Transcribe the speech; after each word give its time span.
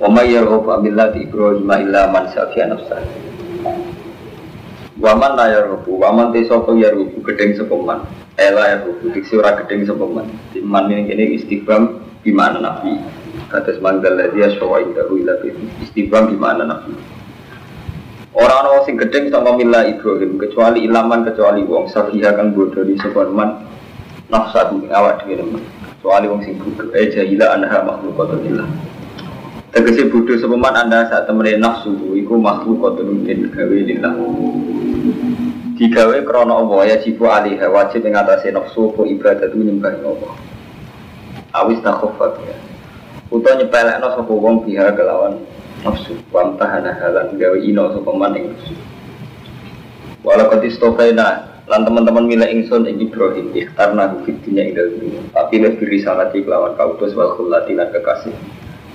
Wa 0.00 0.08
may 0.08 0.32
yarghabu 0.32 0.80
millati 0.80 1.28
Ibrahim 1.28 1.68
illa 1.68 2.08
man 2.08 2.32
safiya 2.32 2.72
nafsah. 2.72 3.04
Wa 4.96 5.12
man 5.12 5.36
la 5.36 5.52
yarghabu 5.52 5.92
wa 6.00 6.08
man 6.08 6.32
te 6.32 6.48
sapa 6.48 6.72
yarghabu 6.72 7.20
gedeng 7.20 7.52
sapa 7.52 7.76
man. 7.76 8.08
Ela 8.40 8.80
yarghabu 8.80 9.12
diksi 9.12 9.36
ora 9.36 9.60
gedeng 9.60 9.84
sapa 9.84 10.08
man. 10.08 10.24
Iman 10.56 10.88
ini 10.88 11.04
kene 11.04 11.24
istighfam 11.36 12.00
di 12.24 12.32
mana 12.32 12.64
nabi. 12.64 12.96
Kados 13.52 13.76
manggal 13.84 14.16
ladhi 14.16 14.40
aswa 14.40 14.80
indahu 14.80 15.20
ila 15.20 15.36
bi 15.44 15.52
istighfam 15.84 16.32
di 16.32 16.36
mana 16.40 16.64
nabi. 16.64 16.96
Orang 18.32 18.72
orang 18.72 18.88
sing 18.88 18.96
gedeng 18.96 19.28
sama 19.28 19.52
mila 19.52 19.84
Ibrahim 19.84 20.40
kecuali 20.40 20.88
ilaman 20.88 21.28
kecuali 21.28 21.60
wong 21.60 21.92
safiha 21.92 22.40
kang 22.40 22.56
bodoh 22.56 22.88
di 22.88 22.96
sapa 22.96 23.28
man 23.28 23.68
nafsa 24.32 24.72
awak 24.96 25.28
dhewe 25.28 25.44
man. 25.44 25.60
Kecuali 26.00 26.24
wong 26.24 26.40
sing 26.40 26.56
bodoh 26.56 26.88
eh 26.96 27.12
jahila 27.12 27.52
anha 27.52 27.84
makhlukatulillah. 27.84 28.89
Tegese 29.70 30.10
bodoh 30.10 30.34
sepeman 30.34 30.74
anda 30.74 31.06
saat 31.06 31.30
temene 31.30 31.54
nafsu 31.54 31.94
iku 32.18 32.34
makhluk 32.34 32.82
kotun 32.82 33.22
mungkin 33.22 33.54
gawe 33.54 33.78
lillah. 33.78 34.14
Digawe 35.78 36.16
krana 36.26 36.58
Allah 36.58 36.80
ya 36.90 36.96
jibu 36.98 37.30
alaiha 37.30 37.70
wajib 37.70 38.02
ing 38.02 38.18
nafsu 38.18 38.90
apa 38.90 39.02
ibadah 39.06 39.46
nyembah 39.54 39.94
Allah. 40.02 40.34
Awis 41.54 41.78
takhofat 41.86 42.34
ya. 42.42 42.58
Utawa 43.30 43.62
nyepelekno 43.62 44.08
sapa 44.10 44.32
wong 44.34 44.66
biha 44.66 44.90
kelawan 44.90 45.38
nafsu 45.86 46.18
wa 46.34 46.50
tahana 46.58 46.90
halan 46.98 47.38
gawe 47.38 47.58
ino 47.62 47.94
sapa 47.94 48.10
man 48.10 48.34
ing 48.34 48.50
nafsu. 48.50 48.74
Walau 50.26 50.50
katistokaina 50.50 51.46
lan 51.70 51.86
teman-teman 51.86 52.26
mila 52.26 52.50
ingsun 52.50 52.90
ing 52.90 52.98
Ibrahim 52.98 53.54
ikhtarna 53.54 54.18
fid 54.26 54.34
dunya 54.42 54.66
ing 54.66 54.74
dalem 54.74 55.22
tapi 55.30 55.62
lebih 55.62 55.86
risalati 55.86 56.42
kelawan 56.42 56.74
kautus 56.74 57.14
wal 57.14 57.38
khulati 57.38 57.78
lan 57.78 57.94
kekasih 57.94 58.34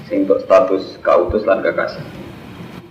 sing 0.10 0.26
untuk 0.26 0.42
status 0.46 1.02
kautus 1.02 1.44
lan 1.46 1.66
kekasih. 1.66 2.02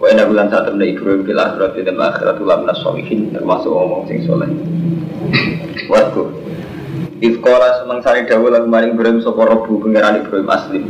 Wa 0.03 0.11
inna 0.11 0.27
bulan 0.27 0.51
saat 0.51 0.67
temen 0.67 0.83
Ibrahim 0.83 1.23
fil 1.23 1.39
akhirati 1.39 1.87
dan 1.87 2.03
akhirat 2.03 2.37
ulam 2.43 2.67
nasolihin 2.67 3.31
termasuk 3.31 3.71
omong 3.71 4.11
sing 4.11 4.27
soleh. 4.27 4.51
Waktu 5.87 6.23
Ifkola 7.23 7.81
semangsani 7.81 8.27
dawu 8.29 8.51
lagu 8.51 8.69
maring 8.69 8.99
Ibrahim 8.99 9.23
sopo 9.23 9.47
robu 9.47 9.81
pengiran 9.81 10.21
Ibrahim 10.21 10.51
aslim 10.51 10.85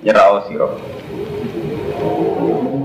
Nyerao 0.00 0.48
siro. 0.48 0.80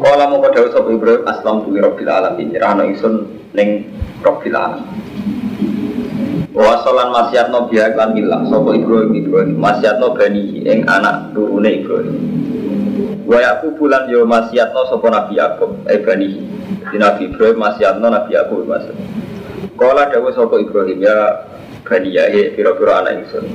Kala 0.04 0.28
mau 0.28 0.44
dawu 0.44 0.68
sopo 0.70 0.92
Ibrahim 0.92 1.24
aslam 1.26 1.64
tuli 1.64 1.80
robbil 1.80 2.12
alamin. 2.12 2.52
Nyerahno 2.52 2.84
ingsun 2.86 3.14
ning 3.56 3.90
robbil 4.22 4.54
alamin 4.54 5.35
Wasolan 6.56 7.12
masyatno 7.12 7.68
biak 7.68 8.00
lan 8.00 8.16
milah 8.16 8.48
sopo 8.48 8.72
Ibrahim 8.72 9.12
Ibrahim. 9.12 9.60
Masyatno 9.60 10.16
bani 10.16 10.64
ing 10.64 10.88
anak 10.88 11.36
turune 11.36 11.84
Ibrahim. 11.84 12.16
Wa 13.28 13.44
Yakub 13.44 13.76
bulan 13.76 14.08
yo 14.08 14.24
masyatno 14.24 14.88
sopo 14.88 15.12
Nabi 15.12 15.36
Yakub 15.36 15.84
eh 15.92 16.00
bani. 16.00 16.32
Di 16.64 16.96
Nabi 16.96 17.28
Ibrahim 17.28 17.60
masyatno 17.60 18.08
Nabi 18.08 18.40
Yakub 18.40 18.64
mas 18.72 18.88
Kala 19.76 20.08
dawu 20.08 20.32
sopo 20.32 20.56
Ibrahim 20.56 21.04
ya 21.04 21.44
bani 21.84 22.16
yahe 22.16 22.56
pira-pira 22.56 23.04
anak 23.04 23.28
ingsun. 23.28 23.52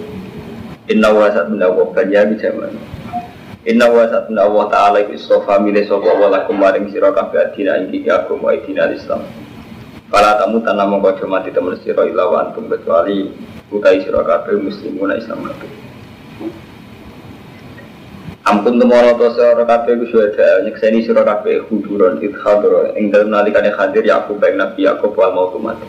Inna 0.93 1.09
wa 1.09 1.33
sat 1.33 1.49
menawa 1.49 1.89
bani 1.97 2.13
yahe 2.21 2.37
jaman. 2.37 2.77
Inna 3.65 3.89
wa 3.89 4.05
sat 4.13 4.29
menawa 4.29 4.69
ta'ala 4.69 5.09
istofa 5.09 5.57
milih 5.57 5.89
sopo 5.89 6.05
wa 6.21 6.29
lakum 6.29 6.61
maring 6.61 6.93
sira 6.93 7.17
kabeh 7.17 7.49
adina 7.49 7.81
ing 7.81 7.97
kiki 7.97 8.13
agama 8.13 8.53
adina 8.53 8.93
Islam 8.93 9.25
Kala 10.11 10.43
tamu 10.43 10.59
tanah 10.59 10.91
mongko 10.91 11.23
mati 11.31 11.55
temen 11.55 11.79
sira 11.87 12.03
ila 12.03 12.27
wa 12.27 12.37
antum 12.43 12.67
kecuali 12.67 13.31
utai 13.71 14.03
sira 14.03 14.27
kabeh 14.27 14.59
muslimuna 14.59 15.15
Islam 15.15 15.47
kabeh 15.47 15.71
Ampun 18.43 18.83
temono 18.83 19.15
to 19.15 19.39
sira 19.39 19.63
kabeh 19.63 20.03
ku 20.03 20.05
suweda 20.11 20.67
nyekseni 20.67 21.07
sira 21.07 21.23
kabeh 21.23 21.63
huduron 21.71 22.19
idhadro 22.19 22.91
ing 22.99 23.15
dalem 23.15 23.31
nalikane 23.31 23.71
hadir 23.71 24.03
Yakub 24.03 24.43
baik 24.43 24.59
Nabi 24.59 24.91
Yakub 24.91 25.15
wal 25.15 25.31
mau 25.31 25.55
mati 25.63 25.87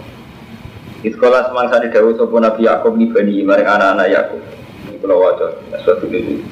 Iskola 1.02 1.50
semangsa 1.50 1.82
di 1.82 1.90
dawu 1.90 2.14
sopo 2.14 2.38
Nabi 2.38 2.70
Yakub 2.70 2.94
ni 2.94 3.10
bani 3.10 3.42
maring 3.42 3.66
anak-anak 3.66 4.08
Yakub. 4.14 4.42
Ini 4.86 5.02
kalau 5.02 5.26
wajar, 5.26 5.58
suatu 5.82 6.06
ini. 6.14 6.46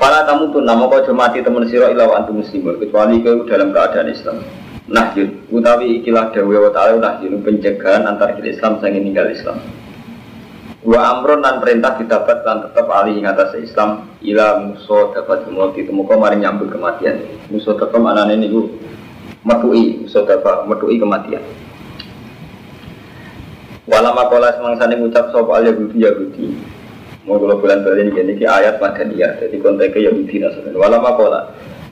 Fala 0.00 0.24
tamu 0.24 0.48
tuh 0.48 0.64
nama 0.64 0.88
kau 0.88 1.12
mati 1.12 1.44
temen 1.44 1.68
siro 1.68 1.92
ilaw 1.92 2.16
antum 2.16 2.40
muslimun 2.40 2.80
kecuali 2.80 3.20
kau 3.20 3.44
dalam 3.44 3.68
keadaan 3.68 4.08
Islam. 4.08 4.40
Nah 4.90 5.14
jun, 5.14 5.46
utawi 5.54 6.02
ikilah 6.02 6.34
dawe 6.34 6.56
wa 6.66 6.70
ta'ala 6.74 6.98
nah 6.98 7.14
jun 7.22 7.38
pencegahan 7.46 8.10
antar 8.10 8.34
kita 8.34 8.58
Islam 8.58 8.82
sang 8.82 8.90
ninggal 8.90 9.30
Islam. 9.30 9.62
Wa 10.82 11.14
amron 11.14 11.46
dan 11.46 11.62
perintah 11.62 11.94
didapat 11.94 12.42
dan 12.42 12.66
tetap 12.66 12.90
alih 12.90 13.22
ing 13.22 13.28
atas 13.28 13.54
Islam 13.54 14.10
ila 14.18 14.66
musuh 14.66 15.14
dapat 15.14 15.46
dimulai 15.46 15.76
ditemukan 15.78 16.18
maring 16.18 16.42
nyambut 16.42 16.74
kematian. 16.74 17.22
Musuh 17.54 17.78
tetap 17.78 18.02
anane 18.02 18.34
niku 18.34 18.66
metui, 19.46 20.02
musuh 20.02 20.26
dapat 20.26 20.66
metui 20.66 20.98
kematian. 20.98 21.44
Walau 23.86 24.10
makola 24.10 24.54
semangsane 24.58 24.98
ngucap 24.98 25.30
sapa 25.30 25.50
al 25.54 25.70
Yahudi 25.70 26.02
Yahudi. 26.02 26.46
Mau 27.30 27.38
kalau 27.38 27.62
bulan 27.62 27.86
balik 27.86 28.10
ini 28.10 28.34
ini 28.38 28.44
ayat 28.48 28.82
madaniyah. 28.82 29.38
Jadi 29.38 29.60
konteksnya 29.62 30.10
Yahudi 30.10 30.34
nasaben. 30.42 30.74
Walau 30.74 30.98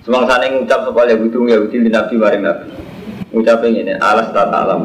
makola 0.09 0.41
semangsane 0.41 0.47
ngucap 0.57 0.81
sapa 0.89 1.01
al 1.05 1.11
Yahudi 1.13 1.37
Yahudi 1.53 1.77
di 1.85 1.91
Nabi 1.93 2.15
maring 2.17 2.43
Nabi. 2.43 2.67
Ngucap 3.29 3.61
ini 3.69 3.93
alas 4.01 4.33
tak 4.33 4.49
alam. 4.49 4.83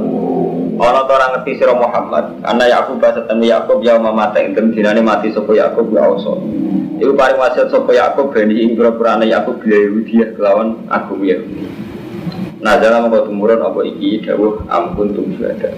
Orang 0.74 1.08
orang 1.08 1.32
ngerti 1.40 1.64
sira 1.64 1.72
Muhammad. 1.72 2.44
Anak 2.44 2.68
Yakub 2.68 3.00
temu 3.00 3.46
Yakub 3.48 3.80
ya 3.86 3.96
mama 3.96 4.34
teng 4.36 4.52
dem 4.52 4.76
dinane 4.76 5.00
mati 5.00 5.32
sapa 5.32 5.56
Yakub 5.56 5.88
ya 5.96 6.04
oso. 6.12 6.44
Iku 7.00 7.16
paling 7.16 7.40
wasiat 7.40 7.72
sapa 7.72 7.94
Yakub 7.96 8.36
bani 8.36 8.68
ing 8.68 8.76
pura-pura 8.76 9.16
anak 9.16 9.32
Yakub 9.32 9.64
bila 9.64 9.78
Yahudi 9.80 10.14
ya 10.20 10.28
kelawan 10.36 10.84
aku 10.92 11.24
Yahudi. 11.24 11.64
Nah 12.60 12.80
dalam 12.80 13.12
kau 13.12 13.28
tumurun 13.28 13.64
apa 13.64 13.80
iki 13.86 14.24
dawuh 14.28 14.66
ampun 14.68 15.16
tum 15.16 15.32
syuhada. 15.40 15.72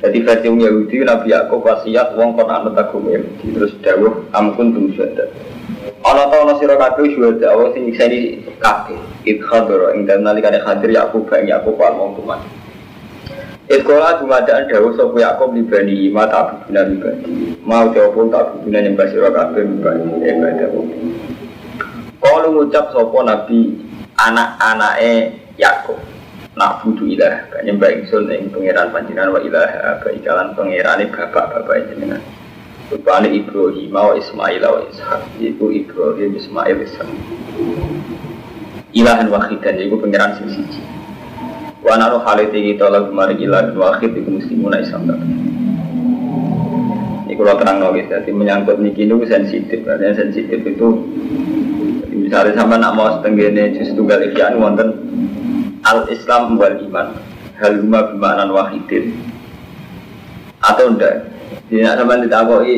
Jadi 0.00 0.18
versi 0.22 0.48
Yahudi 0.48 1.04
Nabi 1.04 1.28
Yakub 1.34 1.60
wasiat 1.60 2.16
wong 2.16 2.40
kon 2.40 2.48
anut 2.48 2.78
agama 2.78 3.10
Yahudi 3.10 3.46
terus 3.52 3.72
dawuh 3.84 4.24
ampun 4.32 4.72
tum 4.72 4.86
syuhada. 4.96 5.28
Ana 6.06 6.30
ta 6.30 6.38
ana 6.38 6.54
sira 6.62 6.78
kabeh 6.78 7.18
syuhada 7.18 7.50
Allah 7.50 7.74
sing 7.74 7.90
nyiseni 7.90 8.38
kabeh. 8.62 8.94
Idkhadara 9.26 9.98
ing 9.98 10.06
dalem 10.06 10.22
nalikane 10.22 10.62
hadir 10.62 10.94
Yakub 10.94 11.26
bang 11.26 11.50
Yakub 11.50 11.74
wal 11.74 11.98
mau 11.98 12.14
tuman. 12.14 12.38
Iskola 13.66 14.22
dumadaan 14.22 14.70
dawuh 14.70 14.94
sapa 14.94 15.18
Yakub 15.18 15.50
li 15.58 15.66
bani 15.66 16.06
ma 16.14 16.30
ta'buduna 16.30 16.80
li 16.86 16.96
bani. 17.02 17.30
Mau 17.66 17.90
jawab 17.90 18.30
ta'buduna 18.30 18.78
nyembah 18.86 19.06
sira 19.10 19.34
kabeh 19.34 19.66
li 19.66 19.76
bani 19.82 20.10
ibadah. 20.22 20.70
Kalau 22.22 22.54
ngucap 22.54 22.94
sapa 22.94 23.18
Nabi 23.26 23.74
anak-anake 24.14 25.34
Yakub 25.58 25.98
nak 26.54 26.86
budu 26.86 27.18
ilah 27.18 27.50
nyembah 27.66 27.90
ingsun 27.92 28.30
ing 28.32 28.48
pangeran 28.48 28.88
panjenengan 28.94 29.34
wa 29.34 29.40
ilah 29.44 30.00
ga 30.00 30.10
ikalan 30.14 30.54
pangerane 30.56 31.04
bapak-bapak 31.12 31.92
jenengan 31.92 32.22
rupane 32.90 33.28
Ibrahim 33.34 33.90
wa 33.90 34.14
Ismail 34.14 34.62
wa 34.62 34.80
Ishak. 34.86 35.22
Iku 35.42 35.74
Ibrahim 35.74 36.30
Ismail 36.38 36.76
Ishak. 36.86 37.08
Ilahan 38.96 39.28
wahidan 39.28 39.76
iku 39.76 40.00
pangeran 40.00 40.40
sing 40.40 40.48
siji. 40.56 40.80
Wa 41.84 42.00
naru 42.00 42.22
halite 42.24 42.56
kita 42.56 42.88
lagu 42.88 43.12
mari 43.12 43.36
ilahan 43.38 43.76
wahid 43.76 44.16
iku 44.16 44.40
muslimun 44.40 44.74
Islam. 44.78 45.12
Ini 47.26 47.34
kalau 47.34 47.58
terang 47.58 47.78
nulis 47.82 48.08
jadi 48.08 48.30
menyangkut 48.32 48.80
niki 48.80 49.04
itu 49.04 49.20
sensitif. 49.28 49.84
Karena 49.84 50.16
sensitif 50.16 50.64
itu 50.64 50.88
misalnya 52.14 52.56
sama 52.56 52.80
nak 52.80 52.96
mau 52.96 53.12
setenggene 53.18 53.76
justru 53.76 54.02
tunggal 54.02 54.24
ikhyan 54.30 54.56
wonten 54.62 54.88
al 55.84 56.08
Islam 56.08 56.56
wal 56.56 56.74
iman 56.74 57.18
haluma 57.60 58.00
bimanan 58.14 58.48
wahidin. 58.54 59.12
Atau 60.64 60.96
enggak 60.96 61.35
jadi 61.66 61.82
nak 61.82 61.96
sampai 61.98 62.22
ditakoi 62.26 62.76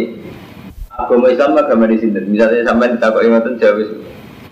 agama 0.97 1.27
Islam 1.29 1.51
agama 1.61 1.85
di 1.87 1.97
sini 2.01 2.21
misalnya 2.25 2.65
sampai 2.65 2.97
ditakoi 2.97 3.29
ngoten 3.29 3.61
jauh 3.61 3.89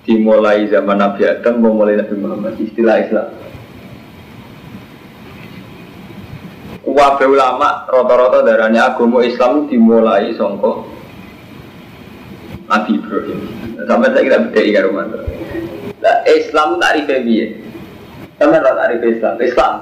dimulai 0.06 0.68
zaman 0.70 0.96
Nabi 1.00 1.20
Adam 1.26 1.64
mulai 1.64 1.98
Nabi 1.98 2.14
Muhammad 2.14 2.54
istilah 2.60 2.96
Islam 3.02 3.28
Wabe 6.86 7.26
ulama 7.26 7.82
rata-rata 7.90 8.46
darahnya 8.46 8.94
agama 8.94 9.20
Islam 9.26 9.66
dimulai 9.66 10.32
songko 10.38 10.86
Nabi 12.70 12.90
Ibrahim 13.02 13.40
sampai 13.84 14.08
saya 14.14 14.22
kita 14.22 14.38
beda 14.48 14.60
ikan 14.62 14.84
rumah 14.86 15.04
Nah, 15.96 16.22
Islam 16.28 16.78
tak 16.78 17.02
piye? 17.08 17.58
Sampai 18.38 18.62
rata 18.62 18.80
arif 18.86 19.02
Islam. 19.02 19.34
Islam. 19.42 19.74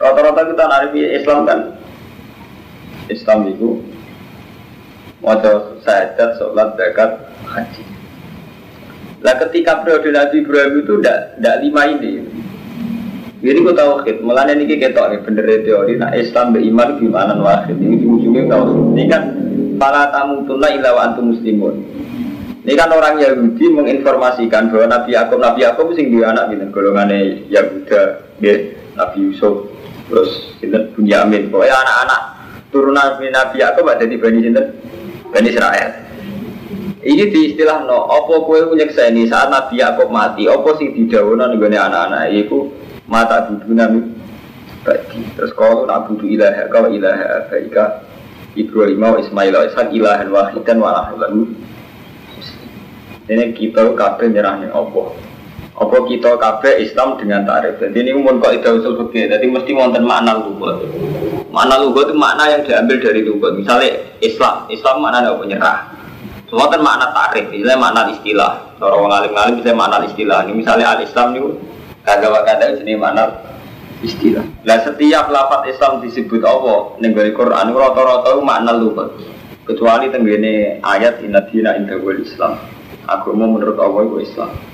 Rata-rata 0.00 0.40
kita 0.48 0.64
arif 0.64 0.92
Islam 0.96 1.38
kan 1.44 1.58
Islam 3.08 3.50
itu 3.52 3.82
Wajah 5.24 5.80
sahadat, 5.80 6.36
sholat, 6.36 6.76
zakat, 6.76 7.16
haji. 7.48 7.82
Nah 9.24 9.34
ketika 9.40 9.80
periode 9.80 10.12
Nabi 10.12 10.44
Ibrahim 10.44 10.84
itu 10.84 11.00
tidak 11.00 11.64
lima 11.64 11.82
ini. 11.96 12.12
Jadi 13.40 13.58
gue 13.60 13.72
tahu 13.76 14.04
malah 14.24 14.48
ini 14.52 14.64
kita 14.64 15.20
bener 15.20 15.44
teori 15.64 15.96
Nah 15.96 16.12
Islam 16.16 16.52
beriman 16.52 16.96
gimana 17.00 17.36
wahid? 17.40 17.76
Ini 17.76 18.00
ujung-ujungnya 18.00 18.48
tahu 18.48 18.96
Ini 18.96 19.04
kan 19.08 19.22
Fala 19.80 20.12
tamutunna 20.12 20.68
illa 20.70 20.94
wa 20.94 21.02
antum 21.08 21.34
muslimun. 21.34 21.74
Ini 22.64 22.72
kan 22.78 22.88
orang 22.94 23.20
Yahudi 23.20 23.68
menginformasikan 23.74 24.72
bahwa 24.72 24.86
Nabi 24.88 25.12
Yakub 25.12 25.38
Nabi 25.42 25.60
Yakub 25.66 25.92
sing 25.92 26.14
dua 26.14 26.32
anak 26.32 26.54
gitu 26.54 26.64
golongannya 26.72 27.44
Yahuda, 27.52 28.24
ya, 28.40 28.54
Nabi 28.96 29.28
Yusuf, 29.28 29.68
terus 30.08 30.56
sinten 30.62 30.88
Bunyamin. 30.96 31.52
Pokoknya 31.52 31.76
anak-anak 31.76 32.20
turunan 32.74 33.22
Nabi 33.22 33.62
Yakub 33.62 33.86
ada 33.86 34.02
di 34.02 34.18
Bani 34.18 34.42
sinten 34.42 34.74
Bani 35.30 35.46
Israel. 35.46 35.90
Ini 37.04 37.30
di 37.30 37.52
istilah 37.54 37.86
no, 37.86 38.00
opo 38.10 38.48
kue 38.48 38.64
ini 38.74 39.28
saat 39.30 39.52
Nabi 39.52 39.78
Yakub 39.78 40.10
mati, 40.10 40.50
opo 40.50 40.74
sing 40.74 40.90
didawunan 40.98 41.54
nih 41.54 41.78
anak-anak 41.78 42.34
itu 42.34 42.74
mata 43.06 43.46
nabi 43.46 44.10
bagi. 44.82 45.22
Terus 45.38 45.54
kalau 45.54 45.86
nabi 45.86 46.18
itu 46.18 46.34
ilaha 46.34 46.66
kau 46.66 46.90
ilaha 46.90 47.46
abaika 47.46 48.02
Ibrahim 48.58 49.04
wa 49.04 49.20
Ismail 49.22 49.52
wa 49.54 49.62
Ishak 49.70 49.88
ilahan 49.94 50.28
wahidan 50.32 50.78
wa 50.82 51.12
lahu 51.14 51.46
ini 53.24 53.56
kita 53.56 53.96
kabeh 53.96 54.28
nyerah 54.28 54.60
nih 54.60 54.68
opo. 54.72 55.16
Opo 55.74 55.96
kita 56.06 56.36
kabeh 56.36 56.84
Islam 56.84 57.16
dengan 57.16 57.48
tarif. 57.48 57.80
Jadi 57.80 57.96
ini 58.04 58.12
umum 58.12 58.36
kok 58.36 58.52
itu 58.52 58.68
usul 58.78 59.08
fikih. 59.08 59.32
Jadi 59.32 59.48
mesti 59.48 59.72
wonten 59.72 60.04
makna 60.04 60.44
lugat. 60.44 60.84
Makna 61.54 61.78
lugat 61.78 62.10
itu 62.10 62.18
makna 62.18 62.50
yang 62.50 62.66
diambil 62.66 62.98
dari 62.98 63.22
lugat. 63.22 63.54
Misalnya 63.54 64.18
Islam, 64.18 64.66
Islam 64.66 64.94
makna 64.98 65.30
apa 65.30 65.44
nyerah. 65.46 65.78
Semua 66.50 66.66
kan 66.66 66.82
makna 66.82 67.14
tarif, 67.14 67.46
misalnya 67.46 67.78
makna 67.78 68.10
istilah. 68.10 68.74
Orang 68.82 69.06
orang 69.06 69.22
alim-alim 69.22 69.62
bisa 69.62 69.70
makna 69.70 70.02
istilah. 70.02 70.42
Ini 70.50 70.52
misalnya 70.58 70.98
al 70.98 71.00
Islam 71.06 71.30
itu 71.38 71.48
kagak 72.02 72.42
kagak 72.42 72.82
jenis 72.82 72.98
makna 72.98 73.38
istilah. 74.02 74.42
Nah 74.66 74.78
setiap 74.82 75.30
lafaz 75.30 75.70
Islam 75.70 76.02
disebut 76.02 76.42
Allah 76.42 76.98
nih 76.98 77.30
Quran 77.30 77.70
rata-rata 77.70 78.34
makna 78.42 78.74
lugat. 78.74 79.14
Kecuali 79.62 80.10
tenggene 80.10 80.82
ayat 80.82 81.22
inna 81.22 81.40
dina 81.46 81.78
inda 81.78 81.96
Islam 82.18 82.58
agama 83.06 83.46
menurut 83.46 83.78
Allah 83.78 84.02
itu 84.10 84.16
Islam. 84.26 84.73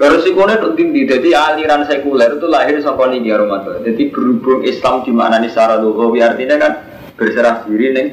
Resikonya 0.00 0.56
itu 0.56 0.68
tinggi, 0.80 1.04
jadi 1.04 1.28
aliran 1.36 1.84
sekuler 1.84 2.40
itu 2.40 2.48
lahir 2.48 2.80
sampai 2.80 3.20
di 3.20 3.28
Ramadan. 3.28 3.84
Jadi 3.84 4.08
berhubung 4.08 4.64
Islam 4.64 5.04
di 5.04 5.12
mana 5.12 5.36
nih 5.36 5.52
secara 5.52 5.76
lugawi 5.76 6.24
artinya 6.24 6.56
kan 6.56 6.72
berserah 7.20 7.68
diri 7.68 7.92
nih 7.92 8.06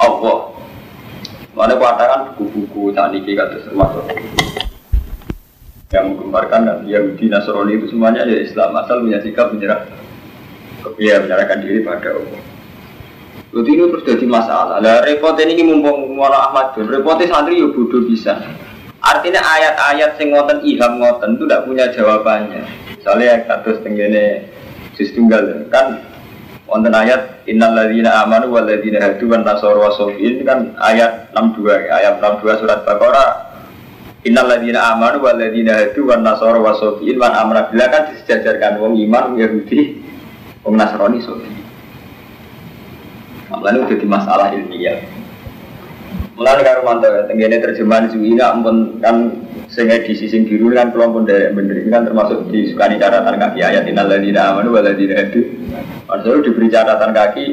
Allah. 0.00 0.56
Mana 1.52 1.76
katakan 1.76 2.32
buku-buku 2.40 2.96
tadi 2.96 3.20
kata 3.28 3.68
termasuk 3.68 4.08
yang 5.92 6.16
menggemparkan 6.16 6.60
kan 6.64 6.78
Yahudi 6.88 7.28
Nasrani 7.28 7.76
itu 7.76 7.86
semuanya 7.92 8.24
ya 8.24 8.40
Islam 8.40 8.74
asal 8.80 9.04
punya 9.04 9.20
sikap 9.20 9.52
menyerah 9.52 9.84
ya 10.96 11.20
menyerahkan 11.20 11.60
diri 11.60 11.84
pada 11.84 12.16
Allah. 12.16 12.40
Jadi 13.52 13.68
ini 13.68 13.84
terus 13.92 14.04
jadi 14.04 14.26
masalah. 14.28 14.80
Lah 14.80 15.04
repot 15.04 15.36
ini 15.40 15.60
mumpung 15.60 16.12
mono 16.16 16.36
Ahmad 16.36 16.72
repotnya 16.76 17.28
santri 17.28 17.60
ya 17.60 17.68
bodoh 17.68 18.04
bisa. 18.08 18.64
Artinya 19.00 19.40
ayat-ayat 19.44 20.16
sing 20.16 20.32
ngoten 20.32 20.64
iham 20.64 20.98
ngoten 20.98 21.36
itu 21.36 21.44
tidak 21.44 21.64
punya 21.68 21.84
jawabannya. 21.92 22.62
Soalnya 23.04 23.44
kados 23.46 23.84
tenggene 23.84 24.48
juz 24.96 25.12
tunggal 25.12 25.68
kan 25.68 26.00
wonten 26.66 26.90
ayat 26.90 27.44
innal 27.46 27.76
ladzina 27.76 28.24
amanu 28.24 28.50
wal 28.50 28.66
ladzina 28.66 28.98
hadu 28.98 29.30
wan 29.30 29.46
nasara 29.46 29.78
kan 30.42 30.74
ayat 30.80 31.30
62 31.36 31.92
ayat 31.92 32.18
62 32.18 32.60
surat 32.64 32.82
Baqarah 32.82 33.30
Innal 34.26 34.50
ladzina 34.50 34.90
amanu 34.90 35.22
wal 35.22 35.38
ladzina 35.38 35.78
hadu 35.78 36.10
wan 36.10 36.26
nasara 36.26 36.58
wan 36.58 37.32
amra 37.36 37.70
bila 37.70 37.86
kan 37.86 38.10
disejajarkan 38.10 38.82
wong 38.82 38.98
iman 39.06 39.38
Yahudi 39.38 40.02
wong 40.66 40.74
Nasrani 40.74 41.22
sofi. 41.22 41.46
Malah 43.46 43.86
jadi 43.86 44.02
masalah 44.02 44.50
ilmiah. 44.50 45.15
Mulai 46.36 46.60
karo 46.60 46.84
mantau 46.84 47.16
ya, 47.16 47.24
tenggene 47.24 47.64
terjemahan 47.64 48.12
Zuhina 48.12 48.52
ampun 48.52 49.00
kan 49.00 49.40
sing 49.72 49.88
edisi 49.88 50.28
sing 50.28 50.44
biru 50.44 50.68
kan 50.68 50.92
kelompok 50.92 51.24
dari 51.24 51.48
bener 51.48 51.80
kan 51.88 52.04
termasuk 52.04 52.52
disukani 52.52 53.00
catatan 53.00 53.40
kaki 53.40 53.64
ayat 53.64 53.88
inal 53.88 54.04
ladina 54.04 54.52
amanu 54.52 54.76
wal 54.76 54.84
ladina 54.84 55.16
hadu. 55.16 55.48
Maksudnya 56.04 56.44
diberi 56.44 56.68
catatan 56.68 57.10
kaki 57.16 57.46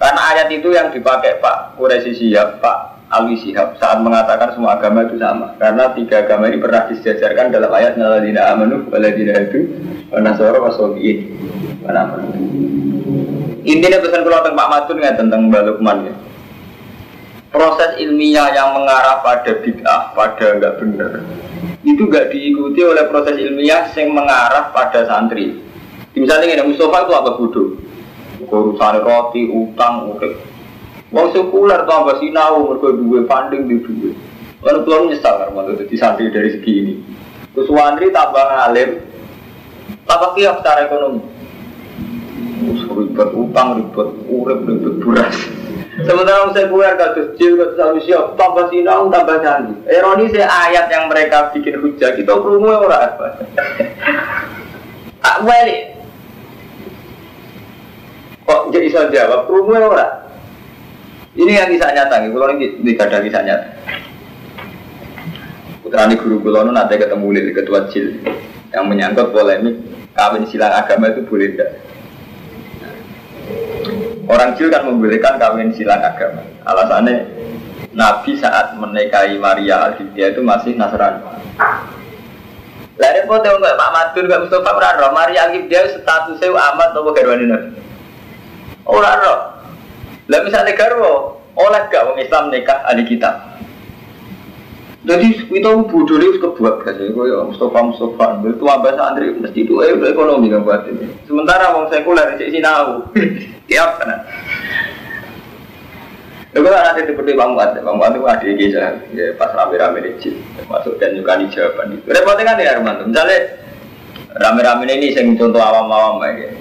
karena 0.00 0.20
ayat 0.32 0.48
itu 0.48 0.72
yang 0.72 0.88
dipakai 0.88 1.44
Pak 1.44 1.76
Quraisy 1.76 2.16
Sihab, 2.16 2.64
Pak 2.64 3.04
Alwi 3.12 3.36
Sihab 3.36 3.76
saat 3.76 4.00
mengatakan 4.00 4.56
semua 4.56 4.80
agama 4.80 5.04
itu 5.04 5.20
sama. 5.20 5.52
Karena 5.60 5.92
tiga 5.92 6.24
agama 6.24 6.48
ini 6.48 6.56
pernah 6.56 6.88
disejarkan 6.88 7.52
dalam 7.52 7.68
ayat 7.68 8.00
inal 8.00 8.16
ladina 8.16 8.48
amanu 8.48 8.88
wal 8.88 8.96
ladina 8.96 9.36
hadu 9.36 9.68
wa 10.08 10.24
nasara 10.24 10.56
wa 10.56 10.72
sobiyin. 10.72 11.36
Intinya 13.60 14.00
pesan 14.00 14.24
kalau 14.24 14.40
tentang 14.40 14.56
Pak 14.56 14.68
Matun 14.72 15.04
ya 15.04 15.12
tentang 15.12 15.52
Mbak 15.52 15.62
Lukman 15.68 16.08
ya. 16.08 16.14
Proses 17.50 17.98
ilmiah 17.98 18.54
yang 18.54 18.78
mengarah 18.78 19.18
pada 19.26 19.58
bid'ah, 19.58 20.14
pada 20.14 20.54
enggak 20.54 20.78
benar, 20.78 21.18
itu 21.82 22.06
enggak 22.06 22.30
diikuti 22.30 22.78
oleh 22.86 23.10
proses 23.10 23.34
ilmiah 23.42 23.90
yang 23.90 24.14
mengarah 24.14 24.70
pada 24.70 25.02
santri. 25.10 25.58
Misalnya 26.14 26.46
ini 26.46 26.70
Mustafa 26.70 27.10
itu 27.10 27.12
apa 27.14 27.30
bodoh? 27.34 27.74
Urusan 28.46 29.02
roti, 29.02 29.50
utang, 29.50 30.14
urip. 30.14 30.38
Wong 31.10 31.34
sekuler 31.34 31.82
tuh 31.90 31.94
apa 31.94 32.12
sinau, 32.22 32.70
mereka 32.70 32.94
dua 32.94 33.20
funding 33.26 33.62
di 33.66 33.76
dua. 33.82 34.10
Lalu 34.62 34.78
tuan 34.86 35.02
nyesal 35.10 35.34
karena 35.42 35.60
itu 35.74 35.84
di 35.90 35.96
santri 35.98 36.30
dari 36.30 36.54
segi 36.54 36.72
ini. 36.72 36.94
Terus 37.50 37.66
santri 37.66 38.14
tambah 38.14 38.46
ngalim, 38.46 38.90
tambah 40.06 40.30
kiok 40.38 40.54
secara 40.62 40.86
ekonomi 40.86 41.40
ribet 42.70 43.30
utang, 43.32 43.68
ribet 43.80 44.08
urip, 44.28 44.58
ribet 44.68 44.94
buras. 45.00 45.36
Sementara 46.06 46.48
saya 46.54 46.66
keluar 46.70 46.94
kados 46.96 47.36
jil, 47.36 47.60
kados 47.60 47.76
manusia, 47.76 48.18
tambah 48.38 48.70
sinau, 48.72 49.10
tambah 49.12 49.36
canggih. 49.42 49.76
Ironi 49.90 50.32
saya 50.32 50.48
ayat 50.48 50.86
yang 50.88 51.10
mereka 51.10 51.52
bikin 51.52 51.76
hujah, 51.82 52.16
kita 52.16 52.32
perlu 52.32 52.64
ora 52.64 52.98
apa. 53.10 53.26
Tak 55.20 55.36
balik. 55.44 55.80
Kok 58.48 58.72
jadi 58.72 58.86
bisa 58.88 59.10
jawab, 59.12 59.44
perlu 59.50 59.76
ora. 59.76 60.08
Ini 61.36 61.52
yang 61.62 61.68
kisah 61.70 61.90
nyata, 61.94 62.26
kalau 62.26 62.54
ini 62.58 62.82
tidak 62.82 63.06
ada 63.06 63.18
kisah 63.22 63.42
nyata. 63.46 63.68
Putrani 65.80 66.14
guru 66.18 66.38
kulo 66.38 66.70
nanti 66.70 67.02
ketemu 67.02 67.26
di 67.34 67.50
ketua 67.50 67.90
jil 67.90 68.22
yang 68.70 68.86
menyangkut 68.86 69.34
polemik 69.34 69.74
kawin 70.14 70.46
silang 70.46 70.70
agama 70.70 71.10
itu 71.10 71.26
boleh 71.26 71.50
tidak? 71.50 71.89
Orang 74.30 74.54
Jil 74.54 74.70
kan 74.70 74.86
membolehkan 74.86 75.42
kawin 75.42 75.74
silang 75.74 75.98
agama. 75.98 76.46
Alasannya 76.62 77.26
Nabi 77.90 78.38
saat 78.38 78.78
menikahi 78.78 79.34
Maria 79.42 79.90
al 79.90 79.98
itu 79.98 80.40
masih 80.46 80.78
Nasrani. 80.78 81.18
Lah 83.00 83.10
repot 83.16 83.42
untuk 83.42 83.74
Pak 83.74 83.90
Madun 83.90 84.28
gak 84.30 84.42
Mustafa 84.46 84.70
ora 84.70 84.90
roh 85.02 85.10
Maria 85.10 85.50
al 85.50 85.58
statusnya 85.66 86.46
amat 86.46 86.94
nopo 86.94 87.10
garwane 87.10 87.50
Nabi. 87.50 87.74
Ora 88.86 89.18
roh. 89.18 89.38
Lah 90.30 90.40
misalnya 90.46 90.78
garwo 90.78 91.42
oleh 91.58 91.82
gak 91.90 92.06
wong 92.06 92.22
Islam 92.22 92.54
nikah 92.54 92.86
ahli 92.86 93.02
kitab. 93.02 93.34
Jadi 95.00 95.48
kita 95.48 95.80
bodoh 95.88 96.20
itu 96.20 96.36
kebuat 96.36 96.84
kan, 96.84 97.00
ya 97.00 97.40
Mustafa 97.40 97.80
Mustafa, 97.88 98.36
itu 98.44 98.64
abah 98.68 98.92
santri 98.92 99.32
mesti 99.32 99.64
itu 99.64 99.80
eh 99.80 99.96
ekonomi 99.96 100.52
kan 100.52 100.60
buat 100.60 100.84
ini. 100.92 101.08
Sementara 101.24 101.72
wong 101.72 101.88
sekuler 101.88 102.36
di 102.36 102.52
sini 102.52 102.60
tahu, 102.60 103.08
tiap 103.64 103.96
kan. 103.96 104.28
Lalu 106.52 106.66
kan 106.68 106.84
ada 106.84 107.00
seperti 107.00 107.32
Bang 107.32 107.56
Muat, 107.56 107.80
Bang 107.80 107.96
Muat 107.96 108.12
itu 108.12 108.28
ada 108.28 108.44
di 108.44 108.66
ya 109.16 109.32
pas 109.40 109.56
rame-rame 109.56 110.04
di 110.20 110.36
masuk 110.68 111.00
dan 111.00 111.16
juga 111.16 111.40
di 111.40 111.48
jawaban 111.48 111.96
itu. 111.96 112.04
Repotnya 112.04 112.52
kan 112.52 112.60
ya 112.60 112.76
Arman, 112.76 113.08
misalnya 113.08 113.38
rame-rame 114.36 114.84
ini 114.84 115.16
saya 115.16 115.32
contoh 115.32 115.64
awam-awam 115.64 116.20
ya. 116.28 116.52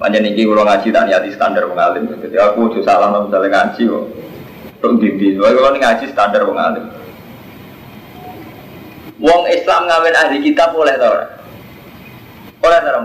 Banyak 0.00 0.24
nih 0.24 0.48
kalau 0.48 0.64
ngaji 0.64 0.88
tak 0.92 1.04
niati 1.12 1.28
standar 1.36 1.68
mengalim, 1.68 2.08
jadi 2.08 2.40
aku 2.40 2.72
tuh 2.72 2.80
salah 2.80 3.12
misalnya 3.20 3.52
ngaji 3.52 3.82
kok. 3.84 4.04
Tok 4.80 4.92
dindi, 4.96 5.36
kalau 5.36 5.76
ngaji 5.76 6.04
standar 6.08 6.40
mengalim. 6.48 7.04
Wong 9.16 9.48
Islam 9.48 9.88
ngawin 9.88 10.12
ahli 10.12 10.36
kitab 10.44 10.76
boleh 10.76 10.92
tau 11.00 11.16
ora? 11.16 11.26
Oleh 12.60 12.80
tau 12.84 13.02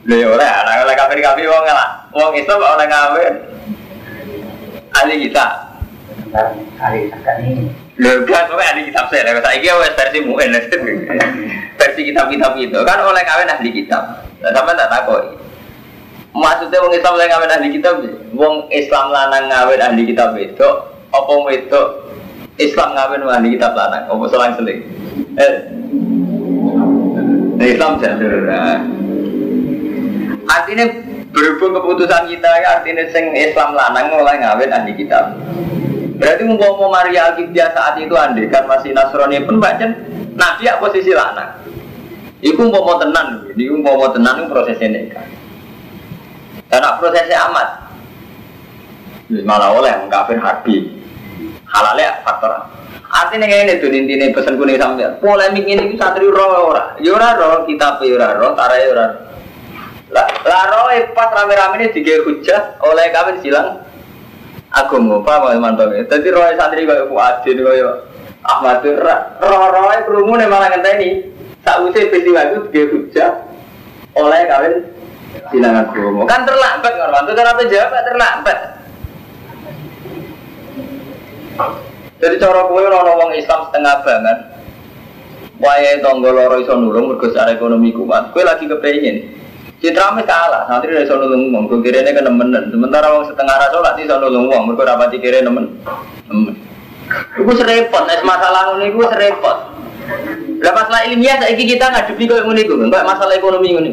Lha 0.00 0.16
ya 0.16 0.26
ora, 0.32 0.48
ana 0.64 0.86
oleh 0.86 0.96
kafir-kafir 0.96 1.44
wong 1.50 1.66
lah. 1.66 2.08
Wong 2.14 2.32
Islam 2.38 2.62
oleh 2.62 2.86
ngawin 2.86 3.34
ahli 4.94 5.14
kitab. 5.26 5.50
Ahli 6.78 7.10
kitab 7.10 7.36
ini. 7.42 7.66
Lho 8.00 8.24
kan 8.24 8.48
kok 8.48 8.56
ahli 8.56 8.88
kitab 8.88 9.12
saya, 9.12 9.28
saya 9.28 9.42
saiki 9.44 9.68
wis 9.68 9.92
versi 9.92 10.18
mu'en. 10.24 10.50
versi 11.76 12.00
kitab-kitab 12.12 12.52
itu 12.56 12.78
kan 12.84 12.98
oleh 13.04 13.22
kawin 13.24 13.50
ahli 13.50 13.68
kitab. 13.72 14.24
Nah, 14.40 14.52
sampean 14.52 14.76
tak 14.76 14.88
takoi. 14.88 15.36
Maksudnya 16.30 16.78
wong 16.80 16.94
Islam 16.94 17.16
oleh 17.18 17.28
kawin 17.28 17.50
ahli 17.50 17.68
kitab, 17.74 17.94
wong 18.32 18.70
Islam 18.72 19.10
lanang 19.10 19.50
ngawin 19.50 19.80
ahli 19.82 20.02
kitab 20.06 20.32
itu, 20.38 20.68
apa 21.10 21.32
itu 21.50 21.80
Islam 22.60 22.92
ngawin 22.92 23.24
ahli 23.24 23.56
kitab 23.56 23.72
lanang, 23.72 24.04
apa 24.04 24.24
selang-seling? 24.28 24.80
Eh, 25.40 25.54
Islam 27.64 27.96
jatuh. 27.96 28.30
Artinya 30.50 30.84
berhubung 31.30 31.78
keputusan 31.78 32.26
kita 32.28 32.50
ya 32.60 32.68
artinya 32.80 33.04
sing 33.14 33.32
Islam 33.32 33.72
lanang 33.72 34.12
mulai 34.12 34.36
ngawin 34.44 34.70
ahli 34.76 34.92
kitab. 34.92 35.32
Berarti 36.20 36.44
mau 36.44 36.92
Maria 36.92 37.32
Alkitab 37.32 37.72
saat 37.72 37.96
itu 37.96 38.12
andai 38.12 38.52
kan 38.52 38.68
masih 38.68 38.92
Nasrani 38.92 39.40
pun 39.48 39.56
baca 39.56 39.88
Nabi 40.36 40.68
ya 40.68 40.76
posisi 40.76 41.16
lanang. 41.16 41.64
Iku 42.44 42.68
mau 42.68 42.96
tenan, 43.00 43.48
iku 43.56 43.76
mau 43.80 44.04
tenan 44.12 44.44
itu 44.44 44.52
prosesnya 44.52 44.88
nikah. 44.92 45.24
Karena 46.68 46.96
prosesnya 47.00 47.36
amat. 47.48 47.68
Malah 49.48 49.70
oleh 49.76 49.92
mengkafir 49.96 50.40
harbi. 50.40 50.99
Halalnya 51.70 52.18
faktor 52.26 52.50
Artinya 53.10 53.50
ini 53.50 53.82
tuh 53.82 53.90
intinya 53.90 54.30
pesan 54.30 54.54
kuning 54.54 54.78
sampai 54.78 55.18
polemik 55.18 55.66
ini 55.66 55.98
satri 55.98 56.30
roh 56.30 56.70
ora, 56.70 56.94
yura 57.02 57.34
ya 57.34 57.42
roh 57.42 57.66
kita 57.66 57.98
yura 58.06 58.38
roh, 58.38 58.54
tara 58.54 58.78
yura 58.78 59.04
roh. 59.10 59.30
Laro 60.46 60.94
pas 61.10 61.30
rame-rame 61.34 61.82
ini 61.82 61.86
tiga 61.90 62.22
hujah 62.22 62.78
oleh 62.78 63.10
kami 63.10 63.42
silang 63.42 63.82
agama 64.70 65.18
apa 65.26 65.58
mantap 65.58 65.90
ya. 65.90 66.06
Jadi 66.06 66.30
roh 66.30 66.46
santri 66.54 66.86
kaya 66.86 67.10
Fuadin 67.10 67.58
kaya 67.58 67.90
Ahmad 68.46 68.86
roh 68.86 69.64
roh 69.74 69.90
kerumun 70.06 70.46
malah 70.46 70.70
ngenteni. 70.70 71.34
Sausai 71.66 72.14
peristiwa 72.14 72.46
itu 72.46 72.62
tiga 72.70 72.82
hujah 72.94 73.30
oleh 74.14 74.40
kawin 74.46 74.74
silang 75.50 75.82
agama. 75.82 76.30
Kan 76.30 76.46
terlambat 76.46 76.92
kan 76.94 77.10
mantu 77.10 77.34
jawab 77.66 77.90
terlambat. 78.06 78.79
Jadi 82.20 82.34
cara 82.36 82.68
kowe 82.68 82.82
ora 82.84 83.12
wong 83.16 83.30
Islam 83.34 83.68
setengah 83.68 83.94
banget. 84.04 84.38
Wae 85.60 86.00
tangga 86.00 86.30
loro 86.32 86.56
iso 86.60 86.76
nulung 86.76 87.12
mergo 87.12 87.26
ekonomi 87.28 87.92
kuat. 87.92 88.32
Kowe 88.32 88.44
lagi 88.44 88.64
kepengin 88.68 89.40
Citra 89.80 90.12
mes 90.12 90.28
kalah, 90.28 90.68
santri 90.68 90.92
sono 91.08 91.24
nulung 91.24 91.56
wong, 91.56 91.80
ini 91.80 92.12
kan 92.12 92.28
nemen. 92.28 92.52
Sementara 92.68 93.16
wong 93.16 93.32
setengah 93.32 93.56
rasa 93.56 93.96
di 93.96 94.04
sono 94.04 94.28
nulung 94.28 94.52
wong, 94.52 94.62
mereka 94.68 94.92
dapat 94.92 95.16
kira 95.16 95.40
nemen. 95.40 95.72
Nemen. 96.28 96.52
Gue 97.40 97.54
serepot, 97.56 98.04
es 98.12 98.20
masalah 98.20 98.76
ini 98.76 98.92
gue 98.92 99.06
serepot. 99.08 99.58
Lah 100.60 100.72
masalah 100.76 101.08
ilmiah 101.08 101.40
saiki 101.40 101.64
kita 101.64 101.88
ngadepi 101.96 102.28
koyo 102.28 102.44
ngene 102.44 102.60
iku, 102.68 102.76
enggak 102.76 103.08
masalah 103.08 103.32
ekonomi 103.40 103.72
ngene. 103.72 103.92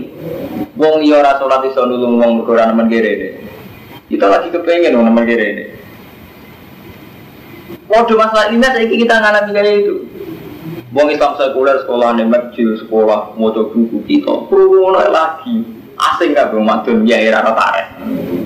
Wong 0.75 1.07
iya 1.07 1.23
ora 1.23 1.39
salat 1.39 1.63
iso 1.71 1.87
nulung 1.87 2.19
wong 2.19 2.43
mergo 2.43 2.51
ora 2.51 2.67
nemen. 2.67 2.91
Kita 4.11 4.27
lagi 4.27 4.51
kepengen 4.51 4.91
wong 4.91 5.07
nemen 5.07 5.23
kere 5.23 5.45
ini. 5.55 5.63
Waduh 7.87 8.17
masalah 8.19 8.51
ilmiah 8.51 8.75
saiki 8.75 8.99
kita 8.99 9.15
ngalami 9.15 9.51
kayak 9.55 9.73
itu. 9.83 9.95
Wong 10.91 11.07
Islam 11.11 11.35
sekuler 11.39 11.83
sekolah 11.83 12.15
nih 12.15 12.27
masjid 12.27 12.67
sekolah 12.83 13.35
mau 13.39 13.51
buku 13.51 14.03
kita, 14.07 14.47
perlu 14.51 14.91
lagi. 14.91 15.63
Asing 15.97 16.37
gak 16.37 16.53
bang 16.53 16.61
madun 16.61 17.09
ya 17.09 17.17
era 17.17 17.41
tarik 17.41 17.87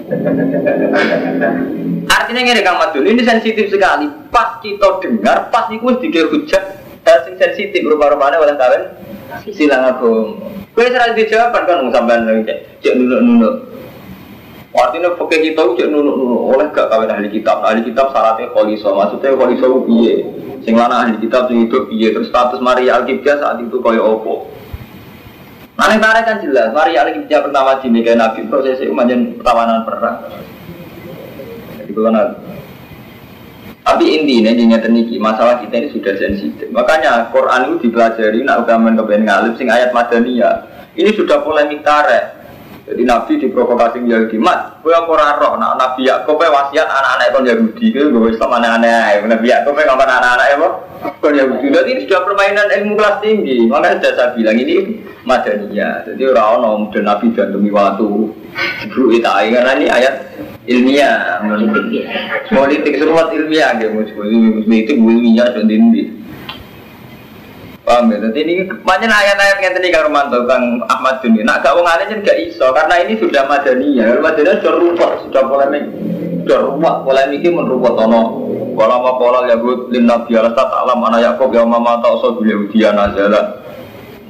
artinya 2.15 2.41
ini 2.47 2.63
kang 2.63 2.79
madun 2.79 3.03
ini 3.03 3.27
sensitif 3.27 3.67
sekali. 3.67 4.07
Pas 4.31 4.55
kita 4.63 5.03
dengar 5.03 5.51
pas 5.51 5.67
itu 5.67 5.83
tiga 5.99 6.31
hujat 6.31 6.63
sing 7.03 7.35
sensitif 7.35 7.83
rupa-rupanya 7.83 8.39
oleh 8.39 8.55
kalian. 8.55 8.83
Silang 9.51 9.83
aku 9.83 10.31
gue 10.71 10.87
serang 10.87 11.11
dijawab 11.11 11.51
kan 11.51 11.91
sampai 11.91 12.23
lagi 12.23 12.55
cek. 12.79 12.93
Nunuk-nunuk 12.95 13.70
Artinya 14.71 15.19
pakai 15.19 15.51
kita 15.51 15.61
udah 15.75 15.87
nunuk 15.91 16.15
nunuk 16.15 16.41
oleh 16.55 16.67
gak 16.71 16.87
kawin 16.87 17.11
ahli 17.11 17.27
kitab. 17.27 17.59
Ahli 17.59 17.83
kitab 17.83 18.15
syaratnya 18.15 18.55
koliso, 18.55 18.95
maksudnya 18.95 19.35
koliso 19.35 19.83
piye. 19.83 20.15
Sing 20.63 20.79
lanang 20.79 21.11
ahli 21.11 21.13
kitab 21.19 21.51
sing 21.51 21.67
hidup 21.67 21.91
piye. 21.91 22.15
Terus 22.15 22.31
status 22.31 22.63
Maria 22.63 23.03
Alkitab 23.03 23.43
saat 23.43 23.59
itu 23.59 23.77
kaya 23.83 23.99
opo. 23.99 24.47
Mana 25.81 25.97
tarik 25.97 26.29
kan 26.29 26.37
jelas, 26.45 26.69
mari 26.77 26.93
Ali 26.93 27.25
kita 27.25 27.41
pertama 27.41 27.81
di 27.81 27.89
Mega 27.89 28.13
Nabi 28.13 28.45
prosesnya 28.45 28.85
umajan 28.91 29.33
pertawanan 29.33 29.81
perang. 29.81 30.29
Jadi 31.81 31.89
kalau 31.89 32.11
nanti. 32.13 32.37
Tapi 33.81 34.05
intinya 34.13 34.53
di 34.53 34.69
niki 34.69 35.17
masalah 35.17 35.57
kita 35.57 35.81
ini 35.81 35.89
sudah 35.89 36.13
sensitif. 36.21 36.69
Makanya 36.69 37.33
Quran 37.33 37.65
itu 37.65 37.89
dipelajari 37.89 38.45
nak 38.45 38.69
kepen 38.69 39.25
ngalip 39.25 39.57
sing 39.57 39.73
ayat 39.73 39.89
madaniyah. 39.89 40.69
Ini 40.93 41.17
sudah 41.17 41.41
polemik 41.41 41.81
tarik. 41.81 42.40
Jadi 42.91 43.07
Nabi 43.07 43.39
diprovokasi 43.39 44.03
Yahudi, 44.03 44.35
mat, 44.35 44.83
gue 44.83 44.91
apa 44.91 45.39
roh, 45.39 45.55
nah 45.55 45.79
Nabi 45.79 46.11
Yakub 46.11 46.35
wasiat 46.35 46.91
anak-anak 46.91 47.31
kon 47.31 47.47
Yahudi, 47.47 47.87
gue 47.87 48.11
gue 48.11 48.35
Islam 48.35 48.59
aneh-aneh, 48.59 49.23
Nabi 49.31 49.47
Yakub 49.47 49.79
kapan 49.79 50.11
anak-anak 50.11 50.47
apa? 50.59 50.69
Kon 51.23 51.31
Yahudi, 51.31 51.71
jadi 51.71 51.87
ini 51.87 52.03
sudah 52.03 52.19
permainan 52.27 52.67
ilmu 52.67 52.99
kelas 52.99 53.23
tinggi, 53.23 53.63
makanya 53.71 53.95
sudah 53.95 54.11
saya 54.11 54.27
bilang 54.35 54.59
ini 54.59 54.75
Madaniyah, 55.23 56.03
jadi 56.03 56.21
orang-orang 56.35 56.91
dan 56.91 57.03
Nabi 57.07 57.25
dan 57.31 57.47
demi 57.55 57.71
waktu, 57.71 58.11
bro 58.91 59.05
itu 59.15 59.23
karena 59.23 59.71
ini 59.71 59.87
ayat 59.87 60.15
ilmiah, 60.67 61.39
politik 62.51 62.99
seruat 62.99 63.31
ilmiah, 63.31 63.71
gitu, 63.79 64.03
politik 64.19 64.99
ilmiah 64.99 65.47
dan. 65.55 66.19
Paham 67.91 68.07
ya? 68.07 68.23
Jadi 68.23 68.39
ini 68.47 68.53
banyak 68.71 69.11
ayat-ayat 69.11 69.57
yang 69.59 69.75
tadi 69.75 69.91
Kang 69.91 70.07
Romanto, 70.07 70.47
Kang 70.47 70.79
Ahmad 70.87 71.19
Juni. 71.19 71.43
Nak 71.43 71.59
gak 71.59 71.75
wong 71.75 71.83
alim 71.83 72.23
gak 72.23 72.39
iso 72.39 72.71
karena 72.71 73.03
ini 73.03 73.19
sudah 73.19 73.43
madaniyah. 73.51 74.15
Madaniyah 74.23 74.63
sudah 74.63 74.73
rumput, 74.79 75.11
sudah 75.27 75.43
polemik, 75.43 75.83
sudah 76.47 76.59
rumput 76.71 76.95
polemik 77.03 77.43
ini 77.43 77.51
menrumput 77.51 77.99
tono. 77.99 78.47
Kalau 78.71 79.03
mau 79.03 79.19
pola 79.19 79.43
ya 79.51 79.59
gue 79.59 79.91
lim 79.91 80.07
nabi 80.07 80.31
alas 80.39 80.55
tak 80.55 80.71
alam 80.71 81.03
anak 81.03 81.19
Yakob 81.19 81.51
ya 81.51 81.67
mama 81.67 81.99
tak 81.99 82.15
usah 82.15 82.31
beliau 82.39 82.63
dia 82.71 82.95
nazala. 82.95 83.59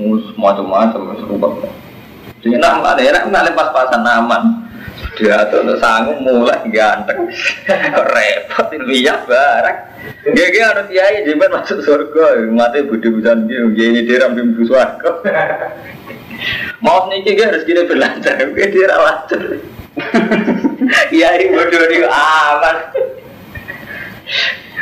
Mus 0.01 0.25
macam-macam 0.33 1.13
serumput. 1.21 1.69
Jadi 2.41 2.57
nak 2.57 2.81
ada 2.81 2.97
enak 2.97 3.29
nak 3.29 3.53
pas-pasan 3.53 4.01
aman. 4.01 4.70
Tuh 5.21 5.59
untuk 5.61 5.77
sanggup 5.77 6.17
mulai 6.25 6.65
ganteng. 6.73 7.29
Repot 8.09 8.67
lihat 8.89 9.29
barang. 9.29 9.77
Gak 10.33 10.47
gak 10.53 10.65
harus 10.73 10.85
kiai 10.89 11.21
jembat 11.25 11.53
masuk 11.53 11.85
surga. 11.85 12.49
Mati 12.49 12.81
budi 12.81 13.13
budan 13.13 13.45
dia. 13.45 13.61
Gini 13.69 14.01
dia 14.01 14.25
ramping 14.25 14.57
bus 14.57 14.73
warga. 14.73 15.21
Mau 16.81 17.05
niki 17.13 17.37
gak 17.37 17.53
harus 17.53 17.65
gini 17.69 17.85
berlancar. 17.85 18.33
Gak 18.41 18.69
dia 18.73 18.89
lancar. 18.89 19.41
Kiai 21.13 21.53
bodoh 21.53 21.85
dia 21.85 22.09
aman. 22.09 22.77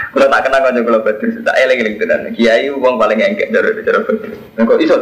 Kalau 0.09 0.25
tak 0.25 0.41
kenal 0.41 0.59
kau 0.65 0.73
kalau 0.73 1.05
betul, 1.05 1.29
tak 1.45 1.55
eleng 1.61 1.85
eleng 1.85 1.95
tenan. 2.01 2.21
Kiai 2.33 2.71
uang 2.73 2.97
paling 2.97 3.21
engkek 3.21 3.53
dari 3.53 3.77
cara 3.85 4.01
betul. 4.01 4.33
Engkau 4.57 4.81
iso. 4.81 4.97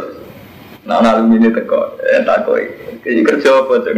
Nah, 0.84 1.04
nalu 1.04 1.36
ini 1.36 1.52
teko, 1.52 2.00
tak 2.24 2.48
koi. 2.48 2.64
Kerja 3.04 3.50
apa 3.60 3.74
tuh? 3.84 3.92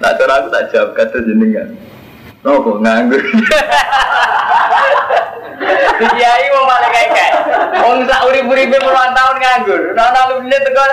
Nah, 0.00 0.10
cara 0.14 0.32
aku 0.40 0.48
tak 0.52 0.70
jawab 0.72 0.90
kata 0.94 1.18
jenengan. 1.24 1.68
Nopo 2.46 2.78
nganggur. 2.78 3.18
Kiai 5.96 6.46
mau 6.52 6.68
malah 6.68 6.90
kayak 6.92 7.10
kayak. 7.10 7.34
Wong 7.82 8.04
sak 8.04 8.22
urip-uripe 8.28 8.76
puluhan 8.78 9.12
tahun 9.16 9.36
nganggur. 9.40 9.82
Nah, 9.96 10.12
nah 10.12 10.22
lu 10.30 10.44
ini 10.44 10.58
tekan. 10.62 10.90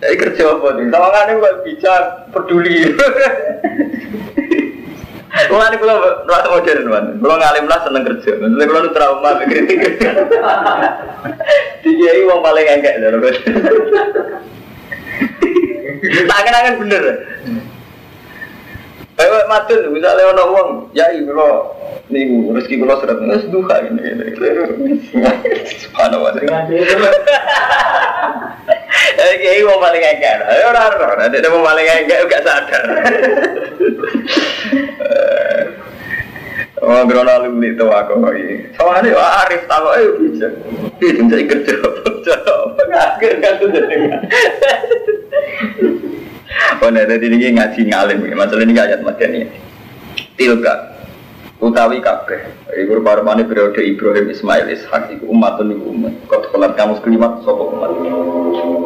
Jadi 0.00 0.14
kerja 0.16 0.42
apa 0.56 0.68
nih? 0.80 0.88
Sama 0.88 1.08
kan 1.12 1.28
gue 1.34 1.52
bisa 1.68 1.92
peduli. 2.32 2.94
Mulai 5.30 5.78
kalau 5.78 6.26
rasa 6.26 6.48
modern 6.50 6.90
man, 6.90 7.06
kalau 7.22 7.36
ngalim 7.38 7.66
lah 7.70 7.80
seneng 7.86 8.02
kerja. 8.06 8.30
Maksudnya 8.38 8.66
kalau 8.66 8.90
trauma 8.94 9.30
kritik. 9.50 9.78
Di 11.80 11.90
kiai 11.96 12.22
uang 12.26 12.42
paling 12.42 12.66
enggak, 12.66 12.98
Tak 16.00 16.40
kenangan 16.48 16.74
bener. 16.80 17.02
Ayo 19.20 19.44
matun, 19.52 19.92
misalnya 19.92 20.32
ono 20.32 20.42
uang, 20.48 20.68
ya 20.96 21.12
ibu 21.12 21.28
nih 22.08 22.24
rezeki 22.56 22.80
kulo 22.80 22.96
seret 23.04 23.20
nggak 23.20 23.52
duha 23.52 23.76
ini. 23.84 24.32
Subhanallah. 25.76 26.40
Eh, 29.20 29.34
kayak 29.44 29.68
mau 29.68 29.76
paling 29.76 30.00
enggak, 30.00 30.40
ayo 30.48 30.72
raro, 30.72 31.20
ada 31.20 31.48
mau 31.52 31.60
paling 31.60 31.84
enggak, 31.84 32.24
gak 32.32 32.44
sadar. 32.48 32.84
Oh, 36.80 37.04
grono 37.04 37.44
lu 37.44 37.60
beli 37.60 37.76
tuh 37.76 37.92
aku 37.92 38.16
lagi. 38.24 38.72
Soalnya 38.80 39.12
wah 39.12 39.44
Arif 39.44 39.68
tahu 39.68 39.86
ayo 40.00 40.16
bisa. 40.16 40.48
Bisa 40.96 41.20
jadi 41.28 41.44
kerja, 41.44 41.76
kerja 43.20 43.48
tuh 43.60 43.68
jadi. 43.68 43.96
Oh, 46.82 46.90
nah, 46.90 47.04
tadi 47.06 47.30
ini 47.30 47.54
ngaji 47.54 47.80
ngalim. 47.92 48.18
Masalah 48.34 48.64
ini 48.66 48.74
ayat 48.74 49.06
macam 49.06 49.30
ini. 49.30 49.46
Tilka. 50.34 50.90
utawi 51.60 52.00
kabeh. 52.00 52.40
Iku 52.72 53.04
parmane 53.04 53.44
periode 53.44 53.84
Ibrahim 53.84 54.32
Ismail 54.32 54.72
Ishak 54.72 55.12
iku 55.12 55.28
umatun 55.28 55.76
iku 55.76 55.92
umat. 55.92 56.14
Kok 56.24 56.56
kelat 56.56 56.72
kamu 56.74 56.96
sekelimat 56.98 57.44
sapa 57.44 57.62
umat? 57.68 57.92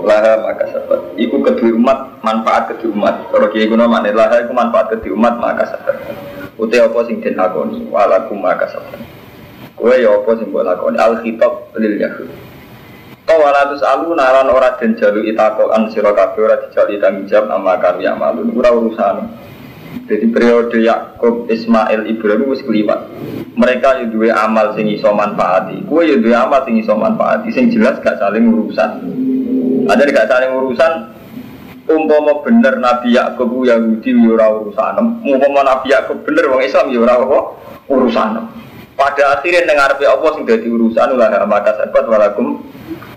Laha 0.05 0.43
maka 0.43 0.67
sabat 0.75 1.01
iku 1.15 1.39
kedua 1.41 1.71
umat 1.79 1.99
manfaat 2.27 2.75
kedua 2.75 2.91
umat. 2.99 3.15
Kalau 3.31 3.47
kiai 3.55 3.71
guna 3.71 3.87
makna 3.87 4.11
laha 4.11 4.43
iku 4.43 4.53
manfaat 4.53 4.91
kedua 4.91 5.15
umat 5.15 5.35
maka 5.39 5.71
sabat 5.71 5.97
uti 6.59 6.77
apa 6.83 6.99
sing 7.07 7.23
den 7.23 7.39
lakoni? 7.39 7.87
Walakum 7.89 8.43
maka 8.43 8.67
sabat 8.67 8.99
kowe 9.79 9.95
ya 9.95 10.11
apa 10.11 10.31
sing 10.35 10.51
mbok 10.51 10.67
lakoni? 10.67 10.99
Al 10.99 11.23
khitab 11.23 11.71
lil 11.79 11.95
yahud 12.03 12.29
Kawalatus 13.25 13.81
alu 13.81 14.13
naran 14.13 14.53
ora 14.53 14.77
den 14.77 15.01
jalu 15.01 15.25
itakokan 15.25 15.89
sira 15.89 16.13
kabeh 16.13 16.45
ora 16.45 16.61
dijali 16.61 17.01
tanggung 17.01 17.25
jawab 17.25 17.57
ama 17.57 17.81
kami 17.81 18.05
amalun 18.05 18.53
ora 18.53 18.69
urusan 18.69 19.17
jadi 20.05 20.27
periode 20.29 20.79
Yakub, 20.83 21.47
Ismail, 21.47 22.11
Ibrahim 22.11 22.51
wis 22.51 22.61
keliwat. 22.67 23.09
Mereka 23.55 24.03
yang 24.03 24.11
dua 24.11 24.35
amal 24.43 24.75
sing 24.75 24.91
iso 24.91 25.15
manfaati. 25.15 25.87
Kue 25.87 26.11
yang 26.11 26.21
dua 26.21 26.45
amal 26.45 26.67
sing 26.67 26.83
iso 26.83 26.93
manfaati. 26.99 27.55
Sing 27.55 27.71
jelas 27.71 28.03
gak 28.03 28.19
saling 28.19 28.51
urusan. 28.51 28.91
Ada 29.87 30.03
gak 30.11 30.29
saling 30.29 30.51
urusan. 30.51 30.93
Umpama 31.85 32.41
bener 32.43 32.81
Nabi 32.81 33.15
Yakub 33.15 33.49
Yahudi 33.63 34.11
ya 34.13 34.29
ora 34.35 34.47
urusan. 34.51 34.95
Umpama 35.23 35.63
Nabi 35.63 35.95
Yakub 35.95 36.27
bener 36.27 36.51
wong 36.51 36.61
Islam 36.67 36.91
ya 36.91 37.01
apa 37.07 37.39
urusan. 37.87 38.29
Pada 38.95 39.25
akhirnya 39.39 39.67
dengar 39.67 39.95
apa 39.95 40.27
sing 40.35 40.43
dadi 40.43 40.69
urusan 40.69 41.17
ulah 41.17 41.31
maka 41.47 41.81
sabat 41.81 42.05
walakum 42.07 42.63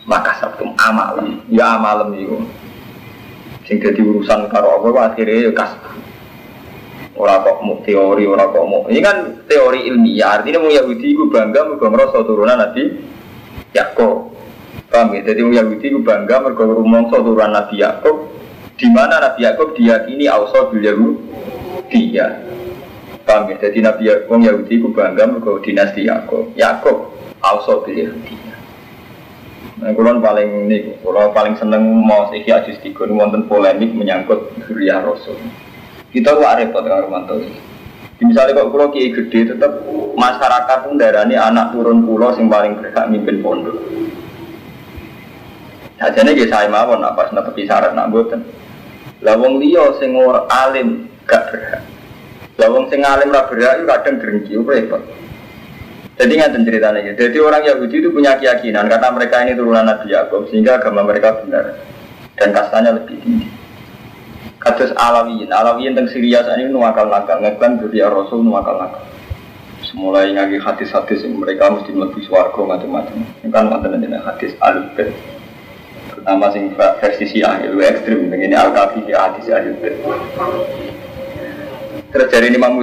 maka 0.07 0.39
sabtum 0.39 0.71
amal. 0.79 1.19
Ya 1.51 1.75
amalem 1.75 2.15
iku. 2.17 2.39
Sing 3.67 3.83
dadi 3.83 3.99
urusan 3.99 4.47
karo 4.47 4.79
apa 4.79 5.11
akhirnya 5.11 5.51
ya 5.51 5.51
kasih 5.51 5.99
Ora 7.17 7.41
kok 7.41 7.65
mau 7.65 7.81
teori, 7.81 8.29
ora 8.29 8.45
kok 8.45 8.61
mau. 8.69 8.85
Ini 8.85 9.01
kan 9.01 9.17
teori 9.49 9.89
ilmiah. 9.89 10.37
Artinya 10.37 10.61
mau 10.61 10.69
Yahudi 10.69 11.17
itu 11.17 11.25
bangga 11.33 11.65
mergo 11.65 11.89
ngrasa 11.89 12.21
turunan 12.21 12.61
Nabi 12.61 12.93
Yakub. 13.73 14.37
Paham 14.93 15.17
ya? 15.17 15.25
Jadi 15.25 15.41
mau 15.41 15.49
Yahudi 15.57 15.85
itu 15.89 15.99
bangga 16.05 16.45
mergo 16.45 16.69
rumangsa 16.69 17.17
turunan 17.17 17.57
Nabi 17.57 17.81
Yakub. 17.81 18.37
Di 18.77 18.87
mana 18.93 19.17
Nabi 19.17 19.49
Yakub 19.49 19.73
diyakini 19.73 20.29
ausa 20.29 20.69
bil 20.69 20.85
Yahudi 20.85 22.01
ya. 22.13 22.37
Paham 23.25 23.49
ya? 23.49 23.65
Jadi 23.65 23.81
Nabi 23.81 24.13
Yahudi 24.29 24.73
itu 24.77 24.93
bangga 24.93 25.25
mergo 25.25 25.57
dinasti 25.57 26.05
Yakub. 26.05 26.53
Yakub 26.53 27.17
ausa 27.41 27.81
bil 27.81 27.97
Yahudi. 27.97 28.56
Nah, 29.77 29.93
kulon 29.93 30.25
paling 30.25 30.65
ini, 30.65 30.97
kulon 31.05 31.29
paling 31.37 31.53
seneng 31.61 31.85
mau 31.85 32.33
sih 32.33 32.41
ajus 32.41 32.81
tiga 32.81 33.05
wonten 33.05 33.45
polemik 33.45 33.93
menyangkut 33.93 34.57
Zuriyah 34.65 35.05
Rasul. 35.05 35.37
Kita 36.09 36.33
kok 36.33 36.57
repot 36.57 36.81
dengan 36.81 37.05
Romanto. 37.05 37.37
Misalnya 38.17 38.57
kok 38.57 38.73
pulau 38.73 38.89
kiai 38.89 39.13
gede 39.13 39.53
tetap 39.53 39.85
masyarakat 40.17 40.77
pun 40.81 40.97
darah 40.97 41.29
ini 41.29 41.37
anak 41.37 41.77
turun 41.77 42.01
pulau 42.01 42.33
sing 42.33 42.49
paling 42.49 42.73
berhak 42.81 43.05
mimpin 43.13 43.45
pondok. 43.45 43.77
Sajane 46.01 46.33
nggih 46.33 46.49
saya 46.49 46.65
mawon 46.73 47.05
apa 47.05 47.29
netepi 47.29 47.69
syarat 47.69 47.93
nak 47.93 48.09
mboten. 48.09 48.41
Lah 49.21 49.37
wong 49.37 49.61
liya 49.61 49.93
sing 50.01 50.17
alim 50.49 51.05
gak 51.29 51.53
berhak. 51.53 51.85
Lah 52.57 52.67
wong 52.73 52.89
sing 52.89 53.05
alim 53.05 53.29
ra 53.29 53.45
berhak 53.45 53.85
kadang 53.85 54.17
drengki 54.17 54.57
repot. 54.57 55.05
Jadi 56.17 56.31
nggak 56.33 56.51
ceritanya 56.65 56.99
gitu. 57.05 57.19
Jadi 57.29 57.37
orang 57.37 57.61
Yahudi 57.61 57.95
itu 58.01 58.09
punya 58.09 58.33
keyakinan 58.41 58.89
kata 58.89 59.13
mereka 59.13 59.45
ini 59.45 59.53
turunan 59.53 59.85
Nabi 59.85 60.09
Yakub 60.09 60.49
sehingga 60.49 60.81
agama 60.81 61.05
mereka 61.05 61.45
benar 61.45 61.77
dan 62.37 62.49
kastanya 62.53 62.97
lebih 62.97 63.21
tinggi. 63.21 63.49
Kados 64.57 64.89
alawiyin, 64.97 65.53
alawiyin 65.53 65.93
tentang 65.93 66.09
Syria 66.09 66.41
saat 66.41 66.57
ini 66.57 66.73
nuwakal 66.73 67.05
nakal, 67.05 67.37
ngeklaim 67.37 67.77
dari 67.77 68.01
Rasul 68.01 68.41
nuwakal 68.41 68.81
nakal. 68.81 69.05
Semulai 69.85 70.33
ngaji 70.33 70.57
hadis-hadis 70.57 71.21
mereka 71.29 71.69
mesti 71.69 71.93
mlebu 71.93 72.17
swarga 72.25 72.65
macam-macam. 72.65 73.21
Ini 73.45 73.53
kan 73.53 73.69
wonten 73.69 74.01
jenenge 74.01 74.19
hadis 74.25 74.57
al-bait. 74.57 75.13
Terutama 76.09 76.49
sing 76.49 76.73
versi 76.73 77.25
Syiah 77.29 77.61
itu 77.61 77.77
ekstrim, 77.77 78.27
begini 78.33 78.57
al-kafi 78.57 79.05
di 79.05 79.13
hadis 79.13 79.45
al-bait. 79.53 80.01
Terus 82.09 82.27
dari 82.33 82.49
Imam 82.49 82.81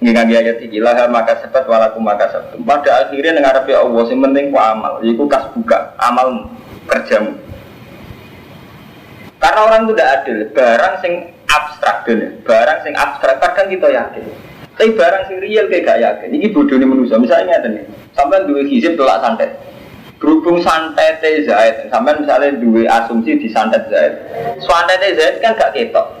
ngaji 0.00 0.32
ayat 0.32 0.58
iki 0.64 0.80
lah 0.80 0.96
maka 1.12 1.36
sebat 1.44 1.68
walakum 1.68 2.00
maka 2.00 2.32
sebat. 2.32 2.56
Pada 2.64 3.06
akhirnya 3.06 3.36
ngarepe 3.36 3.76
Allah 3.76 4.02
sing 4.08 4.18
penting 4.24 4.48
ku 4.48 4.56
amal, 4.56 5.04
yaiku 5.04 5.28
kas 5.28 5.44
buka 5.52 5.92
amal 6.00 6.48
kerjamu. 6.88 7.36
Karena 9.40 9.60
orang 9.64 9.88
itu 9.88 9.92
tidak 9.96 10.10
adil. 10.20 10.38
Barang 10.52 10.94
sing 11.00 11.12
abstrak 11.48 11.96
dulu. 12.04 12.28
Barang 12.44 12.78
sing 12.84 12.92
abstrak 12.92 13.40
kadang 13.40 13.68
kita 13.72 13.88
yakin. 13.88 14.24
Tapi 14.76 14.96
barang 14.96 15.22
sing 15.28 15.38
real 15.40 15.64
kayak 15.68 15.84
gak 15.88 16.00
yakin. 16.00 16.28
Ini 16.36 16.46
bodoh 16.52 16.76
nih 16.76 16.88
manusia. 16.88 17.16
Misalnya 17.16 17.60
nih, 17.64 17.84
sampai 18.12 18.44
dua 18.44 18.64
hizib 18.64 19.00
tolak 19.00 19.24
santet. 19.24 19.52
Berhubung 20.20 20.60
santet 20.60 21.20
Zaid, 21.20 21.88
sampai 21.88 22.20
misalnya 22.20 22.60
dua 22.60 22.84
asumsi 23.00 23.40
di 23.40 23.48
santet 23.48 23.88
Zaid. 23.88 24.12
Santet 24.60 25.16
Zaid 25.16 25.40
kan 25.40 25.56
gak 25.56 25.72
ketok. 25.72 26.19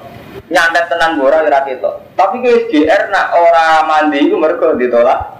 Nyantet 0.50 0.90
tenan 0.90 1.14
bora 1.14 1.46
kira 1.46 1.62
ketok. 1.62 1.94
Tapi 2.18 2.42
ke 2.42 2.66
SGR 2.66 3.14
nak 3.14 3.38
orang 3.38 3.86
mandi 3.86 4.18
itu 4.26 4.34
mereka 4.34 4.74
ditolak 4.74 5.38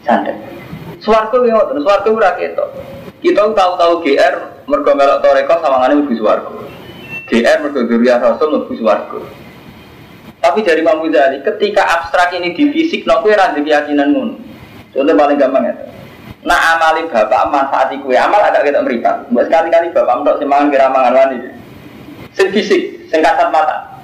santet. 0.00 0.32
Suwargo 1.04 1.44
yang 1.44 1.60
ngotot, 1.60 1.84
suwargo 1.84 2.08
ora 2.16 2.32
ketok. 2.40 2.68
Kita 3.20 3.52
tahu-tahu 3.52 4.00
GR 4.00 4.34
mereka 4.64 4.90
melok 4.96 5.20
toreko 5.20 5.54
sama 5.60 5.84
ngane 5.84 6.00
lebih 6.00 6.16
suwargo. 6.16 6.64
GR 7.28 7.58
mergo 7.60 7.84
Rasul 7.84 8.48
lebih 8.54 8.76
swarga. 8.80 9.18
Tapi 10.40 10.62
dari 10.62 10.78
Imam 10.78 11.02
Ghazali, 11.02 11.42
ketika 11.42 11.82
abstrak 11.82 12.30
ini 12.38 12.54
di 12.54 12.70
fisik, 12.70 13.02
no 13.02 13.18
kue 13.18 13.34
ranti 13.34 13.66
keyakinan 13.66 14.14
mun. 14.14 14.38
Contoh 14.94 15.12
paling 15.18 15.36
gampang 15.36 15.66
ya. 15.66 15.74
Nah 16.46 16.78
amali 16.78 17.10
bapak 17.10 17.50
manfaati 17.50 17.98
kue 17.98 18.14
amal 18.14 18.38
agak 18.38 18.70
kita 18.70 18.78
meripat. 18.78 19.26
Buat 19.34 19.50
sekali-kali 19.50 19.90
bapak 19.90 20.22
untuk 20.22 20.38
semangan 20.38 20.70
kira 20.70 20.86
mangan 20.86 21.12
wani. 21.18 21.38
Sing 22.38 22.54
fisik, 22.54 23.10
sing 23.10 23.20
kasat 23.26 23.50
mata. 23.50 23.95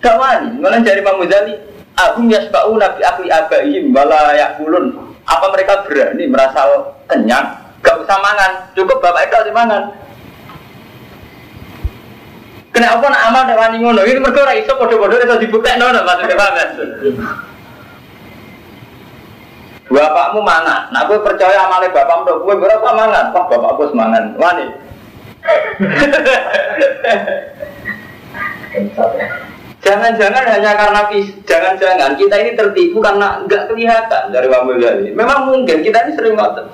Gak 0.00 0.16
wani, 0.16 0.56
malah 0.56 0.80
dari 0.80 1.04
Imam 1.04 1.20
Ghazali, 1.20 1.74
Agum 1.94 2.26
yasba'u 2.26 2.74
nabi 2.74 3.06
akli 3.06 3.30
abaihim 3.30 3.94
wala 3.94 4.34
yakulun. 4.34 5.14
Apa 5.30 5.46
mereka 5.54 5.86
berani 5.86 6.26
merasa 6.26 6.66
kenyang? 7.06 7.54
Gak 7.86 8.02
usah 8.02 8.18
mangan, 8.18 8.50
cukup 8.74 8.98
bapak 8.98 9.30
itu 9.30 9.34
harus 9.38 9.54
mangan. 9.54 9.82
Kenapa 12.74 13.06
nak 13.06 13.30
amal 13.30 13.42
nek 13.46 13.60
wani 13.60 13.76
ngono? 13.78 14.02
Iki 14.02 14.18
mergo 14.18 14.42
ora 14.42 14.58
iso 14.58 14.74
padha-padha 14.74 15.22
iso 15.22 15.38
dibuktekno 15.38 15.94
nek 15.94 16.02
maksudnya 16.02 16.34
paham? 16.34 16.58
Bapakmu 19.94 20.42
mangan, 20.42 20.90
nah 20.90 21.06
gue 21.06 21.22
percaya 21.22 21.70
amalnya 21.70 21.94
bapakmu 21.94 22.26
dong, 22.26 22.42
gue 22.42 22.54
berapa 22.58 22.88
mangan? 22.90 23.30
Wah 23.30 23.44
bapakku 23.46 23.94
semangan, 23.94 24.34
wani. 24.34 24.66
Jangan-jangan 29.84 30.44
hanya 30.48 30.72
karena 30.72 31.04
jangan-jangan 31.44 32.16
kita 32.16 32.34
ini 32.40 32.56
tertipu 32.56 33.04
karena 33.04 33.44
nggak 33.44 33.68
kelihatan 33.68 34.32
dari 34.32 34.48
wamil 34.48 34.80
Memang 35.12 35.44
mungkin 35.44 35.84
kita 35.84 36.08
ini 36.08 36.16
sering 36.16 36.40
ngotot. 36.40 36.66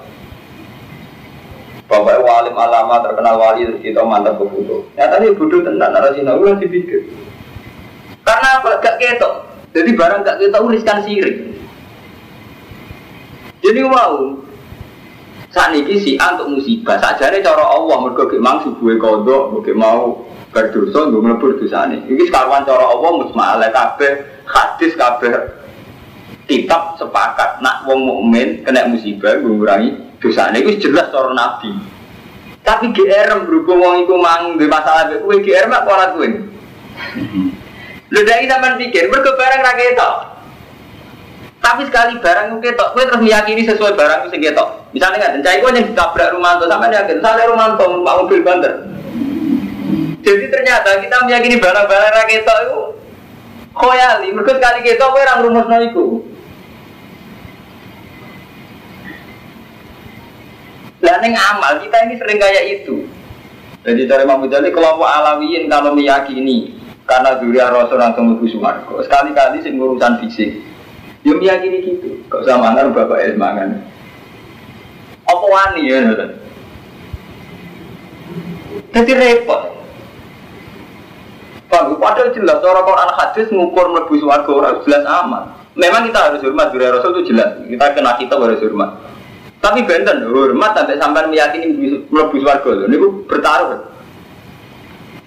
Bapak 1.91 2.23
walim 2.23 2.55
alama 2.55 3.03
terkenal 3.03 3.35
wali 3.35 3.67
kita 3.83 4.07
mantap 4.07 4.39
ke 4.39 4.47
foto. 4.47 4.87
Ya 4.95 5.11
tadi 5.11 5.35
bodoh 5.35 5.59
tentang 5.67 5.91
narasi 5.91 6.23
nabi 6.23 6.47
lagi 6.47 6.71
pikir. 6.71 7.03
Karena 8.23 8.63
apa? 8.63 8.79
Gak 8.79 9.03
ketok. 9.03 9.35
Jadi 9.75 9.91
barang 9.99 10.23
gak 10.23 10.39
ketok 10.39 10.71
riskan 10.71 11.03
sirik. 11.03 11.51
Jadi 13.59 13.81
wow. 13.91 14.39
Saat 15.51 15.75
ini 15.75 15.99
si 15.99 16.15
untuk 16.15 16.47
musibah. 16.47 16.95
Sajane 17.03 17.43
cara 17.43 17.67
Allah 17.67 18.07
ge 18.15 18.39
mang 18.39 18.63
subuhe 18.63 18.95
kodok, 18.95 19.51
mergo 19.51 19.73
mau 19.75 20.03
berdosa, 20.51 21.07
nggo 21.07 21.23
mlebu 21.23 21.63
dosane. 21.63 22.03
Iki 22.11 22.29
sekaruan 22.29 22.67
cara 22.67 22.85
Allah 22.91 23.11
musma'ala 23.23 23.67
kabeh 23.71 24.13
hadis 24.47 24.93
kabeh 24.99 25.31
kitab 26.51 26.99
sepakat. 26.99 27.63
Nak 27.63 27.87
wong 27.87 28.07
mukmin 28.07 28.67
kena 28.67 28.91
musibah 28.91 29.39
ngurangi 29.39 30.19
dosa 30.19 30.51
ini 30.51 30.77
jelas 30.83 31.09
cara 31.15 31.31
nabi. 31.33 31.71
Tapi 32.61 32.93
GR 32.93 33.31
berhubung 33.47 33.81
wong 33.81 33.95
iku 34.05 34.15
mang 34.21 34.61
di 34.61 34.69
masalah 34.69 35.09
kowe 35.09 35.37
GR 35.39 35.67
mak 35.71 35.89
ora 35.89 36.13
kowe 36.13 36.29
lho 38.13 38.21
dari 38.27 38.51
sampean 38.51 38.77
pikir 38.77 39.09
mergo 39.09 39.33
barang 39.39 39.61
ra 39.65 39.73
ketok. 39.79 40.15
Tapi 41.61 41.83
sekali 41.89 42.19
barang 42.21 42.45
itu 42.53 42.59
ketok 42.69 42.89
kowe 42.93 43.03
terus 43.07 43.23
meyakini 43.23 43.63
sesuai 43.65 43.97
barang 43.97 44.19
itu 44.27 44.29
sing 44.35 44.43
ketok. 44.45 44.69
Misalnya 44.93 45.17
nggak 45.17 45.35
cai 45.47 45.59
kowe 45.63 45.71
yang 45.73 45.87
ditabrak 45.89 46.35
Rumanto 46.37 46.69
sampean 46.69 46.99
yakin 46.99 47.19
saya 47.23 47.49
Rumanto 47.49 47.85
pak 48.03 48.17
mobil 48.21 48.45
banter 48.45 48.75
jadi 50.31 50.47
ternyata 50.47 51.03
kita 51.03 51.17
meyakini 51.27 51.59
barang-barang 51.59 52.13
ra 52.15 52.25
ketok 52.31 52.59
itu 52.63 52.79
koyali 53.75 54.31
mergo 54.31 54.55
sekali 54.55 54.79
ketok 54.87 55.11
kowe 55.11 55.19
ora 55.19 55.35
ngrumusno 55.43 55.79
iku 55.91 56.07
Lah 61.01 61.17
amal 61.17 61.81
kita 61.81 61.97
ini 62.07 62.21
sering 62.21 62.37
kayak 62.37 62.65
itu. 62.77 63.09
Jadi 63.81 64.05
dari 64.05 64.29
Imam 64.29 64.45
Ghazali 64.45 64.69
kelompok 64.69 65.09
alawiyin 65.09 65.73
kalau 65.73 65.97
meyakini 65.97 66.77
karena 67.09 67.41
duri 67.41 67.57
Rasul 67.57 67.97
langsung 67.97 68.29
mlebu 68.29 68.45
swarga. 68.53 68.95
Sekali-kali 69.09 69.65
sing 69.65 69.81
urusan 69.81 70.21
fisik. 70.21 70.61
Yo 71.25 71.41
meyakini 71.41 71.89
gitu. 71.89 72.21
Kok 72.29 72.45
sama 72.45 72.77
mangan 72.77 72.93
bapak 72.93 73.17
es 73.25 73.35
mangan. 73.41 73.81
Apa 75.25 75.47
wani 75.49 75.89
ya. 75.89 76.01
Jadi 78.93 79.13
repot. 79.17 79.80
Pak, 81.71 81.87
padahal 82.03 82.35
jelas 82.35 82.59
orang 82.67 82.83
Quran 82.83 83.11
hadis 83.15 83.47
mengukur 83.55 83.87
mlebu 83.95 84.15
swarga 84.19 84.51
ora 84.51 84.71
jelas 84.83 85.07
aman. 85.07 85.55
Memang 85.79 86.03
kita 86.11 86.19
harus 86.19 86.43
hormat 86.43 86.75
duri 86.75 86.91
Rasul 86.91 87.15
itu 87.15 87.31
jelas. 87.31 87.63
Kita 87.63 87.95
kena 87.95 88.19
kita 88.19 88.35
harus 88.35 88.59
hormat. 88.59 88.99
Tapi 89.63 89.87
benten 89.87 90.27
hormat 90.27 90.75
sampai 90.75 90.99
sampai 90.99 91.31
meyakini 91.31 91.71
mlebu 92.11 92.37
swarga 92.43 92.71
lho 92.75 92.91
niku 92.91 93.23
bertaruh. 93.31 93.87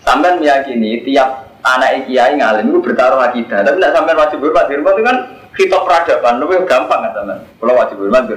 Sampai 0.03 0.35
meyakini 0.35 1.07
tiap 1.07 1.47
anak 1.63 2.11
kiai 2.11 2.35
ngalim 2.35 2.75
itu 2.75 2.79
bertaruh 2.91 3.23
akidah. 3.23 3.63
Tapi 3.63 3.79
tidak 3.79 3.95
sampai 3.95 4.19
wajib 4.19 4.37
hormat 4.43 4.67
di 4.67 4.75
itu 4.75 5.01
kan 5.07 5.17
kita 5.55 5.77
peradaban 5.79 6.43
lebih 6.43 6.67
gampang 6.67 7.07
kan 7.07 7.11
teman. 7.15 7.39
Kalau 7.55 7.73
wajib 7.79 8.03
hormat 8.03 8.27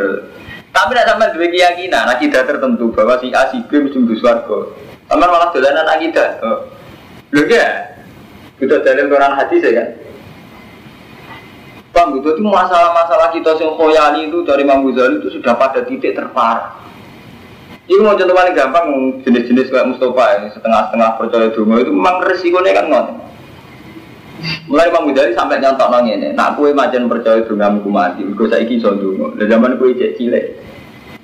tapi 0.70 0.92
tidak 0.94 1.08
sampai 1.10 1.34
dua 1.34 1.48
keyakinan 1.50 2.06
akidah 2.06 2.42
tertentu 2.46 2.86
bahwa 2.94 3.18
si 3.18 3.34
A 3.34 3.50
si 3.50 3.66
B 3.66 3.82
mesti 3.82 3.98
mlebu 3.98 4.14
swarga. 4.22 4.58
Sampai 5.10 5.26
malah 5.26 5.50
dolanan 5.50 5.90
akidah. 5.90 6.38
Lho 7.34 7.42
ya. 7.50 7.95
Kita 8.56 8.80
dalam 8.80 9.12
Quran 9.12 9.32
hadis 9.36 9.60
ya 9.60 9.72
kan. 9.76 9.88
Bang, 11.96 12.12
itu 12.12 12.28
masalah-masalah 12.44 13.32
kita 13.32 13.56
yang 13.56 13.72
khoyali 13.72 14.28
itu 14.28 14.44
dari 14.44 14.68
Imam 14.68 14.84
Ghazali 14.84 15.16
itu 15.16 15.32
sudah 15.32 15.56
pada 15.56 15.80
titik 15.80 16.12
terparah. 16.12 16.76
Ini 17.88 18.04
mau 18.04 18.18
contoh 18.18 18.36
paling 18.36 18.52
gampang 18.52 18.86
jenis-jenis 19.24 19.72
kayak 19.72 19.88
Mustafa 19.88 20.42
ini 20.42 20.48
setengah-setengah 20.52 21.10
percaya 21.16 21.48
dulu 21.56 21.80
itu 21.80 21.92
memang 21.94 22.20
resikonya 22.26 22.76
kan 22.76 22.86
ngon. 22.92 23.06
Mulai 24.68 24.92
Imam 24.92 25.08
Ghazali 25.08 25.32
sampai 25.32 25.56
nyontok 25.56 25.88
nong 25.88 26.04
ini, 26.12 26.28
nak 26.36 26.60
kue 26.60 26.76
macan 26.76 27.08
percaya 27.08 27.40
dulu 27.48 27.64
aku 27.64 27.88
mati, 27.88 28.28
gue 28.28 28.48
saya 28.52 28.68
kisah 28.68 28.92
dulu. 28.92 29.32
Dan 29.40 29.48
zaman 29.48 29.80
kue 29.80 29.96
cek 29.96 30.20
cilik, 30.20 30.44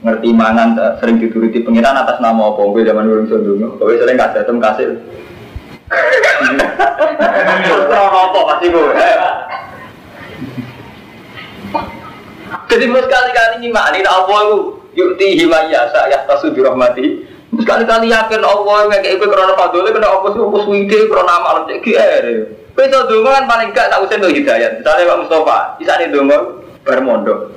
ngerti 0.00 0.28
mangan 0.32 0.72
sering 1.04 1.20
dituruti 1.20 1.60
pengiran 1.60 2.00
atas 2.00 2.16
nama 2.24 2.48
apa, 2.48 2.62
gue 2.64 2.82
zaman 2.88 3.04
gue 3.04 3.28
dulu. 3.28 3.76
Kue 3.76 4.00
sering 4.00 4.16
kasih 4.16 4.40
tem 4.48 4.56
kasih. 4.56 4.88
Terus 5.92 7.86
apa. 7.92 9.32
Jadi 12.72 12.84
mau 12.88 13.04
sekali-kali 13.04 13.54
ngimani 13.60 14.00
Allah 14.08 14.38
itu 14.48 14.58
yukti 14.96 15.26
himayasa 15.44 16.08
ya 16.08 16.24
tasu 16.24 16.52
dirahmati. 16.56 17.28
Sekali-kali 17.52 18.08
yakin 18.08 18.40
Allah 18.40 18.88
yang 18.88 19.04
kayak 19.04 19.20
gue 19.20 19.28
karena 19.28 19.52
fadolnya 19.52 19.92
kena 19.92 20.08
apa 20.08 20.26
sih 20.32 20.40
apa 20.40 20.58
suwide 20.64 21.00
karena 21.12 21.32
amal 21.36 21.56
cek 21.68 21.84
GR. 21.84 22.26
Donga 22.72 23.30
kan 23.36 23.44
paling 23.44 23.68
gak 23.76 23.92
usah 24.00 24.16
untuk 24.16 24.32
hidayat. 24.32 24.80
Misalnya 24.80 25.04
Pak 25.12 25.18
Mustafa, 25.20 25.58
bisa 25.76 25.92
nih 26.00 26.08
donga 26.08 26.38
bar 26.80 27.00
mondok. 27.04 27.52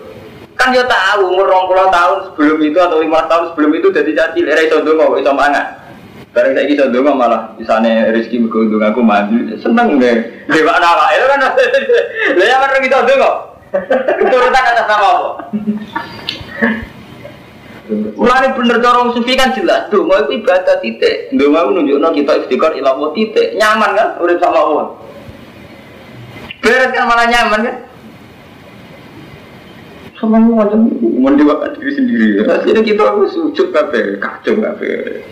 Kan 0.59 0.75
dia 0.75 0.83
tahu 0.83 1.31
umur 1.31 1.47
20 1.47 1.95
tahun 1.95 2.17
sebelum 2.27 2.57
itu 2.59 2.79
atau 2.79 2.99
5 2.99 3.31
tahun 3.31 3.43
sebelum 3.55 3.71
itu 3.79 3.87
jadi 3.95 4.11
caci 4.11 4.39
lera 4.43 4.61
iso 4.67 4.83
donga 4.83 5.15
kok 5.15 5.19
iso 5.23 5.31
mangan. 5.31 5.84
Barang 6.35 6.51
saya 6.51 6.67
iso 6.67 6.91
donga 6.91 7.15
malah 7.15 7.41
misalnya 7.55 8.11
rezeki 8.11 8.51
donga 8.51 8.91
aku 8.91 8.99
mandi 8.99 9.55
seneng 9.55 9.95
deh. 9.95 10.43
Dewa 10.51 10.75
nawa 10.83 11.15
itu 11.15 11.25
kan. 11.31 11.39
Lah 12.37 12.45
ya 12.45 12.55
kan 12.59 12.83
kita 12.83 13.07
donga. 13.07 13.31
Turutan 14.19 14.67
atas 14.67 14.87
nama 14.91 15.07
apa? 15.15 15.31
Mulane 18.19 18.51
bener 18.51 18.83
cara 18.83 19.15
sufi 19.15 19.39
kan 19.39 19.55
jelas, 19.55 19.87
donga 19.87 20.27
itu 20.27 20.43
ibadah 20.43 20.75
titik. 20.83 21.31
Donga 21.31 21.71
nunjukno 21.71 22.11
kita 22.11 22.43
istiqor 22.43 22.75
ilawo 22.75 23.15
titik. 23.15 23.55
Nyaman 23.55 23.95
kan 23.95 24.07
urip 24.19 24.35
sama 24.43 24.59
Allah. 24.59 24.87
Beres 26.59 26.91
kan 26.91 27.07
malah 27.07 27.31
nyaman 27.31 27.59
kan? 27.63 27.75
Sama 30.19 30.43
macam 30.43 30.91
mendewakan 30.99 31.79
diri 31.79 31.91
sendiri. 31.95 32.27
Akhirnya 32.43 32.83
kita 32.83 33.07
harus 33.07 33.31
sujud 33.31 33.71
kafe, 33.71 34.19
kacau 34.19 34.59
kafe. 34.59 35.23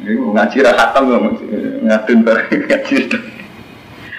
Ngaji 0.00 0.58
rahatam 0.64 1.12
ngadun 1.84 2.18
barang 2.24 2.48
ngaji. 2.68 2.96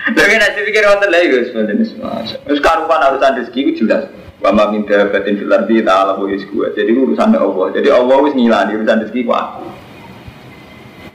Tapi 0.02 0.34
nanti 0.38 0.60
pikir 0.65 0.86
wonten 0.86 1.13
Gus, 1.30 1.50
wonten 1.58 1.82
semua. 1.82 2.22
Terus 2.26 2.62
karupan 2.62 3.02
urusan 3.02 3.41
rezeki 3.41 3.60
itu 3.65 3.86
jelas. 3.86 4.10
Wama 4.41 4.74
minta 4.74 5.10
batin 5.10 5.38
filar 5.38 5.70
di 5.70 5.82
ta'ala 5.86 6.17
wa 6.17 6.26
gua. 6.26 6.67
Jadi 6.74 6.91
urusan 6.94 7.34
Allah. 7.34 7.67
Jadi 7.74 7.89
Allah 7.94 8.17
wis 8.26 8.34
ngilani 8.34 8.78
urusan 8.78 9.06
rezeki 9.06 9.26
ku 9.26 9.34
aku. 9.34 9.65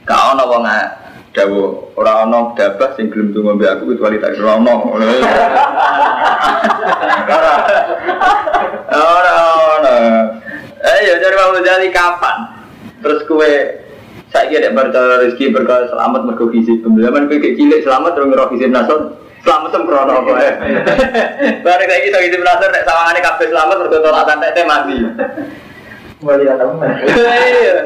Kau 0.07 0.35
ono 0.35 0.43
wong 0.47 0.63
dawo 1.35 1.91
ora 1.99 2.23
ono 2.23 2.55
dabah 2.55 2.95
sing 2.95 3.11
gelem 3.11 3.35
donga 3.35 3.59
mbek 3.59 3.71
aku 3.77 3.83
kecuali 3.91 4.19
tak 4.19 4.35
ora 4.39 4.55
ono. 4.55 4.75
Ora 8.91 9.33
ono. 9.75 9.97
Eh 10.79 10.99
ya 11.07 11.15
jadi 11.19 11.35
mau 11.35 11.55
jadi 11.59 11.87
kapan? 11.91 12.37
Terus 13.03 13.19
kue 13.27 13.53
saya 14.37 14.53
kira 14.53 14.69
bercara 14.69 15.25
rezeki 15.25 15.49
berkah 15.49 15.89
selamat 15.89 16.21
mergo 16.29 16.45
gizi 16.53 16.77
pembelajaran 16.77 17.25
kue 17.25 17.57
cilik 17.57 17.81
selamat 17.81 18.13
terus 18.13 18.29
ngeroh 18.29 18.47
gizi 18.53 18.69
nasor 18.69 19.17
selamat 19.41 19.69
sembrono 19.73 20.13
apa 20.13 20.31
ya 20.37 20.53
bareng 21.65 21.89
saya 21.89 22.01
kita 22.05 22.17
gizi 22.21 22.37
nasor 22.45 22.69
nek 22.69 22.85
sawangane 22.85 23.19
kabeh 23.25 23.47
selamat 23.49 23.75
mergo 23.81 23.97
tolak 23.97 24.25
santai 24.29 24.53
teh 24.53 24.65
mati 24.69 24.97
Mulai 26.17 26.49
lihat 26.49 26.57
teman. 26.57 26.89
iya 27.61 27.77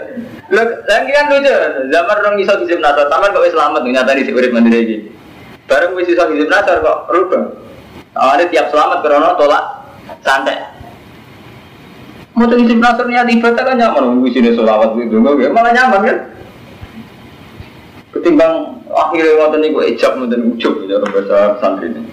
Lho, 0.55 0.63
lagi 0.63 1.11
kan 1.11 1.27
lucu, 1.35 1.51
zaman 1.91 2.15
orang 2.15 2.39
iso 2.39 2.53
gizi 2.63 2.79
nasor, 2.79 3.11
taman 3.11 3.35
kok 3.35 3.43
wis 3.43 3.51
selamat 3.51 3.83
nyata 3.83 4.15
di 4.15 4.31
urip 4.31 4.55
mandiri 4.55 4.79
iki. 4.87 4.97
Bareng 5.67 5.95
wis 5.99 6.07
iso 6.07 6.23
gizi 6.31 6.47
nasor 6.47 6.79
kok 6.79 7.11
rubah. 7.11 7.43
Awalnya 8.15 8.47
tiap 8.51 8.71
selamat 8.71 9.03
karena 9.03 9.35
tolak 9.35 9.63
santai. 10.23 10.63
Mau 12.39 12.47
tuh 12.47 12.55
isi 12.63 12.75
nasar 12.79 13.03
niat 13.03 13.27
ibadah 13.27 13.63
kan 13.67 13.75
nyaman, 13.75 14.23
wis 14.23 14.35
ini 14.39 14.55
sholawat 14.55 14.95
itu 14.95 15.15
enggak 15.19 15.51
malah 15.51 15.75
nyaman 15.75 15.99
kan. 16.07 16.17
Ketimbang 18.11 18.83
akhirnya 18.91 19.39
waktu 19.39 19.57
ini 19.63 19.67
gue 19.71 19.83
ijab 19.95 20.19
dan 20.27 20.41
ujub 20.51 20.83
ya 20.83 20.99
bahasa 20.99 21.55
santri 21.63 21.95
ini. 21.95 22.03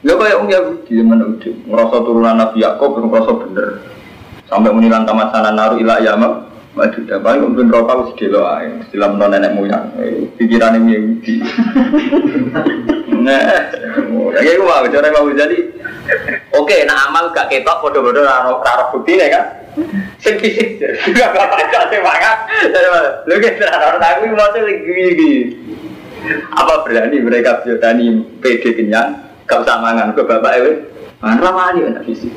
Gak 0.00 0.16
kayak 0.16 0.40
om 0.40 0.48
Yahudi 0.48 0.92
zaman 0.96 1.36
ujub, 1.36 1.56
ngerasa 1.66 1.96
turunan 2.06 2.38
Nabi 2.38 2.62
Yakob, 2.62 2.96
ngerasa 2.96 3.32
bener. 3.44 3.66
Sampai 4.46 4.72
menilang 4.72 5.04
tamat 5.04 5.34
sana 5.34 5.52
naru 5.52 5.82
ila 5.82 6.00
yama, 6.00 6.48
maju 6.72 6.98
dah 7.04 7.18
paling 7.20 7.42
kemudian 7.44 7.68
rokok 7.68 7.90
harus 7.90 8.10
dilo 8.16 8.42
aja, 8.46 8.80
istilah 8.80 9.08
menon 9.12 9.30
nenek 9.36 9.54
moyang, 9.54 9.84
pikiran 10.38 10.78
yang 10.78 10.86
Yahudi. 10.88 11.34
Nah, 13.20 13.68
kayak 14.32 14.56
gue 14.56 14.64
mau 14.64 14.80
bicara 14.80 15.12
mau 15.12 15.28
jadi. 15.28 15.60
Oke, 16.56 16.88
nah 16.88 17.04
amal 17.04 17.36
gak 17.36 17.52
ketok, 17.52 17.84
bodoh-bodoh 17.84 18.24
raro 18.24 18.64
bukti 18.96 19.20
kan. 19.20 19.59
Gak 20.20 21.30
ada 21.34 21.80
semangat. 21.90 22.36
Apa 26.52 26.74
berani 26.84 27.16
mereka 27.24 27.64
berani 27.64 28.20
PD 28.44 28.76
kenyang, 28.76 29.16
gak 29.48 29.64
usah 29.64 29.80
mangan 29.80 30.12
ke 30.12 30.20
bapak 30.20 30.52
ewe. 30.60 30.72
Mana 31.20 31.48
mani 31.52 31.80
anak 31.84 32.04
fisik. 32.04 32.32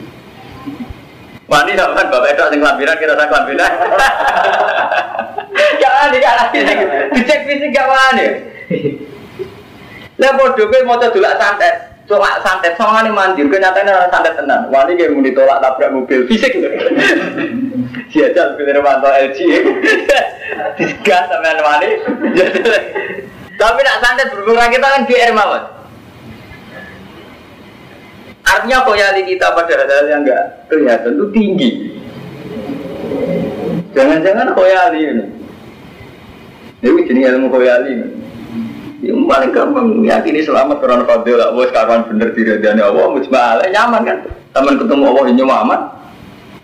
Wani 1.47 1.75
kan 1.75 2.07
bapak 2.07 2.33
itu 2.33 2.43
sing 2.49 2.59
lampiran 2.63 2.95
kita 2.97 3.13
sak 3.19 3.29
lampiran. 3.31 3.71
Jangan 5.53 6.07
dikalah 6.09 6.47
fisik, 6.49 6.77
dicek 7.13 7.39
fisik 7.45 7.69
gak 7.75 7.87
wani. 7.91 8.25
Lah 10.21 10.31
bodoh 10.37 10.69
kowe 10.69 10.81
maca 10.85 11.09
dolak 11.11 11.37
santet, 11.41 11.92
tolak 12.07 12.43
santet 12.43 12.75
sama 12.75 13.03
nih 13.03 13.13
mandir, 13.13 13.47
kenyataannya 13.47 13.93
orang 13.95 14.11
santet 14.11 14.33
tenan. 14.35 14.67
Wani 14.67 14.99
kayak 14.99 15.11
mau 15.15 15.23
ditolak 15.23 15.59
tabrak 15.63 15.93
mobil 15.95 16.27
fisik. 16.27 16.51
Siajal 18.11 18.59
pilih 18.59 18.77
Romanto 18.77 19.09
LG, 19.09 19.39
digas 20.77 21.23
sama 21.31 21.51
wani. 21.63 21.89
Tapi 23.61 23.79
nak 23.79 23.99
santet 24.03 24.27
berhubungan 24.33 24.69
kita 24.73 24.87
kan 24.87 25.01
GR 25.07 25.31
mawon. 25.31 25.63
Artinya 28.43 28.83
koyali 28.83 29.21
kita 29.23 29.55
pada 29.55 29.73
hal 29.87 30.05
yang 30.11 30.21
enggak 30.27 30.67
kelihatan 30.67 31.15
itu 31.15 31.25
tinggi. 31.31 31.71
Jangan-jangan 33.95 34.51
koyali 34.51 34.99
ini. 34.99 35.25
Ini 36.83 36.99
jenis 37.07 37.25
ilmu 37.31 37.47
koyali 37.47 37.89
ini. 37.95 38.07
Yang 39.03 39.19
paling 39.27 39.51
gampang 39.51 39.87
meyakini 39.99 40.39
selamat 40.47 40.79
karena 40.79 41.03
fadil 41.03 41.35
lah. 41.35 41.51
Bos 41.51 41.67
karuan 41.75 42.07
bener 42.07 42.31
dia 42.31 42.71
Allah 42.79 43.11
mujmal 43.11 43.59
nyaman 43.67 44.01
kan. 44.07 44.17
Taman 44.55 44.79
ketemu 44.79 45.03
Allah 45.11 45.23
ini 45.27 45.43
nyaman. 45.43 45.81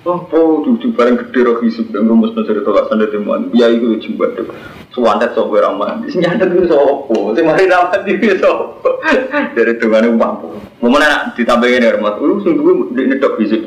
Oh, 0.07 0.23
oh, 0.31 0.63
duduk 0.63 0.95
bareng 0.95 1.19
gede 1.19 1.43
roh 1.43 1.59
hisub 1.59 1.91
dan 1.91 2.07
rumus 2.07 2.31
mencari 2.31 2.63
tolak 2.63 2.87
sanda 2.87 3.11
teman. 3.11 3.51
Ya 3.51 3.67
itu 3.67 3.99
coba 3.99 4.31
tuh. 4.31 4.47
Suwantet 4.95 5.35
sok 5.35 5.51
ramah. 5.59 5.99
Senjata 6.07 6.47
itu 6.47 6.71
sopo. 6.71 7.35
Si 7.35 7.43
mari 7.43 7.67
ramah 7.67 7.99
di 8.07 8.15
sopo. 8.39 9.03
Dari 9.51 9.75
tuan 9.75 10.07
mampu. 10.15 10.55
Mau 10.79 10.87
mana 10.87 11.35
ditambahin 11.35 11.83
ya 11.83 11.99
rumah. 11.99 12.15
Lu 12.23 12.39
sungguh 12.39 12.95
di 12.95 13.11
nedok 13.11 13.35
hisub. 13.43 13.59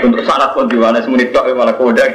Untuk 0.00 0.24
syarat 0.24 0.56
pun 0.56 0.72
di 0.72 0.80
mana 0.80 1.04
semenit 1.04 1.36
tok 1.36 1.52
malah 1.52 1.76
koda. 1.76 2.08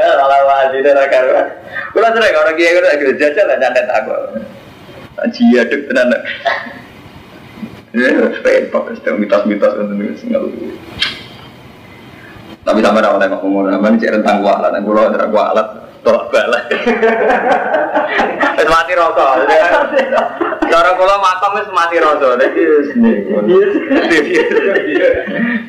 Salah 0.00 0.40
wajib. 0.44 0.84
Kalau 0.84 2.08
orang 2.12 2.56
kiai 2.56 2.76
lah 2.76 3.56
nyantet 3.56 3.86
aku. 3.88 4.12
Dek 5.64 5.80
tenan. 5.88 6.12
Ya, 7.96 8.12
repot, 8.44 8.92
mitos-mitos 8.92 9.72
untuk 9.80 9.96
Tapi 12.66 12.82
sama 12.82 12.98
orang 12.98 13.24
yang 13.24 13.40
ngomong, 13.40 13.72
nama 13.72 13.88
ini 13.88 14.02
cek 14.02 14.20
rentang 14.20 14.42
dan 14.42 14.82
kulo 14.84 15.06
ada 15.06 15.30
kualat, 15.30 15.68
tolak 16.02 16.28
balik. 16.34 16.66
Terus 18.58 18.68
mati 18.68 18.92
rokok. 18.98 19.48
Cara 20.66 20.90
kulo 20.98 21.14
matang 21.22 21.56
wis 21.56 21.70
mati 21.70 21.96
rokok, 22.02 22.36
jadi 22.42 22.64
sini. 22.90 23.12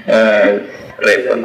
Eh, 0.10 0.48
Repot. 0.98 1.38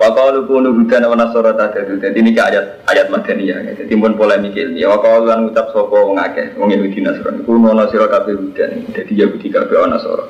Wakalu 0.00 0.48
kunu 0.48 0.72
hudan 0.80 1.04
wa 1.12 1.12
nasara 1.12 1.52
tadadu. 1.52 2.00
Jadi 2.00 2.24
ini 2.24 2.32
ayat 2.32 2.88
ayat 2.88 3.12
madaniyah. 3.12 3.76
Jadi 3.76 3.92
pun 4.00 4.16
polemik 4.16 4.56
ini. 4.56 4.80
Wakalu 4.80 5.28
lan 5.28 5.52
ucap 5.52 5.76
sopo 5.76 6.16
ngakeh 6.16 6.56
wong 6.56 6.72
Yahudi 6.72 7.04
Nasrani. 7.04 7.44
Kuno 7.44 7.76
nasira 7.76 8.08
kabeh 8.08 8.32
hudan. 8.32 8.88
Jadi 8.96 9.12
Yahudi 9.12 9.52
kabeh 9.52 9.76
wa 9.76 9.92
nasara. 9.92 10.24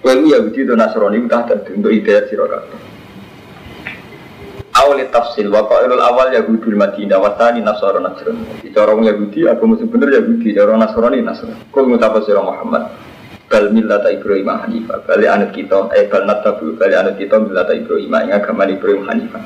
Kowe 0.00 0.16
ku 0.16 0.26
Yahudi 0.32 0.64
to 0.64 0.72
Nasrani 0.80 1.28
udah 1.28 1.44
dadi 1.44 1.70
untuk 1.76 1.92
hidayat 1.92 2.32
sira 2.32 2.48
kabeh. 2.48 2.80
Awal 4.80 5.04
tafsil 5.12 5.52
waqailul 5.52 6.00
awal 6.00 6.32
Yahudi 6.32 6.72
Madinah 6.72 7.20
wa 7.20 7.36
tsani 7.36 7.60
Nasara 7.60 8.00
Nasrani. 8.00 8.64
Cara 8.72 8.96
wong 8.96 9.04
Yahudi 9.04 9.44
agama 9.44 9.76
sebener 9.76 10.08
Yahudi, 10.08 10.56
cara 10.56 10.72
Nasrani 10.80 11.20
Nasrani. 11.20 11.68
Kul 11.68 11.84
ngucap 11.84 12.16
sira 12.24 12.40
Muhammad 12.40 13.11
bal 13.52 13.68
millata 13.68 14.08
Ibrahim 14.08 14.48
Hanifah. 14.48 15.04
Bali 15.04 15.28
anut 15.28 15.52
kita 15.52 15.92
eh 15.92 16.08
bal 16.08 16.24
natabu 16.24 16.72
bali 16.72 16.96
anut 16.96 17.20
kita 17.20 17.36
millata 17.36 17.76
Ibrahim 17.76 18.16
ing 18.24 18.32
agama 18.32 18.64
Ibrahim 18.64 19.04
Hanifah. 19.04 19.44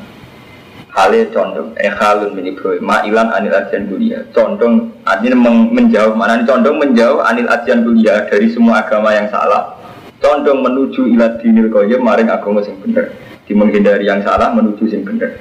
Hale 0.94 1.28
condong 1.34 1.74
eh 1.74 1.90
halun 1.90 2.38
min 2.38 2.54
Ibrahim. 2.54 2.86
Ilan 2.86 3.34
anil 3.34 3.50
ajian 3.50 3.90
dunia. 3.90 4.22
Condong 4.30 4.94
artinya 5.02 5.50
menjauh. 5.50 6.14
Mana 6.14 6.46
condong 6.46 6.78
menjauh 6.78 7.18
anil 7.26 7.50
ajian 7.50 7.82
dunia 7.82 8.30
dari 8.30 8.46
semua 8.54 8.86
agama 8.86 9.10
yang 9.10 9.26
salah. 9.26 9.74
Condong 10.22 10.62
menuju 10.62 11.10
ilat 11.10 11.42
dinil 11.42 11.68
koyem 11.68 12.00
maring 12.00 12.30
agama 12.30 12.62
sing 12.62 12.78
bener. 12.78 13.10
Di 13.44 13.52
menghindari 13.52 14.06
yang 14.06 14.22
salah 14.22 14.54
menuju 14.54 14.86
sing 14.86 15.02
bener. 15.02 15.34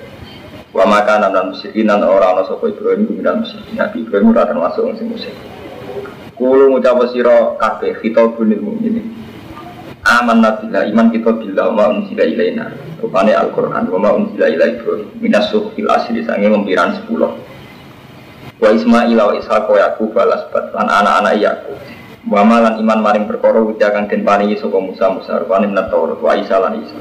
Wa 0.75 0.83
maka 0.83 1.21
nan 1.21 1.53
musyrikin 1.53 1.87
nan 1.87 2.03
orang 2.03 2.35
ana 2.35 2.43
sapa 2.43 2.67
Ibrahim 2.67 3.07
kuwi 3.07 3.23
musyrikin 3.23 3.79
Nabi 3.79 4.03
Ibrahim 4.03 4.35
ora 4.35 4.43
termasuk 4.43 4.83
sing 4.99 5.07
musyrik 5.07 5.54
Kulo 6.35 6.67
ngucap 6.67 6.99
sira 7.15 7.55
kabeh 7.55 7.95
khitabun 8.03 8.51
ini. 8.83 8.99
Aman 10.03 10.43
nabila 10.43 10.83
iman 10.83 11.07
kita 11.07 11.31
bila 11.31 11.71
ma 11.71 11.87
unsila 11.95 12.27
ilaina. 12.27 12.75
Rupane 12.99 13.31
Al-Qur'an 13.31 13.87
wa 13.87 13.97
ma 13.97 14.09
unsila 14.19 14.51
ila 14.51 14.67
Ibrahim 14.67 15.15
minas 15.23 15.47
fil 15.49 15.87
asli 15.87 16.27
sange 16.27 16.51
ngempiran 16.51 17.07
10. 17.07 18.59
Wa 18.59 18.67
Ismail 18.67 19.15
wa 19.15 19.31
Ishaq 19.31 19.63
wa 19.63 19.79
Yaqub 19.79 20.11
balas 20.11 20.43
lan 20.51 20.87
anak-anak 20.91 21.39
Yaqub. 21.39 21.79
Wa 22.27 22.43
malan 22.43 22.83
iman 22.83 22.99
maring 22.99 23.25
perkara 23.31 23.63
uti 23.63 23.87
akan 23.87 24.11
den 24.11 24.27
paringi 24.27 24.59
saka 24.59 24.75
Musa 24.75 25.07
Musa 25.07 25.39
rupane 25.39 25.71
Taurat 25.71 26.19
wa 26.19 26.35
Isa 26.35 26.59
lan 26.59 26.83
Isa. 26.83 26.99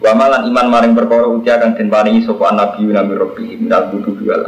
Wa 0.00 0.16
malan 0.16 0.48
iman 0.48 0.66
maring 0.72 0.96
perkara 0.96 1.28
uti 1.28 1.52
akan 1.52 1.76
den 1.76 1.92
paringi 1.92 2.24
saka 2.24 2.48
nabi 2.48 2.88
nabi 2.88 3.12
Rabbi 3.12 3.46
minal 3.60 3.92
budu 3.92 4.16
dua. 4.16 4.40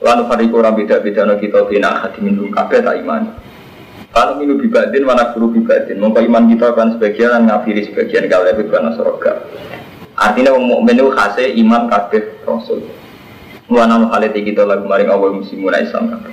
Lalu 0.00 0.22
fariku 0.32 0.64
orang 0.64 0.80
beda-beda 0.80 1.28
no 1.28 1.36
kita 1.36 1.68
bina 1.68 2.00
hati 2.00 2.24
minum 2.24 2.48
kafe 2.48 2.80
tak 2.80 3.04
iman. 3.04 3.36
Kalau 4.10 4.40
minum 4.40 4.56
bibadin 4.56 5.04
mana 5.04 5.36
guru 5.36 5.52
bibadin. 5.52 6.00
Mengkau 6.00 6.24
iman 6.24 6.48
kita 6.48 6.72
kan 6.72 6.96
sebagian 6.96 7.44
ngafiri 7.46 7.92
sebagian 7.92 8.24
kalau 8.32 8.48
lebih 8.48 8.72
bana 8.72 8.96
soroga. 8.96 9.44
Artinya 10.16 10.56
mau 10.56 10.80
menu 10.80 11.12
khase 11.12 11.52
iman 11.60 11.92
kafe 11.92 12.40
rasul. 12.48 12.88
Wana 13.70 14.10
halete 14.10 14.42
kita 14.42 14.66
lagu 14.66 14.88
maring 14.88 15.12
awal 15.12 15.36
musim 15.36 15.62
mulai 15.62 15.84
kafe. 15.86 16.32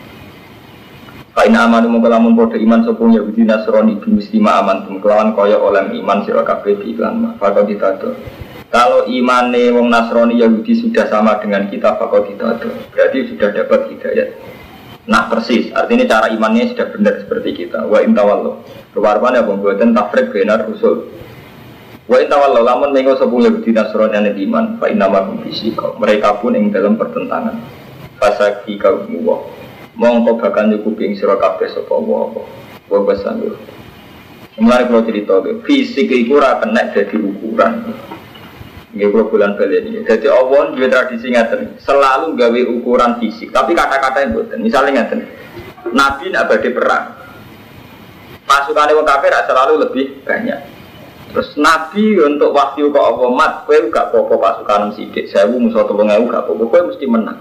Kain 1.38 1.54
aman 1.54 1.86
mau 1.86 2.02
kelamun 2.02 2.34
bodoh 2.34 2.58
iman 2.58 2.82
sopung 2.82 3.14
Yahudi 3.14 3.46
Nasrani 3.46 4.02
di 4.02 4.10
muslima 4.10 4.58
aman 4.58 4.90
tum 4.90 4.98
kelawan 4.98 5.38
kaya 5.38 5.62
oleh 5.62 5.86
iman 6.02 6.26
sira 6.26 6.42
kafe 6.42 6.82
di 6.82 6.98
iklan 6.98 7.22
mah. 7.22 7.32
Fakau 7.38 7.62
ditado. 7.62 8.18
Kalau 8.68 9.08
imane 9.08 9.72
wong 9.72 9.88
Nasrani 9.88 10.44
Yahudi 10.44 10.76
sudah 10.76 11.08
sama 11.08 11.40
dengan 11.40 11.72
kita 11.72 11.96
fakot 11.96 12.28
tidak 12.28 12.60
ada, 12.60 12.70
berarti 12.92 13.32
sudah 13.32 13.50
dapat 13.56 13.80
hidayat. 13.96 14.30
Nah 15.08 15.32
persis, 15.32 15.72
artinya 15.72 16.04
cara 16.04 16.28
imannya 16.36 16.76
sudah 16.76 16.92
benar 16.92 17.16
seperti 17.24 17.64
kita. 17.64 17.88
Wa 17.88 18.04
intawallo, 18.04 18.60
rupa-rupanya 18.92 19.48
pembuatan 19.48 19.96
tafrik 19.96 20.36
benar 20.36 20.68
usul. 20.68 21.08
Wa 22.12 22.20
intawallo, 22.20 22.60
lamun 22.60 22.92
mengo 22.92 23.16
sepuluh 23.16 23.48
Yahudi 23.48 23.72
Nasrani 23.72 24.20
yang 24.20 24.36
iman, 24.52 24.66
fa 24.84 24.92
inama 24.92 25.32
fisiko. 25.48 25.96
Mereka 25.96 26.44
pun 26.44 26.60
yang 26.60 26.68
dalam 26.68 27.00
pertentangan. 27.00 27.56
Fasaki 28.20 28.76
kau 28.76 29.08
muwa. 29.08 29.48
Mongko 29.96 30.44
bakal 30.44 30.68
nyukupi 30.68 31.08
yang 31.08 31.16
sira 31.16 31.40
kabeh 31.40 31.72
sapa 31.72 31.96
wa 31.96 32.28
apa. 32.28 32.42
Wa 32.92 33.00
basandur. 33.08 33.56
Mulai 34.60 34.92
kalau 34.92 35.08
cerita, 35.08 35.40
fisik 35.64 36.12
itu 36.12 36.36
kena 36.36 36.92
jadi 36.92 37.16
ukuran. 37.16 37.96
Nggih 38.96 39.12
kula 39.12 39.26
bulan 39.28 39.52
balik 39.60 39.84
ini. 39.84 40.00
Jadi 40.08 40.32
Allah 40.32 40.72
juga 40.72 40.88
tradisi 40.88 41.28
ngaten, 41.28 41.76
selalu 41.84 42.40
gawe 42.40 42.62
ukuran 42.80 43.20
fisik, 43.20 43.52
tapi 43.52 43.76
kata-kata 43.76 44.24
yang 44.24 44.32
buatan. 44.32 44.64
Misalnya 44.64 45.04
ngaten, 45.04 45.20
Nabi 45.92 46.32
nak 46.32 46.48
badhe 46.48 46.70
perang. 46.72 47.06
Pasukan 48.48 48.96
wong 48.96 49.04
kafir 49.04 49.36
selalu 49.44 49.74
lebih 49.84 50.06
banyak. 50.24 50.60
Terus 51.36 51.60
Nabi 51.60 52.16
untuk 52.24 52.56
waktu 52.56 52.88
ke 52.88 52.96
Allah 52.96 53.30
mat, 53.36 53.68
kowe 53.68 53.76
gak 53.92 54.16
apa-apa 54.16 54.36
pasukan 54.40 54.96
sidik, 54.96 55.28
sewu 55.28 55.60
musuh 55.60 55.84
tolong 55.84 56.08
ewu 56.08 56.32
gak 56.32 56.48
apa-apa, 56.48 56.64
kowe 56.72 56.82
mesti 56.88 57.04
menang. 57.04 57.36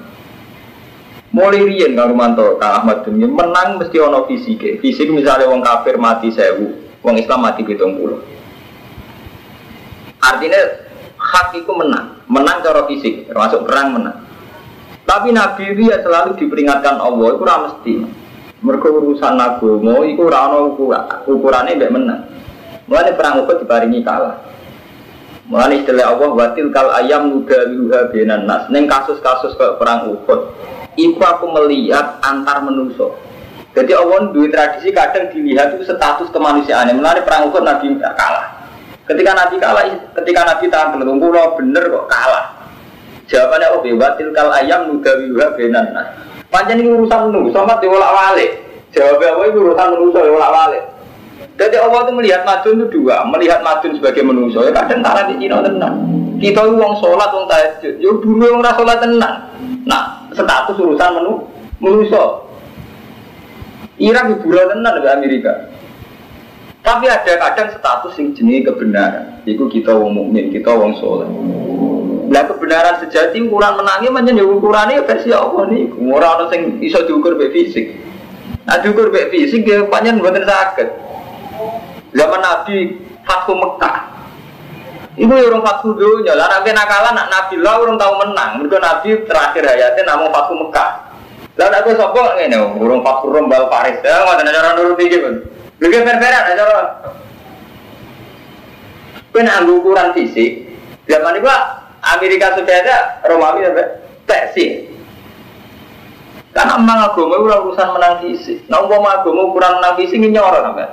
Mulai 1.31 1.63
riyen 1.63 1.95
Kang 1.95 2.11
Rumanto, 2.11 2.59
Kang 2.59 2.83
Ahmad 2.83 3.07
Dunia 3.07 3.31
menang 3.31 3.79
mesti 3.79 3.95
ono 4.03 4.27
fisik. 4.27 4.83
Fisik 4.83 5.07
misalnya 5.15 5.47
wong 5.47 5.63
kafir 5.63 5.95
mati 5.95 6.35
sewu, 6.35 6.75
wong 7.07 7.15
Islam 7.23 7.47
mati 7.47 7.63
pitung 7.63 7.95
puluh. 7.95 8.19
Artinya 10.19 10.86
hak 11.27 11.59
itu 11.59 11.73
menang, 11.75 12.23
menang 12.31 12.63
cara 12.63 12.87
fisik, 12.87 13.27
termasuk 13.27 13.67
perang 13.67 13.99
menang. 13.99 14.23
Tapi 15.07 15.31
Nabi 15.35 15.75
itu 15.75 15.91
ya 15.91 16.03
selalu 16.03 16.39
diperingatkan 16.39 16.99
Allah, 16.99 17.35
itu 17.35 17.43
ramah 17.43 17.63
mesti. 17.71 17.95
Mereka 18.63 18.87
urusan 18.91 19.39
agama, 19.39 20.03
itu 20.03 20.23
rano 20.27 20.75
ukuran, 20.75 21.07
ukurannya 21.29 21.79
tidak 21.79 21.95
menang. 21.95 22.21
Mulai 22.87 23.15
perang 23.15 23.43
Uhud 23.43 23.63
dibaringi 23.63 24.03
kalah. 24.03 24.39
Mulai 25.47 25.83
istilah 25.83 26.11
Allah 26.11 26.31
watil 26.35 26.75
kal 26.75 26.91
ayam 26.91 27.39
muda 27.39 27.71
luha 27.71 28.11
benan 28.11 28.51
nas. 28.51 28.67
Neng 28.71 28.91
kasus-kasus 28.91 29.55
ke 29.55 29.67
perang 29.79 30.11
Uhud, 30.11 30.41
itu 30.99 31.23
aku 31.23 31.47
melihat 31.55 32.19
antar 32.23 32.63
menuso. 32.67 33.15
Jadi 33.77 33.93
Allah 33.93 34.33
dua 34.33 34.49
tradisi 34.49 34.89
kadang 34.91 35.29
dilihat 35.31 35.77
itu 35.77 35.85
status 35.87 36.33
kemanusiaan. 36.33 36.91
Mulai 36.97 37.23
perang 37.23 37.53
Uhud 37.53 37.63
Nabi 37.63 37.95
kalah. 38.01 38.56
Ketika 39.07 39.31
Nabi 39.39 39.57
kalah, 39.63 39.87
ketika 40.19 40.41
Nabi 40.43 40.65
tahan 40.67 40.99
belum 40.99 41.23
pulau 41.23 41.55
bener 41.55 41.87
kok 41.87 42.07
kalah. 42.11 42.47
Jawabannya 43.27 43.67
oh 43.75 43.81
bebatil 43.83 44.31
kal 44.35 44.51
ayam 44.51 44.91
nugawiha 44.91 45.47
benan. 45.55 45.87
Panjang 46.51 46.79
ini 46.79 46.91
urusan 46.95 47.31
nu, 47.35 47.51
sama 47.51 47.79
diolak 47.83 48.11
walik. 48.11 48.51
Jawabnya 48.95 49.35
apa 49.35 49.43
itu 49.51 49.59
urusan 49.63 49.89
manusia 49.99 50.27
diolak 50.27 50.51
walik. 50.55 50.83
Jadi 51.57 51.77
Allah 51.81 52.01
itu 52.05 52.13
melihat 52.13 52.43
madun 52.45 52.75
itu 52.77 52.87
dua, 53.01 53.17
melihat 53.31 53.61
madun 53.65 53.97
sebagai 53.97 54.23
manusia. 54.27 54.61
Ya 54.67 54.73
kadang 54.75 55.01
tanah 55.01 55.25
di 55.31 55.35
Cina 55.41 55.65
tenang. 55.65 55.95
Kita 56.37 56.61
uang 56.69 56.95
sholat, 57.01 57.31
uang 57.33 57.47
tahajud. 57.49 57.95
Ya 57.97 58.11
dulu 58.13 58.45
yang 58.45 58.61
rasa 58.61 58.77
sholat 58.77 58.99
tenang. 59.01 59.35
Nah, 59.89 60.03
status 60.37 60.77
urusan 60.77 61.11
menu 61.17 61.33
manusia. 61.81 62.23
Irak 63.97 64.25
hiburan 64.37 64.67
tenang 64.77 64.95
di 65.01 65.09
Amerika. 65.09 65.53
Tapi 66.87 67.11
ada 67.11 67.33
kadang 67.35 67.75
status 67.75 68.15
yang 68.15 68.31
jenis 68.39 68.71
kebenaran. 68.71 69.43
Itu 69.43 69.67
kita 69.67 69.91
wong 69.91 70.15
mukmin, 70.15 70.55
kita 70.55 70.71
wong 70.71 70.95
soleh. 71.03 71.27
Nah 72.31 72.47
kebenaran 72.47 73.03
sejati 73.03 73.43
ukuran 73.43 73.75
menangnya 73.75 74.11
mana 74.15 74.31
ya 74.31 74.47
ukurannya 74.47 75.03
versi 75.03 75.35
apa 75.35 75.67
nih? 75.67 75.91
Orang 75.99 76.47
orang 76.47 76.55
yang 76.55 76.63
bisa 76.79 77.03
diukur 77.03 77.35
be 77.35 77.51
fisik. 77.51 77.91
Nah 78.71 78.79
diukur 78.79 79.11
be 79.11 79.27
fisik 79.35 79.67
dia 79.67 79.83
panjang 79.91 80.23
buatan 80.23 80.47
sakit. 80.47 80.89
Zaman 82.15 82.39
Nabi 82.39 83.03
Fathu 83.27 83.59
Mekah. 83.59 83.97
Ibu 85.19 85.33
ya 85.33 85.49
orang 85.51 85.67
Fathu 85.67 85.97
dunia, 85.97 86.39
lah 86.39 86.47
nabi 86.47 86.71
nakalan 86.71 87.19
nak 87.19 87.29
Nabi 87.35 87.55
lah 87.59 87.83
orang 87.83 87.99
tahu 87.99 88.13
menang. 88.23 88.51
Mereka 88.63 88.79
Nabi 88.79 89.09
terakhir 89.27 89.65
hayatnya 89.67 90.03
namun 90.07 90.31
Fathu 90.31 90.55
Mekah. 90.55 90.91
Lalu 91.59 91.75
aku 91.83 91.91
sopo 91.99 92.23
ini 92.39 92.55
orang 92.55 93.03
Fathu 93.03 93.27
Rombal 93.35 93.67
Paris. 93.67 93.99
Ya, 94.07 94.23
nggak 94.23 94.39
ada 94.39 94.55
cara 94.55 94.71
nurut 94.79 95.03
gitu. 95.03 95.56
Juga 95.77 95.99
berbeda 96.05 96.39
ada 96.41 96.53
cara. 96.57 96.83
Kena 99.33 99.61
ukuran 99.69 100.17
fisik. 100.17 100.73
Zaman 101.05 101.37
itu 101.37 101.49
Amerika 102.01 102.57
sudah 102.57 102.77
ada 102.83 102.97
Romawi 103.29 103.69
sampai 103.69 103.87
teksi. 104.25 104.67
Karena 106.57 106.81
emang 106.81 107.13
agama 107.13 107.37
itu 107.37 107.45
urusan 107.53 107.89
menang 107.93 108.15
fisik. 108.25 108.65
Nah, 108.73 108.81
umpama 108.81 109.21
agama 109.21 109.45
ukuran 109.45 109.77
menang 109.77 109.95
fisik 110.01 110.17
ini 110.17 110.33
nyorot 110.33 110.65
sampai. 110.65 110.89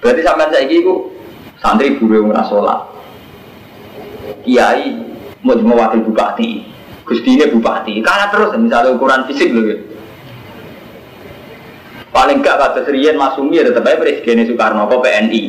Berarti 0.00 0.20
sampai 0.24 0.48
saya 0.48 0.64
itu 0.64 1.12
santri 1.60 2.00
guru 2.00 2.32
yang 2.32 2.40
sholat. 2.48 2.88
Kiai 4.48 4.96
mau 5.44 5.76
wakil 5.76 6.00
bupati. 6.08 6.72
Gusti 7.04 7.36
ini 7.36 7.52
bupati, 7.52 8.00
kalah 8.00 8.32
terus 8.32 8.56
misalnya 8.56 8.96
ukuran 8.96 9.28
fisik 9.28 9.52
loh. 9.52 9.92
Paling 12.14 12.46
enggak 12.46 12.62
kata 12.62 12.86
Serian 12.86 13.18
Masumi 13.18 13.58
ya 13.58 13.66
tetap 13.66 13.82
aja 13.82 13.98
Presiden 13.98 14.46
Soekarno 14.46 14.86
apa 14.86 15.02
PNI. 15.02 15.42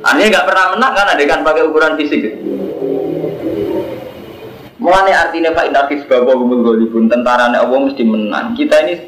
Aneh 0.00 0.32
nggak 0.32 0.48
pernah 0.48 0.72
menang 0.72 0.92
kan 0.96 1.06
ada 1.12 1.24
kan 1.28 1.44
pakai 1.44 1.68
ukuran 1.68 2.00
fisik. 2.00 2.32
Mulane 4.80 5.12
artinya 5.12 5.52
Pak 5.52 5.68
Bapak 6.08 6.32
Gumul 6.32 6.64
Golibun 6.64 7.12
tentara 7.12 7.52
Allah 7.52 7.78
mesti 7.78 8.02
menang. 8.08 8.56
Kita 8.56 8.88
ini 8.88 9.04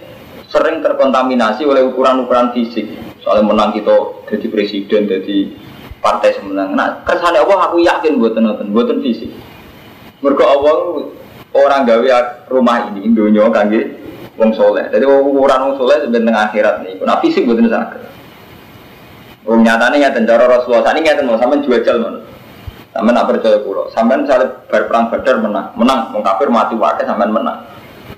sering 0.53 0.85
terkontaminasi 0.85 1.65
oleh 1.65 1.89
ukuran-ukuran 1.89 2.53
fisik. 2.53 2.87
Soalnya 3.25 3.49
menang 3.49 3.73
kita 3.73 3.91
jadi 4.29 4.47
presiden, 4.53 5.09
jadi 5.09 5.57
partai 6.05 6.37
semenang. 6.37 6.77
Nah, 6.77 7.01
kesannya 7.09 7.43
Allah 7.43 7.73
aku 7.73 7.81
yakin 7.81 8.21
buatan 8.21 8.45
nonton, 8.45 8.71
buatan 8.77 9.01
fisik. 9.01 9.33
Mereka 10.21 10.45
Allah 10.45 11.09
orang 11.57 11.89
gawe 11.89 12.07
rumah 12.53 12.93
ini 12.93 13.09
dunia 13.11 13.49
kangge 13.49 14.04
wong 14.35 14.51
soleh. 14.55 14.87
Jadi 14.91 15.05
ukuran 15.07 15.59
wong 15.71 15.75
soleh 15.79 16.03
sebenarnya 16.03 16.51
akhirat 16.51 16.75
nih. 16.83 16.99
Nah 17.03 17.19
fisik 17.23 17.47
buatan 17.47 17.71
sakit. 17.71 18.01
Wong 19.45 19.61
nyatanya 19.61 20.09
nyata 20.09 20.21
cara 20.25 20.45
Rasulullah. 20.49 20.93
Ini 20.97 21.01
nyata 21.05 21.21
mau 21.23 21.39
sama 21.39 21.61
jual 21.61 21.81
mana. 22.01 22.21
Sampai 22.95 23.11
nak 23.11 23.27
percaya 23.27 23.59
pulau. 23.59 23.91
Sampai 23.91 24.23
misalnya 24.23 24.55
berperang 24.71 25.11
badar 25.11 25.43
menang, 25.43 25.75
menang, 25.75 26.15
mengkafir 26.15 26.47
mati 26.47 26.79
wakai 26.79 27.03
sampai 27.03 27.27
menang. 27.27 27.67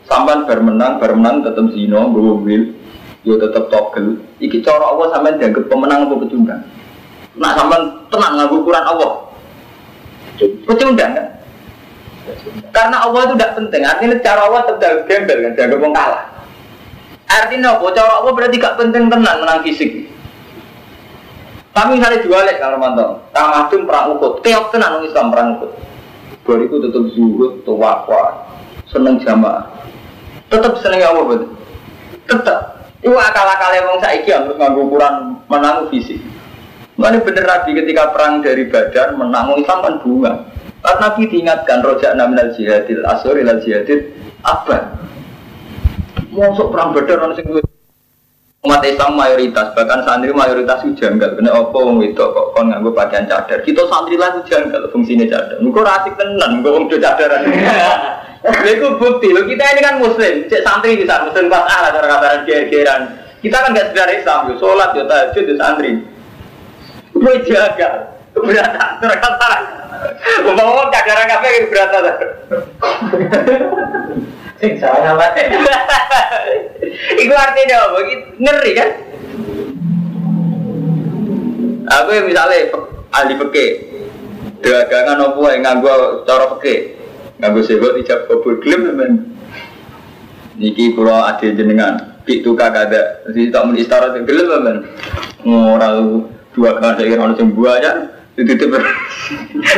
Sampai 0.05 0.44
bermenang, 0.44 1.00
bermenang 1.00 1.40
tetap 1.40 1.72
zino, 1.72 2.12
bawa 2.12 2.37
mobil, 2.37 2.76
yo 3.24 3.40
tetap 3.40 3.72
togel. 3.72 4.20
Iki 4.37 4.61
cara 4.61 4.92
Allah 4.92 5.16
sampai 5.16 5.40
dianggap 5.40 5.64
pemenang 5.72 6.12
atau 6.12 6.20
pecundang. 6.20 6.61
Nak 7.40 7.52
sampai 7.57 7.79
tenang 8.12 8.33
ngaku 8.37 8.55
ukuran 8.61 8.85
Allah. 8.85 9.12
Pecundang 10.68 11.11
kan? 11.16 11.26
Karena 12.74 12.96
Allah 13.06 13.20
itu 13.30 13.34
tidak 13.38 13.54
penting. 13.54 13.82
Artinya 13.86 14.16
cara 14.22 14.40
Allah 14.50 14.62
tetap 14.66 15.06
gembel 15.06 15.38
kan, 15.46 15.52
dianggap 15.54 15.80
kalah. 15.94 16.24
Artinya 17.26 17.68
apa? 17.78 17.86
Cara 17.94 18.12
Allah 18.22 18.32
berarti 18.34 18.56
gak 18.58 18.76
penting 18.78 19.02
tenang 19.10 19.38
menang 19.42 19.60
fisik. 19.66 19.90
Kami 21.76 22.00
misalnya 22.00 22.24
jualek 22.24 22.56
kalau 22.56 22.80
mantap, 22.80 23.20
tamadun 23.36 23.84
perang 23.84 24.16
ukut, 24.16 24.40
keok 24.40 24.72
tenan 24.72 25.04
Islam 25.04 25.28
perang 25.28 25.60
ukut. 25.60 25.76
Bariku 26.48 26.80
tetap 26.80 27.04
zuhud, 27.12 27.60
tawakwa, 27.68 28.48
seneng 28.88 29.20
jamaah. 29.20 29.68
Tetap 30.48 30.80
seneng 30.80 31.04
Allah 31.04 31.24
betul. 31.28 31.52
Tetap. 32.24 32.60
Itu 33.04 33.12
akal-akal 33.12 33.70
yang 33.76 33.86
saya 34.00 34.18
saiki 34.18 34.30
harus 34.32 34.56
nganggo 34.56 34.88
ukuran 34.88 35.36
menang 35.52 35.92
fisik. 35.92 36.16
Mana 36.96 37.20
bener 37.20 37.44
Nabi 37.44 37.76
ketika 37.76 38.08
perang 38.08 38.40
dari 38.40 38.72
Badar 38.72 39.12
menang 39.12 39.52
Islam 39.60 39.78
kan 39.84 39.94
bunga. 40.00 40.32
Karena 40.87 41.03
Nabi 41.03 41.22
diingatkan 41.27 41.83
rojak 41.83 42.14
naminal 42.14 42.55
jihadil 42.55 43.03
asori 43.03 43.42
lal 43.42 43.59
jihadil 43.59 44.07
apa? 44.46 44.94
Masuk 46.31 46.70
perang 46.70 46.94
Badar 46.94 47.27
orang 47.27 47.35
sing 47.35 47.51
umat 48.62 48.83
Islam 48.87 49.18
mayoritas 49.18 49.75
bahkan 49.75 50.07
santri 50.07 50.31
mayoritas 50.31 50.87
janggal. 50.94 51.35
Kena 51.35 51.59
opo 51.59 51.90
wong 51.90 52.07
itu 52.07 52.22
kok 52.22 52.55
kon 52.55 52.70
nganggo 52.70 52.94
pakaian 52.94 53.27
cadar? 53.27 53.66
Kita 53.66 53.83
santri 53.90 54.14
lah 54.14 54.38
janggal 54.46 54.87
fungsinya 54.94 55.27
cadar. 55.27 55.59
Engko 55.59 55.83
rasik 55.83 56.14
tenan 56.14 56.62
engko 56.62 56.70
wong 56.70 56.87
do 56.87 57.03
cadaran. 57.03 57.42
Itu 58.46 58.94
bukti. 58.94 59.35
Lo 59.35 59.42
kita 59.42 59.75
ini 59.75 59.83
kan 59.83 59.99
muslim. 59.99 60.46
Cek 60.46 60.62
santri 60.62 60.94
bisa 60.94 61.18
muslim 61.27 61.51
pas 61.51 61.66
ala 61.66 61.90
cara 61.90 62.07
kabaran 62.07 62.46
geran 62.46 63.03
kita 63.42 63.62
kan 63.62 63.75
gak 63.75 63.90
sekedar 63.90 64.11
Islam 64.11 64.40
yo 64.51 64.55
sholat 64.62 64.90
yo 64.94 65.03
tahajud 65.07 65.44
yo 65.51 65.55
santri. 65.59 65.90
Gue 67.11 67.35
jagal 67.42 67.94
keberatan 68.35 68.90
terkata 69.01 69.51
umpama 70.46 70.88
cadaran 70.92 71.26
kafe 71.30 71.66
keberatan 71.66 72.04
Sing 74.56 74.72
salah 74.80 75.12
lah. 75.20 75.37
Iku 77.20 77.35
artinya 77.37 77.76
apa? 77.92 77.98
Ngeri 78.40 78.72
kan? 78.72 78.90
Aku 81.87 82.09
yang 82.16 82.26
misalnya 82.26 82.72
ahli 83.12 83.37
peke, 83.37 83.66
dagangan 84.64 85.22
apa 85.22 85.44
yang 85.54 85.61
nganggo 85.62 86.24
cara 86.24 86.50
peke, 86.56 86.96
nganggo 87.38 87.61
sebut 87.62 88.00
ijab 88.00 88.26
kabul 88.26 88.59
gelem 88.64 88.96
men. 88.96 89.12
Niki 90.56 90.96
kula 90.96 91.37
ade 91.37 91.52
jenengan, 91.52 92.24
pik 92.24 92.40
tukar 92.40 92.72
kada, 92.72 93.28
si 93.37 93.52
tak 93.52 93.68
muni 93.68 93.85
istara 93.85 94.11
gelem 94.16 94.50
men. 94.64 94.76
Ngoral 95.44 96.26
dua 96.56 96.80
kali 96.80 96.96
saya 96.96 97.12
kira 97.12 97.37
sing 97.37 97.52
aja, 97.54 97.92
itu. 98.37 98.66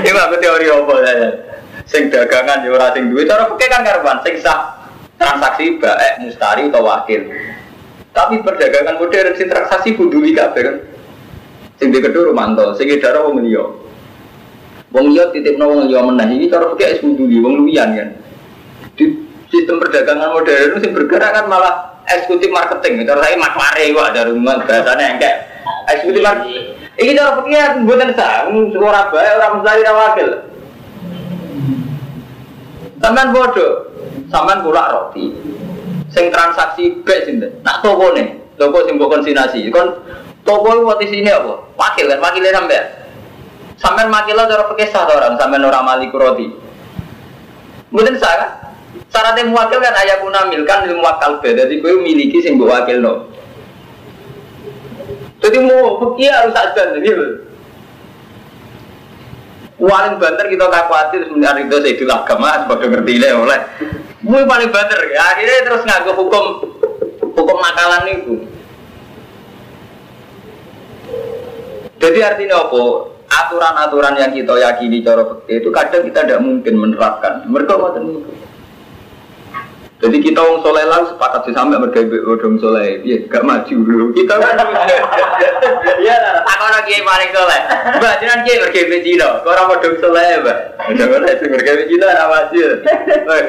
Ini 0.02 0.10
aku 0.10 0.36
teori 0.42 0.66
apa 0.66 0.94
saya? 1.06 1.28
sing 1.88 2.12
dagangan 2.12 2.62
ya 2.62 2.70
ora 2.70 2.92
sing 2.92 3.08
duwe. 3.08 3.24
Cara 3.24 3.48
peke 3.48 3.66
kan 3.66 3.82
karuan 3.82 4.20
sing 4.20 4.36
sah. 4.38 4.76
Transaksi 5.18 5.82
baik 5.82 6.14
mustari 6.22 6.70
atau 6.70 6.84
wakil. 6.84 7.26
Tapi 8.14 8.38
perdagangan 8.44 9.02
modern 9.02 9.34
sing 9.34 9.48
transaksi 9.50 9.96
buduli 9.96 10.36
kabeh 10.36 10.62
kan. 10.62 10.76
Sing 11.80 11.88
di 11.90 11.98
kedua 11.98 12.30
romanto 12.30 12.76
sing 12.76 12.86
edara 12.92 13.24
wong 13.24 13.42
liya. 13.42 13.64
Wong 14.94 15.16
liya 15.16 15.32
titipno 15.32 15.64
wong 15.64 15.88
liya 15.90 16.04
meneh. 16.06 16.28
Iki 16.38 16.46
cara 16.52 16.70
peke 16.76 16.86
wis 16.92 17.00
buduli 17.02 17.36
wong 17.40 17.64
luwian 17.64 17.88
kan. 17.96 18.08
Di 18.94 19.04
sistem 19.48 19.80
perdagangan 19.80 20.34
modern 20.36 20.78
sing 20.78 20.92
bergerak 20.92 21.30
kan 21.34 21.44
malah 21.48 22.04
eksekutif 22.06 22.52
marketing. 22.52 23.08
Cara 23.08 23.26
saya 23.26 23.36
maklare 23.40 23.84
kok 23.90 24.06
ada 24.12 24.22
rumah. 24.28 24.60
Bahasanya 24.62 25.06
enggak 25.18 25.34
eksekutif 25.88 26.22
marketing 26.22 26.87
ini 26.98 27.14
cara 27.14 27.38
peke 27.38 27.86
buatan 27.86 28.10
sah 28.18 28.50
ora 28.50 29.02
bae 29.14 29.30
ora 29.38 29.54
mustari 29.54 29.86
ora 29.86 29.94
wakil 29.94 30.28
Sampean 32.98 33.30
bodoh, 33.30 33.94
sampean 34.26 34.58
pula 34.66 34.90
roti. 34.90 35.30
Sing 36.10 36.34
transaksi 36.34 36.98
bek 37.06 37.30
sinten? 37.30 37.62
Nak 37.62 37.78
toko 37.78 38.10
nih, 38.10 38.26
toko 38.58 38.82
sing 38.82 38.98
mbok 38.98 39.14
konsinasi. 39.14 39.70
Kon 39.70 40.02
toko 40.42 40.68
itu 40.74 40.92
di 40.98 41.06
sini 41.06 41.30
apa? 41.30 41.62
Wakil 41.78 42.10
kan, 42.10 42.18
wakilnya 42.18 42.58
sampean. 42.58 42.84
Sampean 43.78 44.10
makilo 44.10 44.50
cara 44.50 44.66
pakai 44.66 44.90
sah 44.90 45.06
orang, 45.06 45.38
sampean 45.38 45.62
orang 45.62 45.86
malik 45.86 46.10
roti. 46.10 46.50
Mungkin 47.94 48.18
sah 48.18 48.34
kan? 48.34 48.50
Syaratnya 49.08 49.46
muwakil 49.46 49.78
kan 49.78 49.94
ayah 50.04 50.18
guna 50.20 50.50
milkan 50.50 50.90
ilmu 50.90 51.00
beda, 51.40 51.64
jadi 51.64 51.80
gue 51.80 52.02
miliki 52.02 52.42
sing 52.42 52.58
wakil 52.58 52.98
no. 52.98 53.30
Jadi 55.38 55.56
mau 55.62 56.02
fakir 56.02 56.30
harus 56.34 56.54
ada 56.54 56.82
gitu. 56.98 57.26
Paling 59.78 60.18
banter 60.18 60.46
kita 60.50 60.66
tak 60.66 60.90
khawatir 60.90 61.30
sebenarnya 61.30 61.70
itu 61.70 61.78
saya 61.78 61.94
dulu 61.94 62.10
agama 62.10 62.48
sebagai 62.66 62.88
ngerti 62.90 63.14
lah 63.22 63.30
oleh. 63.38 63.60
Mui 64.26 64.42
paling 64.42 64.70
banter 64.74 64.98
ya 65.14 65.22
akhirnya 65.22 65.62
terus 65.62 65.82
ngaku 65.86 66.10
hukum 66.18 66.44
hukum 67.22 67.56
nakalan 67.62 68.04
itu. 68.10 68.34
Jadi 71.98 72.18
artinya 72.22 72.66
apa? 72.66 72.82
Aturan-aturan 73.28 74.14
yang 74.18 74.32
kita 74.34 74.54
yakini 74.58 75.04
cara 75.04 75.22
itu 75.46 75.68
kadang 75.70 76.02
kita 76.10 76.26
tidak 76.26 76.40
mungkin 76.42 76.74
menerapkan. 76.74 77.46
Mereka 77.46 77.72
mau 77.78 77.94
jadi 79.98 80.16
kita 80.22 80.38
wong 80.38 80.62
soleh 80.62 80.86
lah 80.86 81.02
sepakat 81.10 81.42
sih 81.42 81.54
sampai 81.58 81.74
mereka 81.74 82.06
bodong 82.06 82.54
soleh, 82.62 83.02
iya 83.02 83.18
gak 83.26 83.42
maju 83.42 83.74
dulu. 83.82 84.14
Kita 84.14 84.38
iya 85.98 86.14
lah, 86.22 86.46
tak 86.46 86.58
orang 86.62 86.86
kiai 86.86 87.02
paling 87.02 87.30
soleh. 87.34 87.60
Mbak 87.98 88.14
jangan 88.22 88.38
kiai 88.46 88.62
mereka 88.62 89.02
Cina, 89.02 89.42
kau 89.42 89.50
orang 89.50 89.66
bodong 89.74 89.98
soleh 89.98 90.38
mbak. 90.38 90.58
Bodong 90.86 91.10
soleh 91.18 91.32
sih 91.34 91.48
mereka 91.50 91.70
Cina 91.90 92.06
orang 92.14 92.30
maju. 92.30 92.66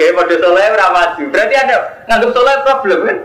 Kiai 0.01 0.17
bodong 0.17 0.41
soleh 0.41 0.65
orang 0.73 0.93
maju. 0.97 1.23
Berarti 1.29 1.53
ada 1.53 1.77
nganggap 2.09 2.29
soleh 2.33 2.55
problem 2.65 2.99
kan? 3.05 3.17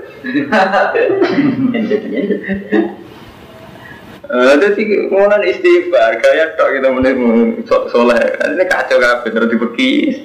Ada 4.24 4.68
sih 4.76 4.84
ngomongan 5.08 5.48
istighfar, 5.48 6.20
kayak 6.20 6.60
tok 6.60 6.76
kita 6.76 6.88
menurut 6.92 7.64
soleh. 7.88 8.20
Ini 8.20 8.64
kacau 8.68 9.00
kan, 9.00 9.24
bener 9.24 9.48
dibekis. 9.48 10.20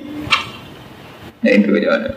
Ya 1.47 1.55
itu 1.55 1.71
aja 1.71 1.95
ada. 1.95 2.11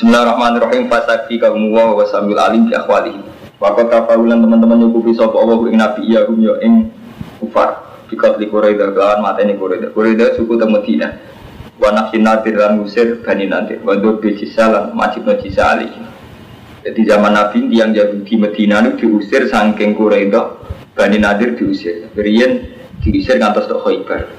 Bismillahirrahmanirrahim 0.00 0.88
fasaki 0.88 1.36
kaum 1.36 1.76
wa 1.76 1.92
wa 1.92 2.08
sambil 2.08 2.40
alim 2.40 2.64
bi 2.64 2.72
akhwalihi. 2.72 3.20
Wakot 3.60 3.92
kafaulan 3.92 4.40
teman-teman 4.40 4.80
nyukupi 4.80 5.12
sapa 5.12 5.36
Allah 5.36 5.60
ing 5.68 5.76
nabi 5.76 6.08
iya 6.08 6.24
hum 6.24 6.40
yo 6.40 6.56
ing 6.64 6.88
kufar. 7.36 8.00
Bikat 8.08 8.40
li 8.40 8.48
Quraida 8.48 8.96
kan 8.96 9.20
mateni 9.20 9.60
Quraida. 9.60 9.92
Quraida 9.92 10.32
suku 10.40 10.56
te 10.56 10.64
Madinah. 10.64 11.12
Wa 11.76 11.92
nafsin 11.92 12.24
nadir 12.24 12.56
lan 12.56 12.80
musir 12.80 13.20
bani 13.20 13.44
nadir. 13.44 13.84
Wa 13.84 13.92
dur 14.00 14.24
bi 14.24 14.40
cisalan 14.40 14.96
majib 14.96 15.28
no 15.28 15.36
cisali. 15.36 15.92
Jadi 16.80 17.00
zaman 17.04 17.36
Nabi 17.36 17.68
yang 17.68 17.92
Yahudi 17.92 18.40
Medina 18.40 18.80
itu 18.80 19.04
diusir 19.04 19.52
saking 19.52 20.00
Quraida, 20.00 20.64
Bani 20.96 21.20
Nadir 21.20 21.60
diusir. 21.60 22.08
Berian 22.16 22.72
diusir 23.04 23.36
ngantos 23.36 23.68
tok 23.68 23.84
Khaibar. 23.84 24.32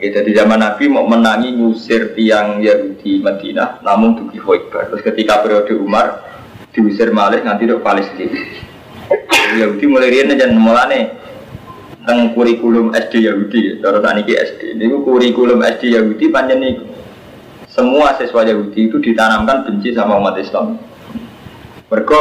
Ya, 0.00 0.08
jadi 0.16 0.32
zaman 0.32 0.64
Nabi 0.64 0.88
mau 0.88 1.04
menangi 1.04 1.52
ngusir 1.60 2.16
tiang 2.16 2.64
Yahudi 2.64 3.20
Madinah, 3.20 3.84
namun 3.84 4.16
dugi 4.16 4.40
Khaybar. 4.40 4.88
Terus 4.88 5.04
ketika 5.04 5.44
periode 5.44 5.76
Umar 5.76 6.24
diusir 6.72 7.12
malih 7.12 7.44
nanti 7.44 7.68
dok 7.68 7.84
Palestina. 7.84 8.32
Yahudi 9.60 9.84
mulai 9.84 10.08
rian 10.08 10.32
aja 10.32 10.48
mulane 10.48 11.20
tentang 12.00 12.32
kurikulum 12.32 12.96
SD 12.96 13.28
Yahudi, 13.28 13.76
cara 13.84 14.00
tadi 14.00 14.24
ke 14.24 14.40
SD. 14.40 14.80
Ini 14.80 14.88
kurikulum 15.04 15.60
SD 15.60 15.92
Yahudi 15.92 16.32
panjang 16.32 16.64
nih 16.64 16.74
semua 17.68 18.16
siswa 18.16 18.40
Yahudi 18.40 18.88
itu 18.88 18.96
ditanamkan 19.04 19.68
benci 19.68 19.92
sama 19.92 20.16
umat 20.16 20.40
Islam. 20.40 20.80
Mereka 21.92 22.18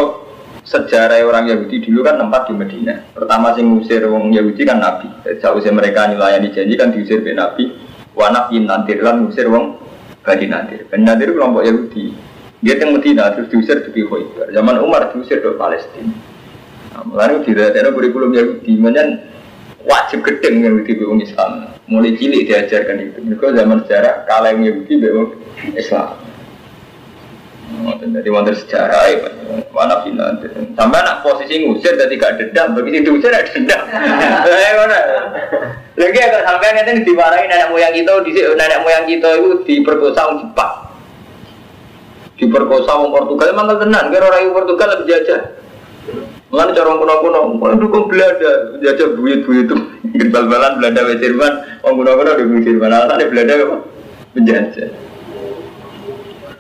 sejarah 0.70 1.18
orang 1.26 1.50
Yahudi 1.50 1.82
dulu 1.82 2.06
kan 2.06 2.22
tempat 2.22 2.46
di 2.46 2.54
Medina. 2.54 3.02
Pertama 3.18 3.58
sing 3.58 3.74
ngusir 3.74 4.06
orang 4.06 4.30
Yahudi 4.30 4.62
kan 4.62 4.78
Nabi. 4.78 5.10
Jauh 5.42 5.58
mereka 5.74 6.06
nyulayani 6.06 6.54
janji 6.54 6.78
kan 6.78 6.94
diusir 6.94 7.26
oleh 7.26 7.34
Nabi. 7.34 7.74
Wanaf 8.14 8.54
in 8.54 8.70
nantir 8.70 9.02
lan 9.02 9.26
ngusir 9.26 9.50
orang 9.50 9.82
Bani 10.22 10.46
Nadir. 10.46 10.86
Bani 10.86 11.04
Nadir 11.10 11.34
kelompok 11.34 11.66
Yahudi. 11.66 12.14
Dia 12.62 12.78
yang 12.78 12.94
Medina 12.94 13.34
terus 13.34 13.50
diusir 13.50 13.82
di 13.82 14.02
Khaybar. 14.06 14.54
Zaman 14.54 14.78
Umar 14.86 15.10
diusir 15.10 15.42
ke 15.42 15.58
Palestina. 15.58 16.14
Nah, 16.94 17.02
mulai 17.02 17.42
tidak 17.42 17.74
ada 17.74 17.90
kurikulum 17.90 18.30
Yahudi. 18.38 18.78
Menyen 18.78 19.26
wajib 19.90 20.22
gedeng 20.22 20.62
Yahudi 20.62 21.02
di 21.02 21.06
Islam. 21.26 21.66
Mulai 21.90 22.14
cilik 22.14 22.46
diajarkan 22.46 22.98
itu. 23.02 23.18
Mereka 23.26 23.58
zaman 23.58 23.78
sejarah 23.90 24.30
kalah 24.30 24.54
Yahudi 24.54 24.94
di 25.02 25.10
Islam. 25.74 26.29
Jadi 28.10 28.28
wonten 28.34 28.56
sejarah 28.58 29.02
ya, 29.12 29.30
mana 29.70 30.02
final. 30.02 30.34
Sampai 30.74 31.00
anak 31.06 31.22
posisi 31.22 31.62
ngusir 31.62 31.94
jadi 31.94 32.14
gak 32.18 32.42
dendam, 32.42 32.74
begitu 32.74 33.06
diusir 33.06 33.30
ada 33.30 33.46
dendam. 33.46 33.82
Saya 34.46 34.72
mana? 34.80 35.00
Lagi 36.00 36.20
agak 36.20 36.44
sampai 36.48 36.74
nanti 36.74 37.06
dimarahin 37.06 37.48
nenek 37.52 37.70
moyang 37.70 37.94
kita, 37.94 38.14
di 38.26 38.32
nenek 38.34 38.82
moyang 38.82 39.06
kita 39.06 39.30
itu 39.36 39.50
diperkosa 39.68 40.22
orang 40.26 40.40
Jepang. 40.42 40.74
Diperkosa 42.40 42.92
orang 42.98 43.14
Portugal, 43.14 43.48
emang 43.54 43.68
tenan, 43.78 44.06
kira 44.10 44.26
orang 44.26 44.56
Portugal 44.56 44.88
lebih 44.96 45.08
jajah. 45.12 45.42
Mengenai 46.50 46.74
cara 46.74 46.98
kuno-kuno, 46.98 47.40
mau 47.62 47.78
dukung 47.78 48.10
Belanda, 48.10 48.74
jajah 48.82 49.14
buyut-buyut 49.14 49.70
itu, 49.70 49.76
bal-balan 50.34 50.82
Belanda, 50.82 51.14
Jerman, 51.14 51.54
orang 51.86 51.96
kuno-kuno 52.00 52.32
di 52.34 52.66
Jerman, 52.66 52.90
alasannya 52.90 53.30
Belanda 53.30 53.54
apa? 53.54 53.78
Menjajah. 54.34 55.09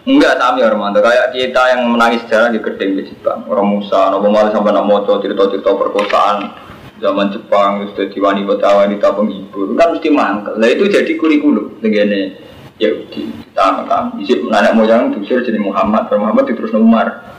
Enggak 0.08 0.40
sami 0.40 0.64
Armando, 0.64 1.04
kayak 1.04 1.36
kita 1.36 1.76
yang 1.76 1.92
menangis 1.92 2.24
sejarah 2.24 2.56
di 2.56 2.64
gedeng 2.64 2.96
di 2.96 3.04
Jepang. 3.12 3.44
Orang 3.52 3.68
Musa, 3.68 4.08
nopo 4.08 4.32
malah 4.32 4.56
sampai 4.56 4.72
nak 4.72 4.88
moco 4.88 5.20
cerita-cerita 5.20 5.76
perkosaan 5.76 6.56
zaman 7.04 7.36
Jepang, 7.36 7.84
terus 7.84 7.96
jadi 8.00 8.18
wanita 8.20 8.68
wanita 8.80 9.08
penghibur, 9.12 9.76
kan 9.76 9.92
mesti 9.92 10.10
mangkel. 10.12 10.56
Nah 10.56 10.68
itu 10.72 10.88
jadi 10.88 11.12
kurikulum 11.20 11.84
dengan 11.84 12.32
ya 12.80 12.90
di 13.12 13.22
kita 13.28 13.66
kan 13.92 14.16
isi 14.24 14.40
anak 14.48 14.72
moyang 14.72 15.12
diusir 15.12 15.44
jadi 15.44 15.60
Muhammad, 15.60 16.08
Muhammad 16.16 16.48
terus 16.48 16.72
Umar. 16.72 17.36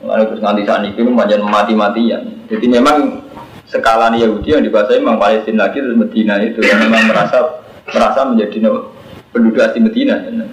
Lalu 0.00 0.24
terus 0.32 0.40
nanti 0.40 0.62
saat 0.64 0.88
itu 0.88 1.04
macam 1.04 1.52
mati-matian. 1.52 2.48
Jadi 2.48 2.66
memang 2.70 3.24
skala 3.68 4.08
Yahudi 4.14 4.56
yang 4.56 4.64
dibahasai 4.64 5.02
memang 5.02 5.20
Palestina 5.20 5.68
lagi 5.68 5.82
terus 5.82 5.98
Medina 5.98 6.40
itu 6.40 6.62
memang 6.62 7.10
merasa 7.10 7.60
merasa 7.90 8.20
menjadi 8.24 8.56
penduduk 9.34 9.60
asli 9.60 9.84
Medina. 9.84 10.16
Ya. 10.22 10.46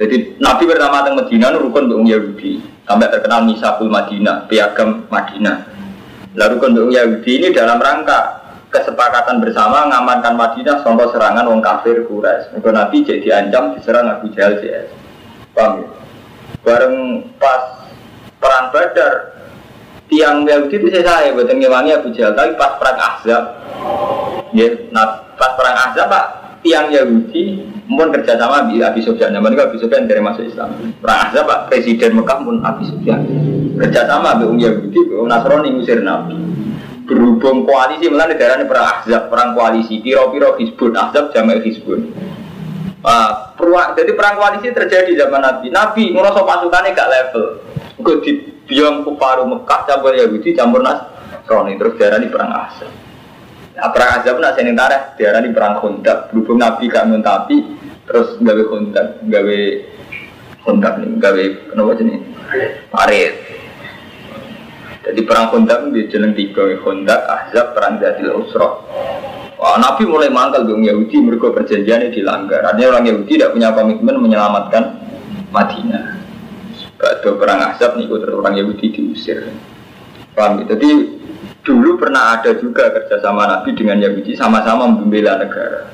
Jadi 0.00 0.40
Nabi 0.40 0.64
pertama 0.64 1.04
datang 1.04 1.20
Medina 1.20 1.52
rukun 1.52 1.92
untuk 1.92 2.08
Yahudi 2.08 2.56
sampai 2.88 3.12
terkenal 3.12 3.44
Misabul 3.44 3.92
Madinah, 3.92 4.48
piagam 4.48 5.04
Madinah. 5.12 5.68
Lalu 6.40 6.56
rukun 6.56 6.88
Yahudi 6.88 7.32
ini 7.36 7.48
dalam 7.52 7.76
rangka 7.76 8.40
kesepakatan 8.72 9.44
bersama 9.44 9.84
mengamankan 9.84 10.40
Madinah 10.40 10.80
contoh 10.80 11.12
serangan 11.12 11.44
wong 11.44 11.60
kafir 11.60 12.08
Quraisy. 12.08 12.56
Maka 12.56 12.70
Nabi 12.72 13.04
jadi 13.04 13.20
diancam 13.20 13.76
diserang 13.76 14.08
Abu 14.08 14.32
Jahal 14.32 14.56
CS. 14.64 14.88
Paham 15.52 15.84
ya? 15.84 15.88
Bareng 16.64 16.96
pas 17.36 17.84
perang 18.40 18.72
Badar 18.72 19.36
tiang 20.08 20.48
Yahudi 20.48 20.80
itu 20.80 20.88
saya 20.96 21.04
saya 21.04 21.36
buatan 21.36 21.60
ngewangi 21.60 21.92
Abu 21.92 22.08
Jahal 22.16 22.32
tapi 22.32 22.56
pas 22.56 22.80
perang 22.80 22.96
Ahzab 22.96 23.44
ya, 24.56 24.68
nah 24.96 25.28
pas 25.36 25.52
perang 25.60 25.76
Ahzab 25.76 26.08
Pak 26.08 26.39
tiang 26.60 26.92
Yahudi 26.92 27.66
pun 27.90 28.08
kerjasama 28.14 28.70
di 28.70 28.80
Abi 28.80 29.00
Sufyan. 29.02 29.34
Zaman 29.34 29.52
itu 29.52 29.62
Abi 29.62 29.78
Sufyan 29.80 30.06
dari 30.06 30.22
masuk 30.22 30.46
Islam. 30.46 30.70
Rasa 31.02 31.42
Pak 31.42 31.72
Presiden 31.72 32.16
Mekah 32.20 32.38
pun 32.44 32.62
Abi 32.62 32.84
Sufyan. 32.86 33.20
Kerjasama 33.76 34.38
dengan 34.38 34.56
Yahudi, 34.60 35.00
dengan 35.08 35.28
Nasrani 35.28 35.68
ngusir 35.74 36.00
Nabi. 36.04 36.36
Berhubung 37.10 37.66
koalisi 37.66 38.06
melalui 38.06 38.38
daerah 38.38 38.62
ini 38.62 38.70
perang 38.70 38.86
Ahzab, 38.86 39.32
perang 39.32 39.58
koalisi. 39.58 39.98
Piro-piro 39.98 40.54
Hizbun, 40.62 40.94
Ahzab 40.94 41.34
jamak 41.34 41.66
Hizbun. 41.66 42.14
Uh, 43.00 43.32
jadi 43.96 44.12
perang 44.14 44.38
koalisi 44.38 44.70
terjadi 44.70 45.26
zaman 45.26 45.42
Nabi. 45.42 45.72
Nabi 45.74 46.14
ngerasa 46.14 46.44
pasukannya 46.46 46.94
gak 46.94 47.10
level. 47.10 47.44
Gue 48.00 48.16
di 48.22 48.32
biang 48.70 49.02
kufaru 49.02 49.42
Mekah 49.48 49.80
campur 49.90 50.14
Yahudi 50.14 50.54
campur 50.54 50.86
Nasrani 50.86 51.74
terus 51.74 51.98
daerah 51.98 52.22
ini 52.22 52.30
perang 52.30 52.54
Ahzab. 52.54 53.09
Nah, 53.80 53.88
perang 53.96 54.20
Ahzab 54.20 54.36
nak 54.36 54.60
sini 54.60 54.76
tareh 54.76 55.16
daerah 55.16 55.40
ini 55.40 55.56
perang 55.56 55.80
Khandaq. 55.80 56.28
Berhubung 56.28 56.60
Nabi 56.60 56.84
gak 56.92 57.08
tapi 57.24 57.80
terus 58.10 58.34
gawe 58.42 58.62
kontak 58.66 59.22
gawe 59.22 59.58
kontak 60.66 60.98
nih 60.98 61.14
gawe 61.22 61.44
kenapa 61.70 61.90
jenis 61.94 62.20
parit 62.90 63.32
jadi 65.06 65.20
perang 65.22 65.46
kontak 65.54 65.78
di 65.94 66.10
jalan 66.10 66.34
tiga 66.34 66.74
kontak 66.82 67.22
ahzab 67.22 67.70
perang 67.70 68.02
jadi 68.02 68.34
usroh 68.34 68.82
Wah, 69.60 69.76
Nabi 69.76 70.08
mulai 70.08 70.32
mangkal 70.32 70.64
dong 70.64 70.80
Yahudi 70.80 71.20
mereka 71.20 71.52
perjanjian 71.52 72.08
dilanggar. 72.08 72.64
Artinya 72.64 72.96
orang 72.96 73.12
Yahudi 73.12 73.36
tidak 73.36 73.52
punya 73.52 73.76
komitmen 73.76 74.16
menyelamatkan 74.16 75.04
Madinah. 75.52 76.16
Pada 76.96 77.28
perang 77.36 77.60
Ahzab 77.68 78.00
nih 78.00 78.08
terus 78.08 78.40
orang 78.40 78.56
Yahudi 78.56 78.88
diusir. 78.88 79.52
Paham? 80.32 80.64
Jadi 80.64 80.88
dulu 81.60 82.00
pernah 82.00 82.38
ada 82.38 82.56
juga 82.56 82.88
kerjasama 82.92 83.44
Nabi 83.44 83.76
dengan 83.76 84.00
Yahudi 84.00 84.32
sama-sama 84.36 84.88
membela 84.88 85.36
negara. 85.36 85.88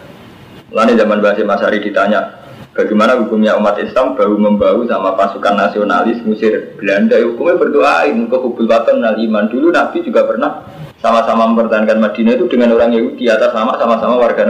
Lalu 0.70 0.98
zaman 0.98 1.22
Basim 1.22 1.46
Masari 1.46 1.78
ditanya, 1.78 2.42
bagaimana 2.74 3.18
hukumnya 3.18 3.54
umat 3.58 3.78
Islam 3.78 4.18
bahu 4.18 4.34
membahu 4.36 4.86
sama 4.90 5.14
pasukan 5.14 5.54
nasionalis 5.54 6.22
Mesir 6.26 6.74
Belanda? 6.78 7.18
Ya, 7.18 7.26
hukumnya 7.26 7.58
berdoain 7.58 8.26
ke 8.26 8.36
hubul 8.36 8.66
watan 8.66 9.02
iman. 9.02 9.44
Dulu 9.46 9.70
Nabi 9.70 10.02
juga 10.02 10.26
pernah 10.26 10.66
sama-sama 10.98 11.50
mempertahankan 11.50 11.98
Madinah 12.02 12.34
itu 12.34 12.46
dengan 12.50 12.74
orang 12.74 12.90
Yahudi 12.94 13.30
atas 13.30 13.54
nama 13.54 13.78
sama-sama 13.78 14.18
warga 14.18 14.42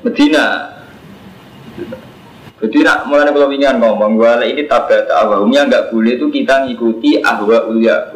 Medina. 0.00 0.46
Jadi 2.60 2.84
nak 2.84 3.08
mulai 3.08 3.32
kalau 3.32 3.48
ingin 3.48 3.80
ngomong, 3.80 4.20
bahwa 4.20 4.44
ini 4.44 4.68
tabat 4.68 5.08
awalnya 5.08 5.64
nggak 5.64 5.96
boleh 5.96 6.20
itu 6.20 6.28
kita 6.28 6.68
ngikuti 6.68 7.24
ahwa 7.24 7.64
ulia 7.72 8.12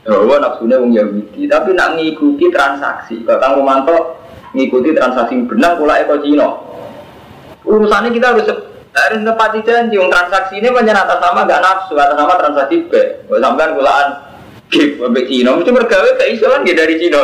bahwa 0.00 0.36
nafsunya 0.40 0.80
wong 0.80 0.92
Yahudi, 0.96 1.44
tapi 1.44 1.76
nak 1.76 2.00
ngikuti 2.00 2.48
transaksi. 2.48 3.20
Kalau 3.28 3.36
Kang 3.36 3.54
Romanto 3.60 4.16
ngikuti 4.56 4.96
transaksi 4.96 5.36
benang 5.44 5.76
pula 5.76 6.00
eko 6.00 6.16
Cina. 6.24 6.48
Urusannya 7.62 8.08
kita 8.08 8.32
harus 8.32 8.48
harus 8.90 9.20
nepati 9.20 9.60
janji. 9.60 10.00
Yang 10.00 10.10
transaksi 10.10 10.58
ini 10.58 10.72
banyak 10.72 10.96
atas 10.96 11.20
sama 11.20 11.44
gak 11.44 11.60
nafsu, 11.60 11.94
atas 12.00 12.16
sama 12.16 12.34
transaksi 12.40 12.76
B. 12.88 12.92
Sampean 13.28 13.76
kulaan 13.76 14.08
gip 14.72 15.02
sampai 15.02 15.26
Cina, 15.28 15.50
mesti 15.54 15.70
bergawe 15.70 16.10
ke 16.16 16.24
Islam 16.32 16.64
dia 16.64 16.74
dari 16.74 16.94
Cina. 16.96 17.20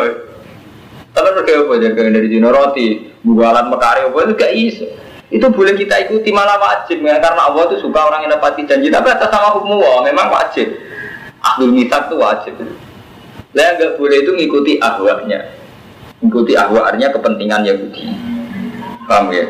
Tapi 1.17 1.29
bergawe 1.33 1.61
apa 1.65 1.73
aja 1.81 1.89
dari 1.97 2.29
Cina 2.29 2.49
roti, 2.53 3.09
bualan 3.25 3.73
mekari 3.73 4.05
apa 4.05 4.19
itu 4.21 4.33
gak 4.37 4.53
iso. 4.53 4.87
Itu 5.27 5.51
boleh 5.51 5.75
kita 5.75 6.07
ikuti 6.07 6.31
malah 6.31 6.55
wajib 6.61 7.03
ya, 7.03 7.19
karena 7.19 7.51
Allah 7.51 7.67
itu 7.67 7.83
suka 7.83 7.99
orang 7.99 8.23
yang 8.29 8.39
nepati 8.39 8.63
janji. 8.63 8.93
Tapi 8.93 9.11
atas 9.11 9.27
sama 9.27 9.59
hukum 9.59 9.83
Allah 9.83 10.07
memang 10.07 10.31
wajib. 10.31 10.86
Ahlul 11.47 11.71
mitak 11.71 12.11
itu 12.11 12.17
wajib. 12.19 12.55
Lah 13.55 13.69
nggak 13.79 13.95
boleh 13.97 14.19
itu 14.27 14.31
ngikuti 14.35 14.73
ahwaknya. 14.83 15.41
Ikuti 16.21 16.59
ahwa 16.59 16.91
artinya 16.91 17.15
kepentingan 17.15 17.63
Yahudi. 17.63 18.05
Paham 19.07 19.31
ya? 19.31 19.47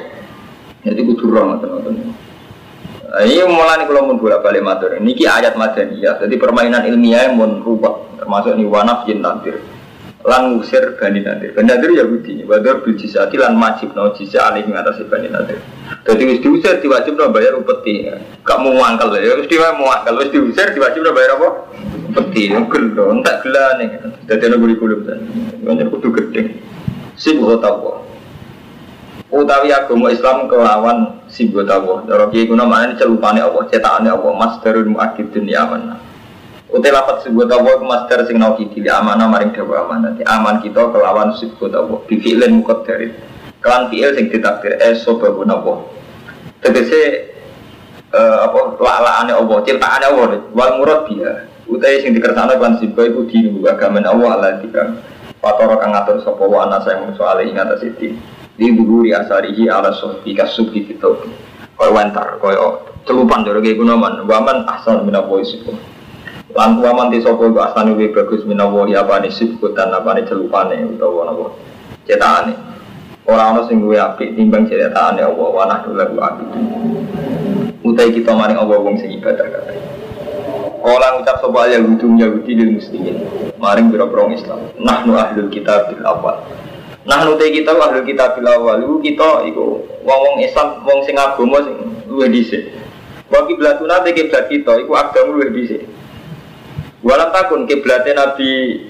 Jadi 0.85 1.01
kudu 1.03 1.33
roh 1.33 1.57
teman-teman. 1.59 2.13
Ini 3.17 3.49
mulai 3.49 3.87
kalau 3.87 4.13
mau 4.13 4.19
bolak 4.19 4.45
balik 4.45 4.61
matur 4.61 4.93
ini 4.99 5.17
ayat 5.25 5.57
madaniyah. 5.57 6.21
Jadi 6.21 6.35
permainan 6.37 6.85
ilmiah 6.85 7.31
yang 7.31 7.39
mau 7.39 7.49
rubah. 7.49 8.21
Termasuk 8.21 8.59
ini 8.59 8.67
wanaf 8.67 9.07
jin 9.07 9.23
nantir 9.23 9.57
lan 10.25 10.57
ngusir 10.57 10.97
bani 10.97 11.21
nantir 11.21 11.53
bani 11.53 11.69
nantir 11.69 11.91
Yahudi 11.93 12.49
badar 12.49 12.81
bil 12.81 12.97
jisati 12.97 13.37
lan 13.37 13.59
majib. 13.59 13.93
No 13.93 14.15
jisa 14.17 14.49
alih 14.49 14.65
mengatasi 14.65 15.05
bani 15.11 15.29
nantir 15.29 15.61
jadi 16.07 16.23
wis 16.25 16.39
diusir 16.41 16.79
diwajib 16.79 17.19
no 17.19 17.35
bayar 17.35 17.59
upeti. 17.59 18.07
Gak 18.47 18.59
mau 18.63 18.75
ngangkal 18.75 19.19
ya. 19.19 19.37
Wis 19.39 19.51
diwajib 19.51 19.77
mau 19.77 19.91
ngangkal 19.91 20.15
wis 20.23 20.31
diusir 20.31 20.71
diwajib 20.73 21.03
no 21.03 21.11
bayar 21.13 21.37
apa? 21.37 21.49
Peti 22.17 22.49
gelo 22.49 23.13
tak 23.21 23.45
gelah 23.45 23.77
nih 23.77 23.93
jadi 24.25 24.49
ada 24.49 24.57
kurikulum 24.57 25.05
kan 25.05 25.21
banyak 25.61 25.93
kudu 25.93 26.09
gede 26.17 26.57
sibuk 27.13 27.61
tahu 27.61 27.93
utawi 29.29 29.69
agama 29.69 30.09
Islam 30.09 30.49
kelawan 30.49 31.21
sibuk 31.29 31.69
tahu 31.69 32.09
cara 32.09 32.33
kiai 32.33 32.49
guna 32.49 32.65
mana 32.65 32.89
ini 32.89 32.97
celupane 32.97 33.45
Allah 33.45 33.69
cetakannya 33.69 34.17
Allah 34.17 34.33
mas 34.33 34.57
darul 34.65 34.89
muakidun 34.89 35.45
ya 35.45 35.69
aman 35.69 36.01
Utai 36.67 36.91
lapat 36.91 37.23
tahu 37.23 37.63
ke 37.63 37.87
master 37.87 38.19
sing 38.27 38.43
nau 38.43 38.59
kiti 38.59 38.83
amanah 38.91 39.31
maring 39.31 39.55
dawa 39.55 39.87
amanah. 39.87 40.19
Aman 40.27 40.59
kita 40.61 40.91
kelawan 40.91 41.31
tahu 41.39 42.03
bifilen 42.11 42.59
mukot 42.59 42.83
dari 42.83 43.15
kelan 43.67 43.91
fiil 43.91 44.15
sing 44.15 44.31
ditakdir 44.31 44.79
eso 44.79 45.19
babu 45.19 45.43
nawa 45.43 45.83
tegese 46.63 47.35
uh, 48.15 48.47
apa 48.47 48.79
lalaane 48.79 49.33
Allah 49.35 49.57
ciptaane 49.67 50.05
Allah 50.07 50.39
wal 50.55 50.73
murad 50.79 51.11
dia 51.11 51.51
utai 51.67 51.99
sing 51.99 52.15
dikersana 52.15 52.55
kan 52.63 52.79
sibuk 52.79 53.03
iku 53.03 53.27
dinu 53.27 53.59
agama 53.67 53.99
Allah 54.07 54.31
ala 54.39 54.51
dikang 54.63 55.03
Fatoro 55.43 55.79
kang 55.79 55.93
ngatur 55.93 56.23
sapa 56.23 56.43
wa 56.43 56.65
ana 56.65 56.81
saya 56.83 57.03
mungsu 57.03 57.23
alih 57.23 57.53
ing 57.53 57.61
atas 57.61 57.85
iki. 57.85 58.17
di 58.57 58.73
dulu 58.73 59.05
asarihi 59.13 59.69
ala 59.69 59.93
sofi 59.93 60.33
kasubi 60.33 60.89
fitobi 60.89 61.29
kau 61.77 61.93
wentar 61.93 62.41
kau 62.41 62.81
celupan 63.05 63.45
dari 63.45 63.61
kayak 63.61 63.77
gunaman 63.77 64.25
waman 64.25 64.65
asal 64.65 65.05
minawo 65.05 65.37
isiku 65.45 65.77
lan 66.57 66.81
waman 66.81 67.13
di 67.13 67.21
sopo 67.21 67.53
itu 67.53 67.61
asal 67.61 67.85
lebih 67.85 68.17
bagus 68.17 68.41
ya 68.89 69.05
nih 69.05 69.29
sibku 69.29 69.77
dan 69.77 69.93
apa 69.93 70.17
nih 70.17 70.25
celupane 70.25 70.81
utawa 70.89 71.29
nawo 71.29 71.53
cetakane 72.09 72.57
orang 73.29 73.61
orang 73.61 73.65
sing 73.69 73.85
gue 73.85 74.01
api 74.01 74.33
timbang 74.33 74.65
cetakane 74.65 75.21
Allah 75.21 75.49
wanah 75.53 75.85
dulu 75.85 76.01
lagu 76.01 76.17
api 76.17 76.45
utai 77.85 78.09
kita 78.09 78.33
maring 78.33 78.57
Allah 78.57 78.81
wong 78.81 78.97
sing 78.97 79.13
ibadah 79.21 79.47
kata 79.53 79.73
Kala 80.87 81.19
ngucap 81.19 81.43
sopa 81.43 81.67
al 81.67 81.83
Yahudi 81.83 82.07
Yahudi 82.15 82.53
lil 82.55 82.79
muslimin 82.79 83.19
Maring 83.59 83.91
biro-biro 83.91 84.31
Islam 84.31 84.71
Nahnu 84.79 85.19
ahlul 85.19 85.51
kitab 85.51 85.91
bil 85.91 85.99
awal. 86.07 86.47
Nah 87.03 87.27
nute 87.27 87.43
kita 87.51 87.75
ahlul 87.75 88.07
kitab 88.07 88.39
bil 88.39 88.47
awal 88.47 88.79
Iku 88.79 89.03
kita 89.03 89.51
iku 89.51 89.83
wong-wong 90.07 90.47
Islam 90.47 90.87
wong 90.87 91.03
sing 91.03 91.19
agama 91.19 91.59
sing 91.67 91.75
luwih 92.07 92.31
dhisik. 92.31 92.71
Wa 93.27 93.51
kiblatuna 93.51 94.07
te 94.07 94.15
kiblat 94.15 94.47
kita 94.47 94.79
iku 94.79 94.95
agama 94.95 95.35
luwih 95.43 95.51
Walam 97.07 97.31
takun 97.31 97.71
kiblatnya 97.71 98.19
Nabi 98.19 98.83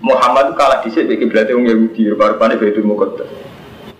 Muhammad 0.00 0.56
kalah 0.56 0.80
dhisik 0.80 1.04
mek 1.04 1.20
kiblatnya 1.20 1.52
wong 1.52 1.68
Yahudi 1.68 2.08
rupa-rupane 2.16 2.56
Baitul 2.56 2.88
Muqaddas 2.88 3.28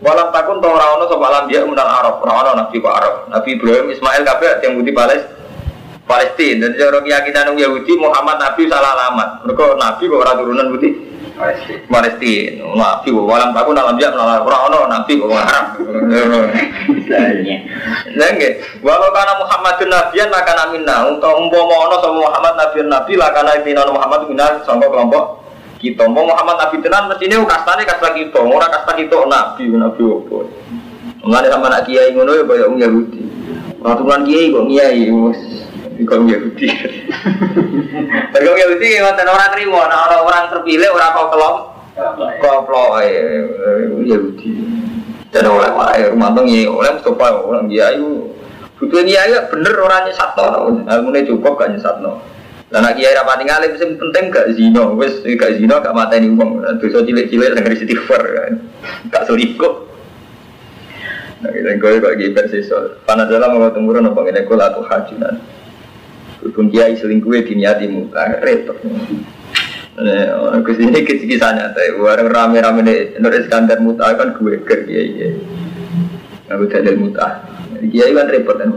Walam 0.01 0.33
takun 0.33 0.65
tong 0.65 0.73
ora 0.73 0.97
ono 0.97 1.05
sapa 1.05 1.27
lambiya 1.27 1.69
menal 1.69 1.85
Arab, 1.85 2.23
ora 2.23 2.55
nabi 2.55 2.79
kok 2.79 2.95
Arab. 2.95 3.15
Nabi 3.35 3.59
Ibrahim, 3.59 3.91
Ismail 3.91 4.23
kabeh 4.23 4.63
yang 4.63 4.79
putih 4.79 4.95
Palestina. 4.95 5.35
Palestina. 6.07 6.71
Dan 6.71 6.79
cara 6.79 6.99
keyakinan 7.03 7.59
Yahudi 7.59 7.93
Muhammad 7.99 8.39
Nabi 8.39 8.71
salah 8.71 8.95
alamat. 8.95 9.29
Mereka 9.43 9.65
Nabi 9.75 10.03
kok 10.07 10.21
orang 10.23 10.37
turunan 10.39 10.67
putih 10.71 10.93
Palestina. 11.89 12.67
Nabi 12.75 13.09
kok 13.15 13.25
walam 13.25 13.55
takun 13.55 13.79
alam 13.79 13.95
dia 13.95 14.11
melalui 14.11 14.43
orang 14.43 14.63
ono 14.69 14.79
Nabi 14.91 15.13
kok 15.15 15.31
Arab. 15.31 15.67
Nah, 18.19 18.29
nggih. 18.35 18.53
Walau 18.85 19.09
karena 19.15 19.33
Muhammadun 19.39 19.89
Nabiyan 19.89 20.29
maka 20.29 20.69
minna. 20.69 21.07
Untuk 21.09 21.33
umpama 21.39 21.75
ono 21.89 21.97
sama 22.03 22.19
Muhammad 22.27 22.55
Nabi 22.59 22.77
Nabi 22.85 23.13
lah 23.17 23.31
karena 23.33 23.57
intina 23.57 23.87
Muhammad 23.89 24.29
minna 24.29 24.61
sangka 24.67 24.91
kelompok 24.91 25.47
kita 25.79 26.11
mau 26.11 26.27
Muhammad 26.27 26.59
Nabi 26.59 26.83
tenan 26.83 27.07
mestine 27.07 27.39
kastane 27.47 27.87
kasta 27.87 28.11
kita, 28.11 28.43
ora 28.43 28.67
kasta 28.67 28.99
kita 28.99 29.15
Nabi 29.31 29.71
Nabi 29.71 30.03
opo. 30.03 30.43
Mengenai 31.23 31.51
sama 31.51 31.67
anak 31.71 31.87
kiai 31.87 32.15
ngono 32.15 32.35
ya 32.35 32.43
kaya 32.47 32.67
wong 32.67 32.79
Yahudi. 32.83 33.23
Aturan 33.87 34.27
kiai 34.27 34.51
kok 34.51 34.67
kiai 34.67 35.07
wis 35.07 35.41
kok 36.05 36.21
Yahudi. 36.23 36.69
Mergo 38.31 38.53
Yahudi 38.55 38.89
ngoten 39.03 39.29
ora 39.29 39.47
trimo, 39.51 39.79
ana 39.83 40.07
orang 40.07 40.23
orang 40.23 40.45
terpilih 40.53 40.91
ora 40.95 41.15
kok 41.15 41.29
kelom 41.35 41.57
koplo 42.39 43.03
Yahudi. 44.03 44.51
Dan 45.29 45.45
oleh 45.45 45.71
wae 45.75 46.09
rumah 46.09 46.33
tong 46.33 46.49
ya 46.49 46.71
oleh 46.71 46.91
Mustafa 46.97 47.27
orang 47.45 47.69
kiai 47.69 48.01
butuh 48.79 49.03
kiai 49.03 49.35
ya 49.35 49.45
bener 49.51 49.75
orangnya 49.75 50.15
satu, 50.15 50.73
ngene 50.87 51.27
cukup 51.27 51.59
gak 51.59 51.75
nyesatno. 51.75 52.23
Lah 52.69 52.81
nek 52.85 52.97
kiai 52.97 53.13
rapati 53.17 53.45
ngalim 53.49 53.73
sing 53.77 53.99
penting 53.99 54.31
gak 54.33 54.55
zina, 54.57 54.89
wis 54.95 55.21
gak 55.25 55.59
zina 55.59 55.83
gak 55.83 55.93
mateni 55.93 56.33
wong. 56.33 56.65
Dosa 56.79 57.05
cilik-cilik 57.05 57.59
sing 57.59 57.65
istighfar 57.65 58.23
kan. 58.23 58.53
Gak 59.11 59.27
selingkuh. 59.27 59.89
Nah, 61.39 61.55
kita 61.55 61.71
gue 61.79 62.03
kok 62.03 62.15
gitu 62.19 62.43
sesol. 62.51 62.85
Panas 63.07 63.31
dalam 63.31 63.55
mau 63.55 63.71
temurun 63.71 64.11
apa 64.11 64.27
ini 64.27 64.43
kul 64.43 64.59
atau 64.59 64.83
hajunan. 64.83 65.39
Kudun 66.39 66.71
kiai 66.71 66.95
selingkuh 66.95 67.35
di 67.43 67.59
niati 67.59 67.91
muka 67.91 68.39
repot. 68.39 68.79
Nah, 69.99 70.63
ke 70.63 70.73
sini 70.79 71.03
kisah-kisahnya 71.03 71.75
teh. 71.75 71.99
Warang 71.99 72.31
rame-rame 72.31 72.87
nih, 72.87 73.19
Nur 73.19 73.35
Iskandar 73.35 73.83
muta 73.83 74.15
kan 74.15 74.31
gue 74.39 74.63
ke 74.63 74.87
kiai. 74.87 75.35
Aku 76.47 76.71
tidak 76.71 76.95
muta. 76.95 77.43
Kiai 77.83 78.15
kan 78.15 78.31
repot 78.31 78.55
kan. 78.55 78.71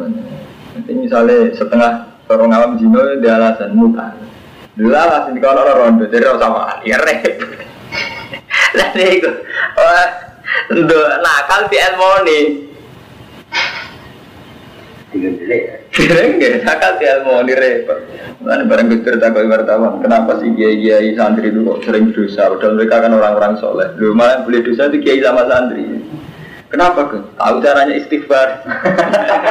Nanti 0.74 0.92
misalnya 0.98 1.54
setengah 1.54 1.92
orang 2.26 2.56
awam 2.58 2.72
jino 2.82 3.02
dia 3.22 3.38
alasan 3.38 3.78
muta. 3.78 4.18
Dulu 4.74 4.96
alasan 4.96 5.38
kalau 5.38 5.68
rondo 5.68 6.10
jadi 6.10 6.34
sama 6.42 6.82
ya 6.82 6.98
repot. 6.98 7.62
Lah 8.72 8.90
itu, 8.96 9.28
wah, 9.76 10.08
nakal 11.20 11.68
di 11.68 11.78
Elmoni. 11.78 12.40
Kira 15.12 16.22
nggak 16.40 16.64
nakal 16.64 16.96
di 16.96 17.06
Elmoni 17.06 17.52
repot. 17.52 18.00
Mana 18.40 18.64
barang 18.64 18.88
gus 18.88 19.04
takut 19.20 19.44
wartawan. 19.44 20.00
Kenapa 20.00 20.40
sih 20.40 20.56
kiai 20.56 20.80
kiai 20.80 21.12
santri 21.20 21.52
itu 21.52 21.68
kok 21.68 21.84
sering 21.84 22.16
dosa? 22.16 22.48
Padahal 22.48 22.80
mereka 22.80 23.04
kan 23.04 23.12
orang-orang 23.12 23.54
soleh. 23.60 23.92
Lu 24.00 24.16
malah 24.16 24.48
boleh 24.48 24.64
dosa 24.64 24.88
itu 24.88 25.04
kiai 25.04 25.20
sama 25.20 25.44
santri. 25.52 25.84
Kenapa 26.72 27.12
ke? 27.12 27.20
Tahu 27.36 27.56
caranya 27.60 27.94
istighfar. 28.00 28.64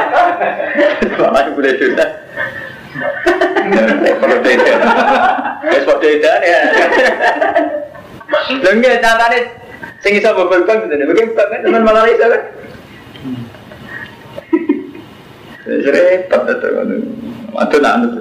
Malah 1.21 1.53
boleh 1.53 1.73
dosa. 1.77 2.07
Kalau 4.01 4.37
beda, 4.41 4.73
es 5.69 5.85
beda 5.85 6.33
ya. 6.41 6.61
Lho 8.65 8.71
nggih 8.81 8.99
catane 9.05 9.39
sing 10.01 10.17
iso 10.17 10.33
bobol 10.33 10.65
bang 10.65 10.89
gitu. 10.89 11.05
Mungkin 11.05 11.37
kan 11.37 11.61
teman 11.61 11.85
malah 11.85 12.09
iso 12.09 12.25
kan. 12.25 12.43
Repot 15.71 16.43
itu 16.51 16.69
kan. 16.75 16.91
Itu 17.51 17.77
nak 17.79 17.95
itu. 18.03 18.21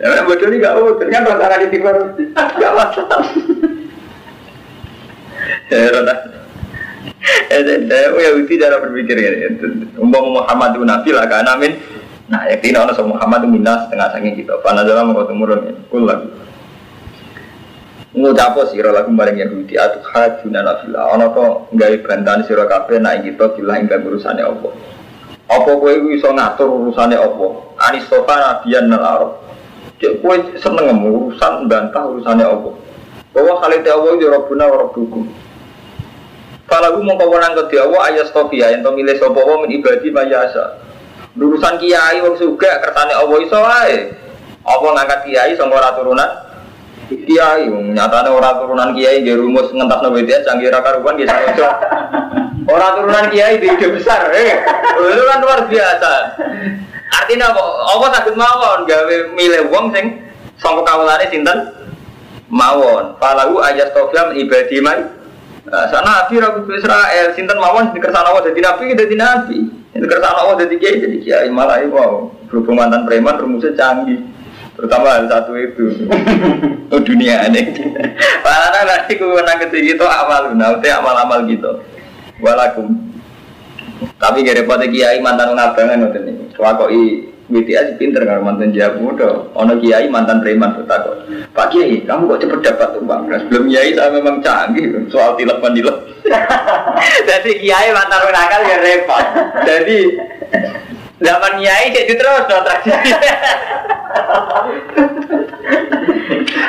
Ya 0.00 0.22
bodoh 0.24 0.48
ini 0.48 0.56
gak 0.60 0.76
bodoh 0.76 1.06
kan 1.08 1.22
rasa 1.28 1.56
di 1.60 1.68
timur 1.68 1.94
gak 2.32 2.72
masalah. 2.72 3.22
Ya 5.68 5.92
rada. 5.92 6.14
Ya 7.52 7.58
ya 7.60 8.08
Yahudi 8.08 8.54
cara 8.56 8.80
berpikir 8.80 9.16
ya. 9.20 9.52
Umpama 10.00 10.44
Muhammad 10.44 10.76
itu 10.76 10.84
nabi 10.88 11.10
lah 11.12 11.28
kan 11.28 11.44
amin. 11.44 11.76
Nah, 12.26 12.42
yakin 12.50 12.74
orang 12.74 12.96
sama 12.98 13.14
Muhammad 13.14 13.46
itu 13.46 13.50
minas 13.54 13.86
setengah 13.86 14.08
sangi 14.10 14.34
kita. 14.34 14.58
Pana 14.64 14.82
dalam 14.82 15.14
mau 15.14 15.22
temurun 15.28 15.62
ya. 15.62 15.74
Kul 15.92 16.08
lagi 16.08 16.26
ngucapo 18.16 18.64
sira 18.72 18.96
lagu 18.96 19.12
bareng 19.12 19.36
Yahudi 19.36 19.76
atuh 19.76 20.00
hajuna 20.08 20.64
nafila 20.64 21.12
ana 21.12 21.28
to 21.36 21.68
gawe 21.76 21.96
bantahan 22.00 22.48
sira 22.48 22.64
kabeh 22.64 22.96
nek 22.96 23.28
kita 23.28 23.52
bilang 23.52 23.84
ing 23.84 23.92
urusane 23.92 24.40
apa 24.40 24.72
apa 25.46 25.70
kowe 25.78 25.92
iso 26.10 26.28
ngatur 26.34 26.66
urusane 26.66 27.14
apa? 27.14 27.46
Anistofa 27.86 28.34
nabiyan 28.34 28.90
nal 28.90 29.04
arab. 29.06 29.30
Cek 30.02 30.18
kowe 30.18 30.34
seneng 30.58 30.90
urusan 31.06 31.70
bantah 31.70 32.02
urusane 32.02 32.42
apa? 32.42 32.70
Bahwa 33.30 33.54
salite 33.62 33.86
Allah 33.86 34.18
ya 34.18 34.28
rabbuna 34.34 34.64
wa 34.66 34.76
rabbukum. 34.82 35.22
Kalau 36.66 36.98
mau 36.98 37.14
kau 37.14 37.30
menang 37.30 37.54
ke 37.54 37.62
dia, 37.70 37.86
wah 37.86 38.10
ayat 38.10 38.26
stofia 38.26 38.74
yang 38.74 38.82
milih 38.90 39.14
sopo 39.22 39.38
min 39.62 39.70
ibadi 39.70 40.10
mayasa. 40.10 40.82
Urusan 41.38 41.78
kiai 41.78 42.18
wong 42.26 42.34
suga 42.34 42.82
kersane 42.82 43.14
Allah 43.14 43.38
iso 43.38 43.60
ae. 43.62 43.98
Apa 44.66 44.86
ngangkat 44.98 45.30
kiai 45.30 45.54
sangka 45.54 45.78
ora 45.78 45.94
turunan? 45.94 46.30
Kiai 47.06 47.70
nyatane 47.70 48.34
orang 48.34 48.58
turunan 48.58 48.90
kiai 48.98 49.22
dia 49.22 49.38
rumus 49.38 49.70
ngentas 49.70 50.02
nabi 50.02 50.26
dia 50.26 50.42
canggih 50.42 50.74
rupan 50.74 51.14
dia 51.14 51.30
sarojo 51.30 51.66
orang 52.66 52.90
turunan 52.98 53.26
kiai 53.30 53.62
di 53.62 53.66
ide 53.70 53.88
besar 53.94 54.30
eh. 54.34 54.58
Itu 54.98 55.22
kan 55.22 55.38
luar 55.42 55.60
biasa. 55.70 56.12
Artinya 57.06 57.54
apa? 57.54 57.62
Apa 57.94 58.06
sakit 58.18 58.34
mawon? 58.34 58.78
Gawe 58.84 59.16
milih 59.32 59.70
wong 59.70 59.94
sing 59.94 60.18
sangka 60.58 60.82
kawulane 60.82 61.26
sinten? 61.30 61.58
Mawon. 62.50 63.14
Falahu 63.22 63.62
ayastofia 63.62 64.34
ibadi 64.34 64.82
mai. 64.82 65.02
Sana 65.66 66.26
nabi 66.26 66.42
rabu 66.42 66.66
Israel. 66.74 67.26
Sinten 67.38 67.58
mawon? 67.62 67.94
Di 67.94 68.02
kersana 68.02 68.34
Allah 68.34 68.44
jadi 68.50 68.60
nabi 68.60 68.94
jadi 68.94 69.14
nabi. 69.14 69.58
Di 69.94 70.06
kersana 70.06 70.42
Allah 70.42 70.58
jadi 70.66 70.74
kiai 70.74 70.96
jadi 70.98 71.16
kiai. 71.22 71.48
Malah 71.50 71.86
wow. 71.86 72.34
Berhubung 72.50 72.78
mantan 72.78 73.06
preman 73.06 73.38
rumusnya 73.38 73.74
canggih. 73.78 74.22
Terutama 74.76 75.18
hal 75.18 75.24
satu 75.30 75.54
itu. 75.54 75.84
Oh, 76.86 77.02
dunia 77.02 77.50
ini. 77.50 77.66
Karena 78.46 78.80
nanti 78.86 79.18
ku 79.18 79.26
menang 79.34 79.58
ke 79.58 79.74
gitu 79.74 80.06
amal 80.06 80.54
nanti 80.54 80.86
amal-amal 80.86 81.42
gitu 81.50 81.82
walakum. 82.42 82.92
Tapi 84.20 84.44
gak 84.44 84.64
repot 84.64 84.80
kiai 84.84 85.20
mantan 85.24 85.56
ngabangan 85.56 85.96
nanti 86.04 86.18
nih 86.20 86.34
wakoi 86.60 87.32
BTS 87.46 87.94
pinter 87.94 88.26
kan 88.26 88.42
mantan 88.42 88.74
jawab 88.74 88.98
muda 88.98 89.28
ono 89.54 89.78
kiai 89.78 90.10
mantan 90.10 90.42
preman 90.42 90.82
bertakut 90.82 91.30
Pak 91.54 91.70
Kiai 91.70 92.02
kamu 92.02 92.26
kok 92.26 92.40
cepet 92.42 92.58
dapat 92.58 92.88
tumbang 92.98 93.30
nah, 93.30 93.38
sebelum 93.38 93.70
kiai 93.70 93.94
saya 93.94 94.10
memang 94.10 94.42
canggih 94.42 94.90
soal 95.06 95.38
tilap 95.38 95.62
mandilap 95.62 95.94
jadi 97.22 97.50
kiai 97.62 97.88
mantan 97.94 98.20
nakal 98.34 98.60
ya 98.66 98.76
repot. 98.82 99.24
Jadi 99.62 99.98
zaman 101.22 101.52
kiai 101.62 101.86
jadi 101.94 102.12
terus 102.18 102.44
no 102.50 102.58
tradisi 102.66 103.10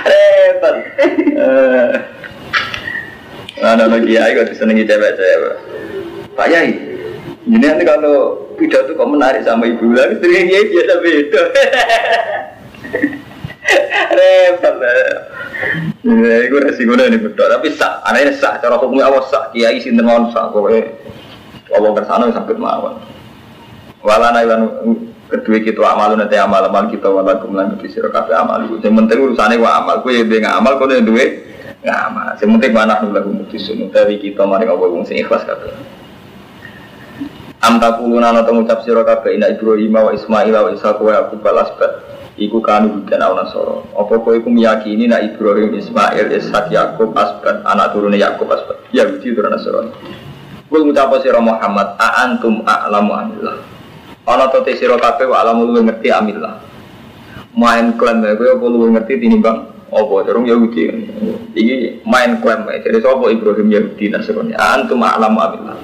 repot 0.05 0.75
Nah, 3.57 3.73
ada 3.73 3.89
kiai 3.89 4.37
kok 4.37 4.53
disenangi 4.53 4.85
cewek-cewek. 4.85 5.55
Pak 6.37 6.47
Yai, 6.53 6.69
ini 7.49 7.57
nanti 7.57 7.81
kalau 7.81 8.53
pidato 8.53 8.93
kok 8.93 9.09
menarik 9.09 9.41
sama 9.41 9.65
ibu 9.65 9.97
lagi, 9.97 10.21
sering 10.21 10.45
kiai 10.45 10.69
biasa 10.69 10.93
beda. 11.01 11.41
Repot 14.17 14.75
lah. 14.79 14.93
Ya, 16.05 16.35
itu 16.47 16.55
resiko 16.61 16.93
ini 16.95 17.17
betul. 17.19 17.49
Tapi 17.49 17.67
sah, 17.75 17.99
anaknya 18.07 18.37
sah. 18.37 18.61
Cara 18.63 18.79
hukumnya 18.79 19.11
awas 19.11 19.27
sah. 19.27 19.51
Kiai 19.51 19.81
sinten 19.83 20.07
mawon 20.07 20.31
sah. 20.31 20.47
Pokoknya 20.53 20.87
Allah 21.75 21.91
kersana 21.97 22.31
sakit 22.31 22.55
mawon. 22.55 22.95
Walana 24.05 24.39
ilan 24.45 24.61
kedua 25.27 25.59
kita 25.59 25.83
amal 25.83 26.15
nanti 26.15 26.39
amal 26.39 26.63
amal 26.63 26.87
kita 26.87 27.11
wala 27.11 27.35
kumlan 27.43 27.75
kedua 27.75 27.89
siro 27.91 28.09
kafe 28.13 28.31
amal. 28.31 28.63
Yang 28.79 28.93
penting 29.03 29.19
urusannya 29.19 29.59
wa 29.59 29.83
amal. 29.83 29.99
Kue 29.99 30.23
nggak 30.23 30.55
amal, 30.55 30.79
kue 30.79 30.95
dua 31.03 31.25
nggak 31.27 31.56
amal. 31.93 32.35
Yang 32.35 32.49
penting 32.59 32.73
mana 32.75 32.99
dulu 32.99 33.11
lagu 33.15 33.29
mutusun. 33.31 33.87
Tapi 33.93 34.19
kita 34.19 34.43
mari 34.43 34.67
ngobrol 34.67 34.97
ngomong 34.97 35.07
sing 35.07 35.21
ikhlas 35.21 35.47
kafe. 35.47 35.71
Am 37.63 37.81
takuluna 37.81 38.29
ana 38.35 38.45
ngucap 38.45 38.85
sira 38.85 39.01
kabeh 39.01 39.39
ina 39.39 39.49
Ibrahim 39.49 39.95
wa 39.95 40.11
Ismail 40.13 40.53
wa 40.53 40.69
Ishaq 40.71 40.97
wa 40.99 41.11
Yaqub 41.15 41.39
balas 41.41 41.71
bat. 41.79 42.17
Iku 42.37 42.61
kanu 42.61 43.01
bukan 43.01 43.17
au 43.25 43.33
nasoro. 43.33 43.75
Apa 43.97 44.21
kowe 44.21 44.37
iku 44.37 44.53
meyakini 44.53 45.09
nek 45.09 45.33
Ibrahim, 45.33 45.73
Ismail, 45.73 46.29
Ishaq, 46.29 46.69
Yakub 46.69 47.09
asbat 47.17 47.65
anak 47.65 47.97
turune 47.97 48.13
Yakub 48.13 48.45
asbat. 48.53 48.77
Ya 48.93 49.09
iki 49.09 49.33
turun 49.33 49.57
nasoro. 49.57 49.89
Kul 50.69 50.85
ngucap 50.85 51.17
sira 51.25 51.41
Muhammad, 51.41 51.97
a 51.97 52.29
antum 52.29 52.61
a'lamu 52.61 53.09
amillah. 53.17 53.57
Ana 54.29 54.53
to 54.53 54.61
te 54.61 54.77
sira 54.77 55.01
kabeh 55.01 55.25
wa 55.25 55.41
alamu 55.41 55.65
ngerti 55.81 56.13
amillah. 56.13 56.61
Main 57.57 57.97
klaim 57.97 58.21
kowe 58.21 58.47
apa 58.53 58.65
luwih 58.69 58.93
ngerti 58.93 59.17
tinimbang 59.17 59.76
apa? 59.87 60.15
Dorong 60.27 60.45
Yahudi. 60.47 60.83
Iki 61.55 62.03
main 62.03 62.43
klaim 62.43 62.67
jadi 62.67 62.99
sapa 62.99 63.31
Ibrahim 63.31 63.67
Yahudi 63.71 64.11
Nasrani. 64.11 64.53
Antum 64.55 64.99
a'lamu 65.03 65.39
amillah. 65.39 65.77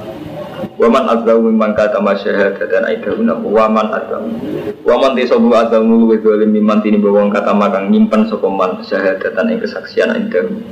Waman 0.73 1.05
azlamu 1.05 1.53
mimman 1.53 1.77
katama 1.77 2.17
syahadatan 2.17 2.87
aidahuna 2.87 3.37
Waman 3.37 3.87
azlamu. 3.93 4.31
Waman 4.81 5.13
tisobu 5.13 5.53
azlamu 5.53 6.07
luwe 6.07 6.17
dolim 6.17 6.49
mimman 6.49 6.81
tini 6.81 6.97
bawang 6.97 7.29
katama 7.29 7.69
kang 7.69 7.91
nyimpan 7.93 8.25
sokoman 8.31 8.81
syahadatan 8.81 9.53
ing 9.53 9.59
kesaksian 9.61 10.09
aidahuna 10.11 10.63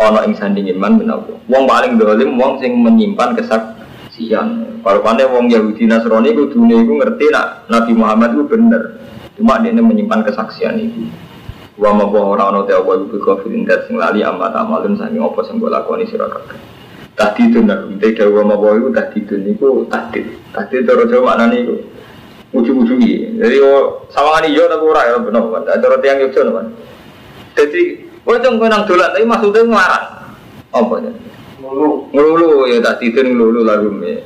Ono 0.00 0.18
ing 0.24 0.32
sandingin 0.34 0.80
man 0.80 0.96
menawa 0.96 1.36
Wong 1.46 1.64
paling 1.68 2.00
dolim 2.00 2.40
wong 2.40 2.64
sing 2.64 2.80
menyimpan 2.80 3.36
kesaksian. 3.36 4.80
Kalau 4.82 5.00
pandai 5.04 5.28
wong 5.28 5.52
Yahudi 5.52 5.84
Nasrani 5.84 6.32
ku 6.32 6.48
dunia 6.48 6.80
itu 6.80 6.92
ngerti 6.96 7.28
nak 7.30 7.68
Nabi 7.68 7.92
Muhammad 7.92 8.34
itu 8.34 8.44
bener. 8.48 8.82
Cuma 9.36 9.60
dia 9.60 9.74
menyimpan 9.74 10.24
kesaksian 10.26 10.80
itu 10.80 11.06
Wa 11.80 11.90
ma 11.96 12.04
orang 12.04 12.52
ono 12.52 12.60
te 12.68 12.76
apa 12.76 12.90
iku 13.00 13.16
kafirin 13.22 13.64
dat 13.64 13.88
sing 13.88 13.96
lali 13.96 14.20
amat 14.20 14.52
amalun 14.52 14.96
saking 14.96 15.24
apa 15.24 15.40
sing 15.48 15.56
mbok 15.56 15.72
lakoni 15.72 16.04
sira 16.04 16.28
kabeh. 16.28 16.60
Tahdidun 17.12 17.68
nak 17.68 17.92
Nanti 17.92 18.16
dawa 18.16 18.40
mawa 18.40 18.72
itu 18.80 18.88
tahdidun 18.88 19.44
itu 19.44 19.84
tahdid 19.92 20.24
Tahdid 20.56 20.88
cara 20.88 21.04
Jawa 21.04 21.36
maknanya 21.36 21.56
itu 21.60 21.74
Ujung-ujungi 22.56 23.36
Jadi 23.36 23.56
oh, 23.60 24.08
sawangan 24.08 24.48
iyo 24.48 24.64
tapi 24.64 24.84
ora 24.84 25.02
ya 25.12 25.16
benar 25.20 25.44
kan 25.44 25.76
Cara 25.76 25.96
tiang 26.00 26.24
Yogyo 26.24 26.40
kan 26.56 26.66
Jadi 27.52 27.82
Oh 28.24 28.32
itu 28.32 28.48
nang 28.48 28.84
dolan 28.88 29.12
tapi 29.12 29.28
maksudnya 29.28 29.60
ngelarang 29.60 30.06
Apa 30.72 30.94
ya? 31.04 31.12
Ngelulu. 31.60 32.08
Ngelulu 32.16 32.48
ya 32.72 32.78
tahdidun 32.80 33.26
ngelulu 33.28 33.60
lagu 33.60 33.92
ya 34.00 34.16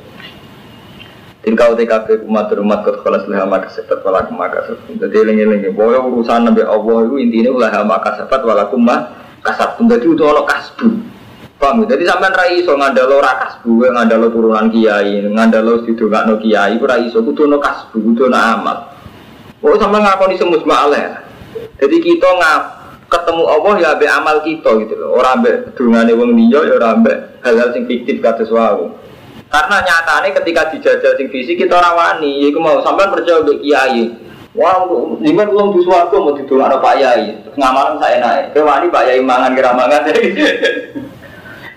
Tilka 1.47 1.71
UTKB 1.71 2.27
umat 2.27 2.51
umat 2.59 2.83
kot 2.83 3.07
kelas 3.07 3.23
leha 3.31 3.47
maka 3.47 3.71
sepat 3.71 4.03
walakum 4.03 4.35
maka 4.35 4.67
sepat. 4.67 4.99
Jadi 4.99 5.31
lengi-lengi, 5.31 5.71
bahwa 5.71 6.03
urusan 6.11 6.43
nabi 6.43 6.59
Allah 6.67 7.07
itu 7.07 7.15
intinya 7.23 7.63
leha 7.63 7.87
maka 7.87 8.19
sepat 8.19 8.43
walakum 8.43 8.83
maka 8.83 9.15
kasab. 9.47 9.79
Jadi 9.79 10.11
itu 10.11 10.23
ono 10.27 10.43
kasbu. 10.43 10.87
Paham? 11.55 11.87
Jadi 11.87 12.03
sampean 12.03 12.35
ra 12.35 12.51
iso 12.51 12.75
ngandalo 12.75 13.23
ra 13.23 13.39
kasbu, 13.39 13.79
ngandalo 13.79 14.27
turunan 14.27 14.67
kiai, 14.67 15.23
ngandalo 15.23 15.87
sidongakno 15.87 16.35
kiai, 16.43 16.75
ora 16.83 16.99
iso 16.99 17.23
kudu 17.23 17.47
ono 17.47 17.63
kasbu, 17.63 17.95
kudu 17.95 18.27
ono 18.27 18.35
amal. 18.35 18.77
Oh 19.63 19.71
sampean 19.79 20.03
ngakoni 20.03 20.35
semus 20.35 20.67
ma'aleh. 20.67 21.15
Jadi 21.79 21.95
kita 22.03 22.27
ngap 22.27 22.61
ketemu 23.07 23.43
Allah 23.47 23.73
ya 23.79 23.87
ambek 23.95 24.11
amal 24.11 24.37
kita 24.43 24.69
gitu 24.83 24.99
loh. 24.99 25.15
Ora 25.15 25.39
ambek 25.39 25.79
dungane 25.79 26.11
wong 26.11 26.35
liya 26.35 26.59
ya 26.67 26.73
ora 26.75 26.91
ambek 26.91 27.39
hal-hal 27.39 27.71
sing 27.71 27.87
fiktif 27.87 28.19
kados 28.19 28.51
wau. 28.51 28.99
Karena 29.47 29.79
nyatane 29.79 30.35
ketika 30.35 30.67
dijajal 30.75 31.15
sing 31.15 31.31
fisik 31.31 31.55
kita 31.55 31.79
ora 31.79 31.95
wani, 31.95 32.43
yaiku 32.43 32.59
mau 32.59 32.83
sampean 32.83 33.15
percaya 33.15 33.43
mbek 33.43 33.63
kiai. 33.63 34.27
Wah, 34.57 34.89
jimat 35.21 35.53
uang 35.53 35.77
di 35.77 35.85
suaraku 35.85 36.17
mau 36.17 36.33
didongakno 36.33 36.81
Pak 36.81 36.95
Yai. 36.97 37.29
Ngamalan 37.53 38.01
saya 38.01 38.17
naik. 38.17 38.57
Kowe 38.57 38.65
wani 38.65 38.89
Pak 38.89 39.05
Yai 39.05 39.21
mangan 39.21 39.53
kira 39.53 39.71
mangan. 39.77 40.01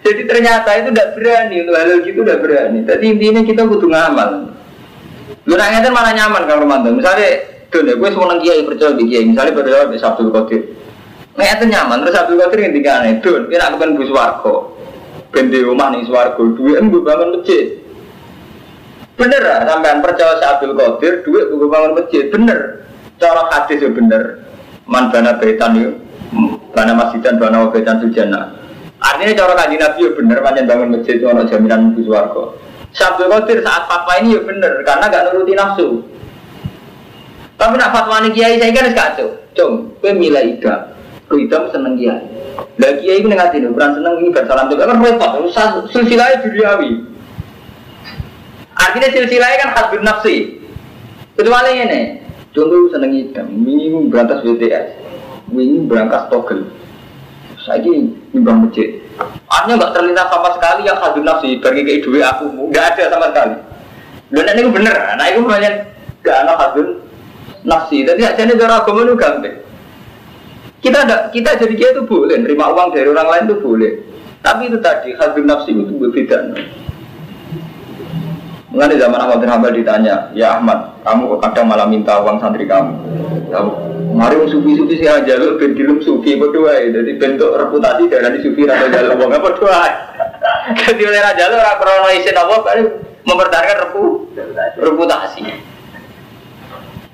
Jadi 0.01 0.23
ternyata 0.25 0.71
itu 0.81 0.89
tidak 0.97 1.13
berani 1.13 1.61
untuk 1.61 1.77
hal 1.77 2.01
gitu 2.01 2.21
tidak 2.25 2.41
berani. 2.41 2.79
Jadi 2.89 3.05
intinya 3.05 3.45
kita 3.45 3.69
butuh 3.69 3.85
ngamal. 3.85 4.31
Lu 5.45 5.55
nanya 5.61 5.85
kan 5.85 5.93
malah 5.93 6.13
nyaman 6.17 6.43
kalau 6.49 6.65
Romanto. 6.65 6.89
Misalnya, 6.89 7.45
tuh 7.69 7.85
deh, 7.85 8.01
gue 8.01 8.09
semua 8.09 8.41
kiai 8.41 8.65
percaya 8.65 8.97
di 8.97 9.05
kiai. 9.05 9.29
Misalnya 9.29 9.53
percaya 9.61 9.85
di 9.93 10.01
Sabtu 10.01 10.33
Qadir. 10.33 10.61
Nah 11.37 11.45
itu 11.45 11.65
nyaman. 11.69 12.01
Terus 12.01 12.17
Sabtu 12.17 12.33
Qadir 12.41 12.59
tiga 12.73 12.91
aneh. 13.05 13.21
Tuh, 13.21 13.45
kita 13.45 13.69
aku 13.69 13.77
kan 13.77 13.91
bus 13.93 14.09
warko. 14.09 14.80
Bendi 15.31 15.59
rumah 15.63 15.95
nih 15.95 16.11
warko. 16.11 16.55
Duit 16.59 16.79
gue 16.83 17.03
bangun 17.03 17.39
masjid. 17.39 17.79
Bener 19.15 19.43
lah, 19.45 19.69
sampean 19.69 20.03
percaya 20.03 20.39
Sabtu 20.43 20.75
Qadir. 20.75 21.23
Duit 21.23 21.45
gue 21.51 21.69
bangun 21.71 21.93
masjid. 21.99 22.29
Bener. 22.31 22.87
Cara 23.21 23.47
hadis 23.53 23.83
ya 23.83 23.91
bener. 23.93 24.43
Man 24.91 25.15
bana 25.15 25.39
betan 25.39 25.79
yuk. 25.79 25.95
Bana 26.75 26.93
masjid 26.95 27.21
dan 27.23 27.39
bana 27.39 27.69
betan 27.71 28.03
sujana. 28.03 28.61
Artinya 29.01 29.33
cara 29.33 29.57
kaji 29.57 29.77
Nabi 29.81 30.01
ya 30.05 30.11
bener, 30.13 30.39
macam 30.45 30.69
bangun 30.69 30.89
masjid 30.93 31.17
itu 31.17 31.25
ada 31.25 31.49
jaminan 31.49 31.89
mungkin 31.89 32.05
suarga. 32.05 32.45
Sabtu 32.93 33.33
Qadir 33.33 33.65
saat 33.65 33.89
fatwa 33.89 34.13
ini 34.21 34.37
ya 34.37 34.41
bener, 34.45 34.85
karena 34.85 35.09
gak 35.09 35.25
nuruti 35.31 35.57
nafsu. 35.57 36.05
Tapi 37.57 37.81
nak 37.81 37.97
fatwa 37.97 38.21
ini 38.21 38.29
kiai 38.37 38.61
saya 38.61 38.77
kan 38.77 38.93
kacau. 38.93 39.29
Cung, 39.57 39.97
gue 40.05 40.13
milih 40.13 40.57
ida, 40.61 40.93
gue 41.33 41.49
seneng 41.49 41.97
kiai. 41.97 42.25
Lah 42.81 42.91
kiai 43.01 43.21
itu 43.21 43.29
nengat 43.29 43.53
ini, 43.55 43.69
bukan 43.71 44.01
seneng 44.01 44.15
ini 44.21 44.29
bersalam 44.33 44.67
juga 44.73 44.89
kan 44.89 44.99
repot. 45.01 45.31
Silsilahnya 45.93 46.43
duniawi. 46.45 46.91
Artinya 48.77 49.09
silsilahnya 49.13 49.57
kan 49.67 49.71
hadbun 49.77 50.03
nafsi. 50.05 50.57
Kecuali 51.37 51.71
ini, 51.77 52.01
contoh 52.53 52.91
seneng 52.93 53.17
ida, 53.17 53.43
ini 53.49 54.09
berantas 54.13 54.45
BTS, 54.45 54.87
ini 55.53 55.89
berangkas 55.89 56.29
togel 56.29 56.69
saya 57.61 57.85
ini 57.85 58.13
nyumbang 58.33 58.69
masjid. 58.69 58.97
Artinya 59.53 59.77
nggak 59.77 59.93
terlintas 59.93 60.29
sama 60.33 60.49
sekali 60.57 60.89
yang 60.89 60.97
hadun 60.97 61.25
nafsi 61.29 61.61
bagi 61.61 61.85
ke 61.85 62.01
duit 62.01 62.25
aku, 62.25 62.49
nggak 62.73 62.97
ada 62.97 63.05
sama 63.13 63.27
sekali. 63.33 63.57
Dan 64.31 64.47
ini 64.57 64.71
bener, 64.71 64.97
nah 65.19 65.27
itu 65.27 65.43
banyak 65.43 65.75
gak 66.23 66.47
ada 66.47 66.71
nafsi. 67.67 68.07
Jadi 68.07 68.23
aja 68.23 68.43
ini 68.47 68.55
cara 68.55 68.79
agama 68.81 69.03
itu 69.03 69.19
gampang. 69.19 69.57
Kita 70.81 71.05
ada, 71.05 71.29
kita 71.29 71.61
jadi 71.61 71.75
dia 71.77 71.89
itu 71.93 72.09
boleh, 72.09 72.41
nerima 72.41 72.73
uang 72.73 72.97
dari 72.97 73.05
orang 73.13 73.29
lain 73.29 73.45
itu 73.53 73.57
boleh. 73.61 73.93
Tapi 74.41 74.73
itu 74.73 74.81
tadi 74.81 75.13
hadun 75.13 75.45
nafsi 75.45 75.77
itu 75.77 75.93
berbeda. 75.93 76.57
Mengenai 78.73 78.97
zaman 78.97 79.19
Ahmad 79.21 79.45
bin 79.45 79.51
Hanbal 79.53 79.77
ditanya, 79.77 80.33
ya 80.33 80.57
Ahmad, 80.57 80.97
kamu 81.05 81.37
kadang 81.45 81.67
malah 81.69 81.85
minta 81.85 82.17
uang 82.25 82.41
santri 82.41 82.65
kamu. 82.65 82.97
Ya, 83.53 83.61
mari 84.17 84.41
sufi-sufi 84.49 84.95
sih 84.97 85.11
aja 85.11 85.37
lu 85.37 85.61
ben 85.61 85.77
dilem 85.77 86.01
sufi 86.01 86.41
berdua 86.41 86.81
ya. 86.81 87.03
Jadi 87.03 87.19
bentuk 87.21 87.51
reputasi 87.61 88.09
dari 88.09 88.41
sufi 88.41 88.65
atau 88.65 88.89
jalan 88.89 89.21
uang 89.21 89.31
apa 89.37 89.43
berdua. 89.53 89.85
Jadi 90.81 91.03
oleh 91.13 91.21
raja 91.21 91.51
lu 91.51 91.57
orang 91.61 91.77
krono 91.83 92.09
isin 92.15 92.37
apa 92.39 92.57
mempertahankan 93.29 93.77
repu 93.85 94.03
reputasi. 94.81 95.43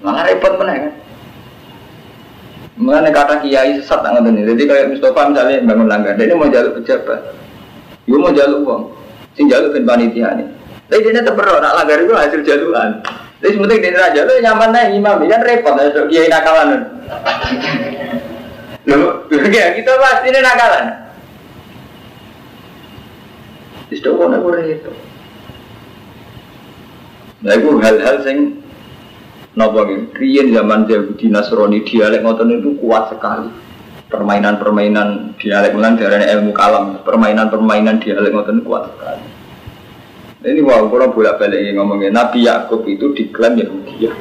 Malah 0.04 0.22
repot 0.28 0.54
mana 0.60 0.86
kan? 0.86 0.92
Mengenai 2.76 3.08
kata 3.08 3.40
kiai 3.40 3.80
sesat 3.80 4.04
nggak 4.04 4.28
nih. 4.36 4.44
Jadi 4.52 4.62
kayak 4.68 4.86
Mustafa 4.92 5.32
misalnya 5.32 5.64
bangun 5.64 5.88
langgar, 5.88 6.12
dia 6.12 6.28
ini 6.28 6.36
mau 6.36 6.44
jalur 6.52 6.76
pejabat, 6.76 7.20
dia 8.04 8.16
mau 8.20 8.28
jalur 8.36 8.58
uang, 8.68 8.82
sing 9.32 9.48
jalur 9.48 9.72
ben 9.72 9.88
panitia 9.88 10.36
nih. 10.36 10.44
Tapi 10.92 11.08
dia 11.08 11.24
tetap 11.24 11.40
berdoa, 11.40 11.64
nak 11.64 11.72
langgar 11.82 12.04
itu 12.04 12.12
hasil 12.12 12.44
jaluan. 12.44 13.00
Jadi 13.40 13.56
sebenarnya 13.56 13.80
dia 13.80 13.96
raja 13.96 14.20
lu 14.28 14.32
nyaman 14.44 14.70
nih 14.76 14.84
imam, 15.00 15.24
kan 15.24 15.40
repot 15.40 15.74
so 15.96 16.04
kiai 16.04 16.28
nakalan. 16.28 16.84
Loh, 18.86 19.24
ya 19.32 19.66
kita 19.72 19.92
pasti 19.96 20.28
ini 20.28 20.40
nakalan. 20.44 20.84
Nak 23.96 24.62
itu. 24.68 24.92
Nah 27.40 27.52
itu 27.54 27.70
hal-hal 27.80 28.16
sing 28.20 28.58
Napa 29.56 29.88
nggih? 29.88 30.52
Zaman 30.52 30.84
Yahudi 30.84 31.32
Nasrani 31.32 31.80
dialek 31.80 32.20
ngoten 32.20 32.60
itu 32.60 32.76
kuat 32.76 33.08
sekali. 33.08 33.48
Permainan-permainan 34.06 35.34
dialek 35.40 35.74
mulan 35.74 35.96
darane 35.96 36.28
ilmu 36.28 36.52
kalam, 36.52 37.00
permainan-permainan 37.02 37.98
dialek 37.98 38.36
ngoten 38.36 38.60
kuat 38.62 38.92
sekali. 38.92 39.24
Ini 40.46 40.62
wow, 40.62 40.86
kalau 40.92 41.10
bolak 41.10 41.42
balik 41.42 41.74
ngomongin 41.74 42.14
Nabi 42.14 42.46
Yakub 42.46 42.86
itu 42.86 43.10
diklaim 43.16 43.58
Yahudi 43.58 43.94
ya. 44.06 44.12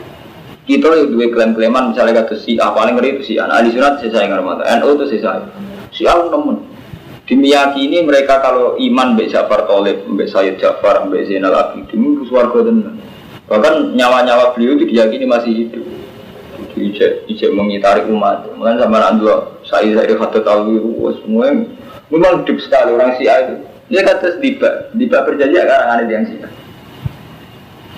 Kita 0.65 0.89
itu 0.97 1.13
dua 1.13 1.29
klaim-klaiman 1.29 1.93
misalnya 1.93 2.25
kata 2.25 2.41
si 2.41 2.57
A 2.57 2.73
paling 2.73 2.97
ngeri 2.97 3.21
itu 3.21 3.21
si 3.21 3.33
A. 3.37 3.45
Nah, 3.45 3.61
di 3.61 3.69
sunat 3.69 4.01
si 4.01 4.09
saya 4.09 4.25
ngerti 4.25 4.65
NU 4.81 4.89
itu 4.97 5.05
si 5.13 5.17
saya. 5.21 5.45
Si 5.93 6.01
A 6.09 6.17
temen. 6.17 6.57
Dimiyakini 7.29 8.01
mereka 8.01 8.41
kalau 8.41 8.73
iman 8.77 9.13
Mbak 9.13 9.29
Jafar 9.29 9.69
Tolib, 9.69 10.09
Mbak 10.09 10.29
Sayyid 10.29 10.55
Jafar, 10.57 11.05
Mbak 11.05 11.25
Zainal 11.29 11.53
Abidin 11.53 12.17
itu 12.17 12.25
suarga 12.29 12.65
dan 12.65 12.97
bahkan 13.45 13.93
nyawa-nyawa 13.93 14.53
beliau 14.57 14.77
itu 14.77 14.89
diyakini 14.89 15.25
masih 15.25 15.51
hidup. 15.53 15.85
ijek 16.75 17.23
ijek 17.31 17.55
mengitari 17.55 18.03
umat. 18.11 18.51
Mulai 18.59 18.75
sama 18.75 18.99
anak 18.99 19.23
dua 19.23 19.35
saya 19.63 19.95
saya 19.95 20.11
kata 20.19 20.43
tahu 20.43 20.75
itu 20.75 20.89
semua 21.23 21.47
memang 22.11 22.43
deep 22.43 22.59
sekali 22.59 22.91
orang 22.91 23.15
Syiah 23.15 23.37
itu. 23.47 23.55
Dia 23.85 24.01
kata 24.01 24.41
diba, 24.41 24.89
diba 24.97 25.21
berjanji 25.23 25.57
akan 25.61 26.01
ada 26.01 26.09
yang 26.09 26.25
Syiah. 26.25 26.51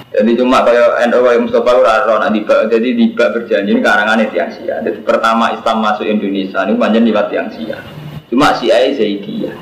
Jadi 0.07 0.39
cuma 0.39 0.63
kayak 0.63 1.03
NU 1.11 1.19
yang 1.27 1.43
Mustafa 1.43 1.71
Raro 1.83 2.15
nak 2.19 2.31
diba, 2.31 2.65
jadi 2.71 2.89
diba 2.95 3.25
berjanji 3.31 3.71
ini 3.75 3.81
karangan 3.83 4.19
yang 4.31 4.51
Syiah. 4.51 4.79
Jadi 4.83 5.03
pertama 5.03 5.51
Islam 5.55 5.83
masuk 5.83 6.07
Indonesia 6.07 6.63
ini 6.63 6.73
banyak 6.75 7.01
lewat 7.07 7.27
yang 7.31 7.47
Syiah. 7.51 7.79
Cuma 8.27 8.55
Syiah 8.55 8.91
Zaidiyah. 8.95 9.55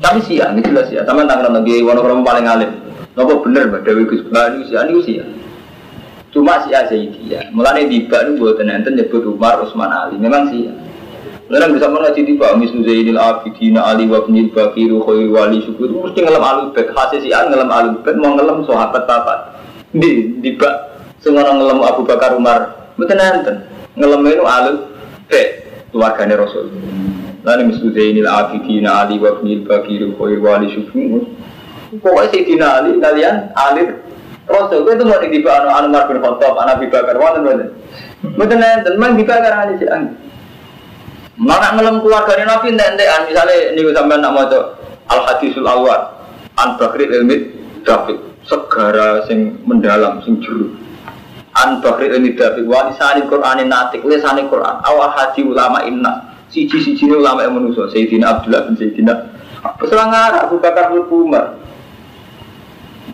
Tapi 0.00 0.18
Syiah 0.24 0.52
ini 0.56 0.60
jelas 0.64 0.88
ya. 0.88 1.04
Taman 1.04 1.28
tangan 1.28 1.52
lagi 1.52 1.84
orang-orang 1.84 2.24
paling 2.24 2.46
alim. 2.48 2.72
Nopo 3.12 3.44
bener 3.44 3.68
Mbak 3.68 3.84
Dewi 3.84 4.08
Gus 4.08 4.24
Bani 4.32 4.64
Syiah 4.64 4.88
ini 4.88 5.04
Syiah. 5.04 5.28
Cuma 6.32 6.64
Syiah 6.64 6.88
Zaidiyah. 6.88 7.52
Mulane 7.52 7.84
tiba 7.84 8.24
ini 8.24 8.40
buat 8.40 8.56
enten 8.56 8.96
nyebut 8.96 9.28
Umar 9.28 9.60
Utsman 9.60 9.92
Ali. 9.92 10.16
Memang 10.16 10.48
Syiah. 10.48 10.72
Lalu 11.52 11.76
bisa 11.76 11.92
mengaji 11.92 12.24
tiba 12.24 12.56
Misnu 12.56 12.80
Zainil 12.80 13.20
Abidin 13.20 13.76
Ali 13.76 14.08
wa 14.08 14.24
Bakiru 14.24 15.04
Khairi 15.04 15.28
Wali 15.28 15.60
Syukur 15.60 15.92
mesti 15.92 16.24
ngelam 16.24 16.40
alubet 16.40 16.88
hasil 16.88 17.20
Syiah 17.20 17.44
ngelam 17.52 17.68
alubet 17.68 18.16
mau 18.16 18.32
ngelam 18.32 18.64
sahabat 18.64 19.04
papat 19.04 19.60
di 19.92 20.40
tiba 20.40 20.96
semua 21.20 21.52
ngelam 21.52 21.84
Abu 21.84 22.08
Bakar 22.08 22.32
Umar 22.32 22.88
Mboten 22.96 23.20
enten. 23.20 23.56
Ngelam 24.00 24.24
itu 24.24 24.44
alubet 24.48 25.68
keluarganya 25.92 26.40
Rasul. 26.40 26.72
Lalu 27.44 27.76
Misnu 27.76 27.92
Zainil 27.92 28.24
Abidin 28.24 28.88
Ali 28.88 29.20
wa 29.20 29.36
Ibnil 29.36 29.68
Bakiru 29.68 30.16
Khairi 30.16 30.40
Wali 30.40 30.72
Syukur 30.72 31.28
Pokoknya 32.00 32.32
Sayyidina 32.32 32.66
Ali 32.80 32.90
kalian 32.96 33.52
alir 33.52 34.00
Rasul 34.48 34.82
itu 34.90 35.04
mau 35.06 35.22
dibakar 35.22 35.70
anu 35.70 35.70
anu 35.70 35.86
Umar 35.94 36.04
bin 36.10 36.18
Khattab, 36.18 36.58
anak 36.58 36.82
Abi 36.82 36.90
Bakar, 36.90 37.14
wonten 37.14 37.46
mboten. 37.46 37.68
Mboten 38.34 38.58
enten, 38.58 38.94
mang 38.98 39.14
dibakar 39.14 39.54
ali 39.54 39.78
sih 39.78 39.86
ang. 39.86 40.18
Mana 41.38 41.78
ngelem 41.78 42.02
keluarga 42.02 42.36
Nabi 42.42 42.74
entek-entekan 42.74 43.24
misalnya 43.30 43.72
niku 43.72 43.90
sampean 43.96 44.20
nak 44.20 44.34
maca 44.36 44.58
Al 45.08 45.20
Hadisul 45.26 45.64
Awal 45.64 46.12
An 46.60 46.76
Bakri 46.76 47.08
Ilmi 47.08 47.36
David 47.86 48.20
segara 48.44 49.24
sing 49.30 49.62
mendalam 49.64 50.20
sing 50.26 50.42
juru. 50.42 50.74
An 51.56 51.80
Bakri 51.80 52.12
Ilmi 52.12 52.36
David 52.36 52.66
wa 52.68 52.90
lisani 52.90 53.24
Qur'anin 53.30 53.70
natik 53.70 54.04
lisani 54.04 54.44
Qur'an. 54.50 54.82
Awal 54.84 55.08
haji 55.16 55.40
ulama 55.46 55.86
inna 55.86 56.34
siji-siji 56.52 57.08
ulama 57.08 57.46
yang 57.46 57.56
manusia 57.56 57.88
Sayyidina 57.88 58.26
Abdullah 58.38 58.68
bin 58.68 58.74
Sayyidina. 58.76 59.14
Peselang 59.78 60.10
Abu 60.12 60.58
Bakar 60.58 60.90
bin 60.90 61.06
Umar 61.06 61.61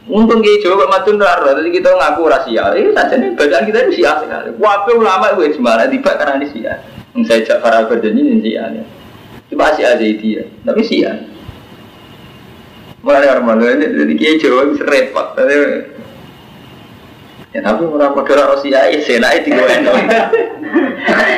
Untung 0.08 0.40
Jawa 0.40 0.88
kok 0.88 0.90
matun 0.90 1.20
raro, 1.20 1.52
jadi 1.52 1.68
kita 1.68 1.92
ngaku 1.92 2.32
rahasia. 2.32 2.72
Ini 2.72 2.96
saja 2.96 3.20
nih 3.20 3.36
bacaan 3.36 3.64
kita 3.68 3.78
itu 3.84 4.00
sia 4.00 4.16
sekali. 4.16 4.56
Wape 4.56 4.96
ulama 4.96 5.36
itu 5.36 5.60
cuma 5.60 5.84
tiba 5.84 6.16
karena 6.16 6.40
ini 6.40 6.48
sia. 6.48 6.80
Yang 7.12 7.22
saya 7.28 7.40
cak 7.44 7.58
para 7.60 7.84
berjanji 7.84 8.24
ini 8.24 8.40
sia. 8.40 8.72
Cuma 9.52 9.68
sia 9.76 9.92
aja 9.92 10.04
itu 10.04 10.40
ya, 10.40 10.44
tapi 10.64 10.80
sia. 10.80 11.12
Mulai 13.04 13.28
orang 13.28 13.44
malu 13.44 13.68
ini 13.68 13.84
jadi 13.84 14.14
kayak 14.16 14.36
Jawa 14.40 14.60
bisa 14.72 14.84
repot. 14.88 15.26
Tapi 15.36 15.54
ya 17.52 17.60
tapi 17.60 17.82
orang 17.84 18.16
pada 18.16 18.32
rahasia 18.48 18.80
ya 18.88 18.98
saya 19.04 19.18
naik 19.20 19.44
di 19.44 19.50
gue 19.52 19.76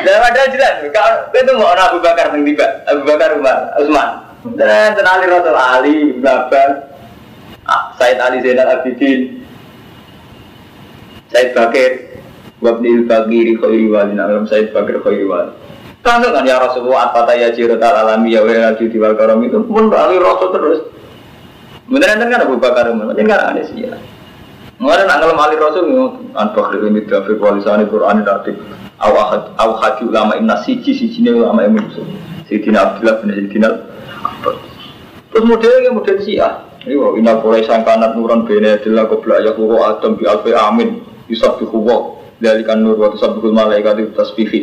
Dan 0.03 0.17
padahal 0.27 0.49
jelas, 0.55 0.75
kalau 0.95 1.27
itu 1.35 1.53
mau 1.59 1.75
orang 1.75 1.87
Abu 1.91 1.99
Bakar 2.03 2.35
yang 2.35 2.47
tiba, 2.47 2.67
Abu 2.87 3.03
Bakar 3.03 3.35
Umar, 3.35 3.75
Usman. 3.83 4.11
Dan 4.55 4.97
tenali 4.97 5.27
Rasul 5.29 5.55
Ali, 5.59 5.99
Bapak, 6.19 6.90
Said 7.99 8.19
Ali 8.21 8.41
Zainal 8.41 8.81
Abidin. 8.81 9.45
Said 11.29 11.55
Bakir. 11.55 12.11
Wabnil 12.61 13.09
Bagiri 13.09 13.57
Khairi 13.57 13.89
Wali 13.89 14.13
Nalam 14.13 14.45
Said 14.45 14.69
Bakir 14.77 15.01
Khairi 15.01 15.25
Wali 15.25 15.53
Langsung 16.01 16.33
kan 16.33 16.45
ya 16.45 16.61
Rasulullah 16.61 17.13
Atata 17.13 17.37
ya 17.37 17.53
jirat 17.53 17.81
alami 17.81 18.33
ya 18.33 18.41
wa 18.41 18.73
judi 18.77 18.97
wal 18.97 19.17
karam 19.17 19.45
itu 19.45 19.61
pun 19.69 19.93
balik 19.93 20.17
Rasul 20.21 20.49
terus. 20.49 20.81
Beneran 21.93 22.25
kan 22.25 22.41
Abu 22.41 22.57
Bakar 22.57 22.89
Umar 22.89 23.13
Macam 23.13 23.25
kan 23.29 23.53
ada 23.53 23.61
sih 23.69 23.85
ya. 23.85 23.93
Mengenai 24.81 25.05
nak 25.05 25.21
ngelam 25.21 25.41
Ali 25.45 25.57
Rasul 25.61 25.85
An 26.33 26.57
Bakri 26.57 26.81
ini 26.89 27.05
Dafiq 27.05 27.37
Walisani 27.37 27.85
Quran 27.85 28.25
Ratib. 28.25 28.57
Aw 29.01 29.71
haji 29.77 30.09
ulama 30.09 30.37
imna 30.37 30.61
siji 30.65 30.93
siji 30.93 31.25
ulama 31.25 31.65
yang 31.65 31.81
musuh 31.81 32.05
Sayyidina 32.49 32.81
Abdullah 32.81 33.25
bin 33.25 33.33
Sayyidina 33.33 33.69
Terus 35.33 35.45
modelnya 35.49 35.97
model 35.97 36.21
Syiah 36.21 36.61
Iya, 36.81 37.07
inna 37.21 37.37
Quraisy 37.45 37.69
kanat 37.85 38.17
nuran 38.17 38.49
bene 38.49 38.81
adalah 38.81 39.05
qabla 39.05 39.45
ya 39.45 39.53
kuro 39.53 39.85
adam 39.85 40.17
bi 40.17 40.25
alfi 40.25 40.57
amin 40.57 41.05
yusabbihu 41.29 41.77
wa 41.77 42.17
dalikan 42.41 42.81
nur 42.81 42.97
wa 42.97 43.13
tusabbihul 43.13 43.53
malaikat 43.53 44.01
itu 44.01 44.17
tasbihi. 44.17 44.61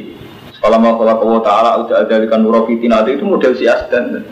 Kalau 0.58 0.82
mau 0.82 0.98
kalau 0.98 1.14
Allah 1.22 1.42
Taala 1.46 1.72
udah 1.86 2.10
dalikan 2.10 2.42
nur 2.42 2.66
fitin 2.66 2.90
itu 3.06 3.22
model 3.22 3.54
si 3.54 3.70
asdan. 3.70 4.26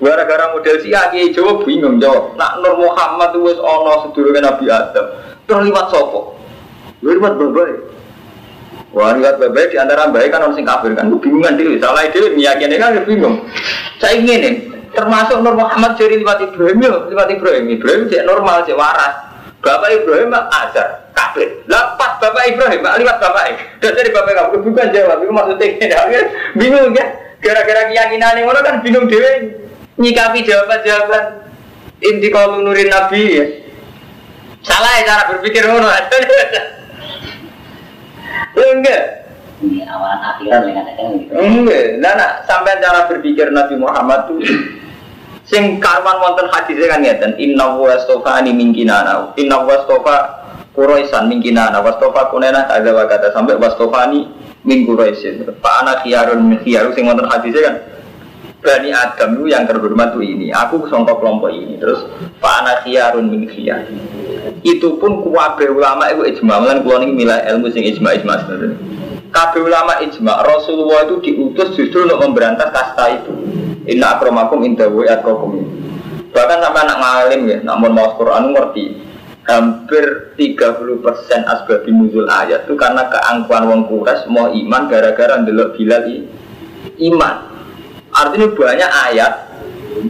Gara-gara 0.00 0.50
model 0.56 0.76
si 0.82 0.90
aki 0.90 1.30
jawab 1.30 1.62
bingung 1.62 2.00
jawab. 2.00 2.34
Nak 2.34 2.64
Nur 2.64 2.80
Muhammad 2.80 3.36
itu 3.36 3.46
wis 3.46 3.58
ono 3.60 4.08
sedurunge 4.08 4.40
Nabi 4.40 4.66
Adam. 4.72 5.06
Terlibat 5.44 5.92
sopo? 5.92 6.40
Liwat 7.04 7.36
babai. 7.36 7.72
Wah, 8.96 9.12
liwat 9.12 9.36
babai 9.36 9.68
di 9.68 9.76
antara 9.76 10.08
baik 10.08 10.32
kan 10.32 10.40
orang 10.40 10.56
sing 10.56 10.64
kafir 10.64 10.96
kan. 10.96 11.12
Bingungan 11.12 11.54
diri, 11.60 11.76
salah 11.76 12.08
diri 12.08 12.32
meyakini 12.32 12.80
kan 12.80 12.96
bingung. 13.04 13.44
Saya 14.00 14.16
ingin 14.16 14.40
nih, 14.40 14.54
termasuk 14.94 15.38
Nur 15.42 15.54
Muhammad 15.56 15.94
jadi 15.96 16.18
lewat 16.20 16.38
Ibrahim 16.50 16.78
ya, 16.82 16.94
lewat 17.10 17.28
Ibrahim. 17.30 17.64
Ibrahim 17.70 18.02
cek 18.10 18.22
normal, 18.26 18.66
cek 18.66 18.76
waras. 18.78 19.30
Bapak 19.60 19.92
Ibrahim 19.92 20.32
azar, 20.32 21.12
kafir. 21.12 21.60
Lah 21.68 21.92
pas 22.00 22.16
Bapak 22.16 22.48
Ibrahim, 22.48 22.80
mak 22.80 22.96
liwat 22.96 23.20
Bapak. 23.20 23.60
Dan 23.84 23.92
dari 23.92 24.08
Bapak 24.08 24.32
kamu 24.32 24.64
bukan 24.64 24.86
jawab, 24.88 25.20
itu 25.20 25.32
maksudnya 25.32 25.66
ini. 25.68 26.20
Bingung 26.58 26.96
ya, 26.96 27.04
gara-gara 27.44 27.92
keyakinan 27.92 28.40
yang 28.40 28.48
orang 28.48 28.64
kan 28.64 28.76
bingung 28.80 29.08
dewe 29.08 29.56
nyikapi 30.00 30.44
jawaban-jawaban 30.48 31.44
inti 32.00 32.28
kalau 32.32 32.64
nurin 32.64 32.88
Nabi 32.88 33.22
ya. 33.36 33.44
Salah 34.64 34.92
ya 35.00 35.02
cara 35.08 35.22
berpikir 35.36 35.64
ngono. 35.68 35.88
Enggak. 38.60 39.02
Ini 39.60 39.84
awalan 39.88 40.20
akhiran 40.24 40.60
yang 40.72 41.20
gitu. 41.20 41.32
Enggak, 41.36 42.00
nah, 42.00 42.12
nah 42.16 42.30
sampai 42.48 42.80
cara 42.80 43.08
berpikir 43.08 43.52
Nabi 43.52 43.76
Muhammad 43.76 44.28
tuh 44.28 44.40
sing 45.50 45.82
karwan 45.82 46.22
wonten 46.22 46.46
hadis 46.54 46.78
kan 46.86 47.02
ngeten 47.02 47.34
inna 47.42 47.74
wa 47.74 47.90
astofa 47.90 48.38
ani 48.38 48.54
mingkinana 48.54 49.34
inna 49.34 49.58
wa 49.66 49.74
astofa 49.74 50.40
Quraisan 50.70 51.26
mingkinana 51.26 51.82
wastofa 51.82 52.30
kunena 52.30 52.70
ada 52.70 52.94
wa 52.94 53.02
kata 53.10 53.34
sampai 53.34 53.58
wastofa 53.58 54.06
ani 54.06 54.30
min 54.62 54.86
Quraisin. 54.86 55.42
Pak 55.58 55.74
anak 55.82 56.06
khiyarun 56.06 56.46
min 56.46 56.56
khiyarun 56.62 56.94
sing 56.94 57.10
wonten 57.10 57.26
hadis 57.26 57.58
kan 57.58 57.82
Bani 58.60 58.92
Adam 58.92 59.40
itu 59.40 59.50
yang 59.50 59.64
terhormat 59.64 60.12
tuh 60.14 60.22
ini 60.22 60.54
aku 60.54 60.86
songkok 60.86 61.18
kelompok 61.18 61.50
ini. 61.50 61.74
Terus 61.74 62.06
Pak 62.38 62.54
anak 62.62 62.76
khiyarun 62.86 63.26
min 63.26 63.50
khiyar. 63.50 63.82
Itu 64.62 64.94
pun 65.02 65.26
kuwabe 65.26 65.66
ulama 65.66 66.06
itu 66.14 66.38
ijma 66.38 66.62
lan 66.62 66.86
kula 66.86 67.02
niki 67.02 67.18
milah 67.18 67.42
ilmu 67.50 67.66
sing 67.74 67.82
ijma 67.82 68.14
ijma 68.14 68.46
sebenarnya 68.46 68.78
kabeh 69.30 69.62
ulama 69.62 70.02
ijma 70.02 70.42
Rasulullah 70.42 71.06
itu 71.06 71.16
diutus 71.22 71.78
justru 71.78 72.02
untuk 72.06 72.18
memberantas 72.18 72.68
kasta 72.74 73.04
itu 73.14 73.32
inna 73.90 74.16
akramakum 74.16 74.62
inda 74.62 74.86
wa 74.86 75.02
atqakum 75.02 75.66
bahkan 76.30 76.62
sampai 76.62 76.82
anak 76.86 76.98
ngalim 77.02 77.40
ya 77.50 77.58
namun 77.66 77.90
mau 77.90 78.14
Quran 78.14 78.54
ngerti. 78.54 78.86
Hampir 79.40 80.36
30% 80.38 81.02
asbab 81.42 81.82
nuzul 81.90 82.28
ayat 82.30 82.70
itu 82.70 82.78
karena 82.78 83.10
keangkuhan 83.10 83.66
wong 83.66 83.82
kures 83.90 84.22
mau 84.30 84.46
iman 84.46 84.86
gara-gara 84.86 85.42
ndelok 85.42 85.74
Bilal 85.74 86.06
i- 86.06 86.28
iman. 87.10 87.50
Artinya 88.14 88.46
banyak 88.54 88.90
ayat 89.10 89.32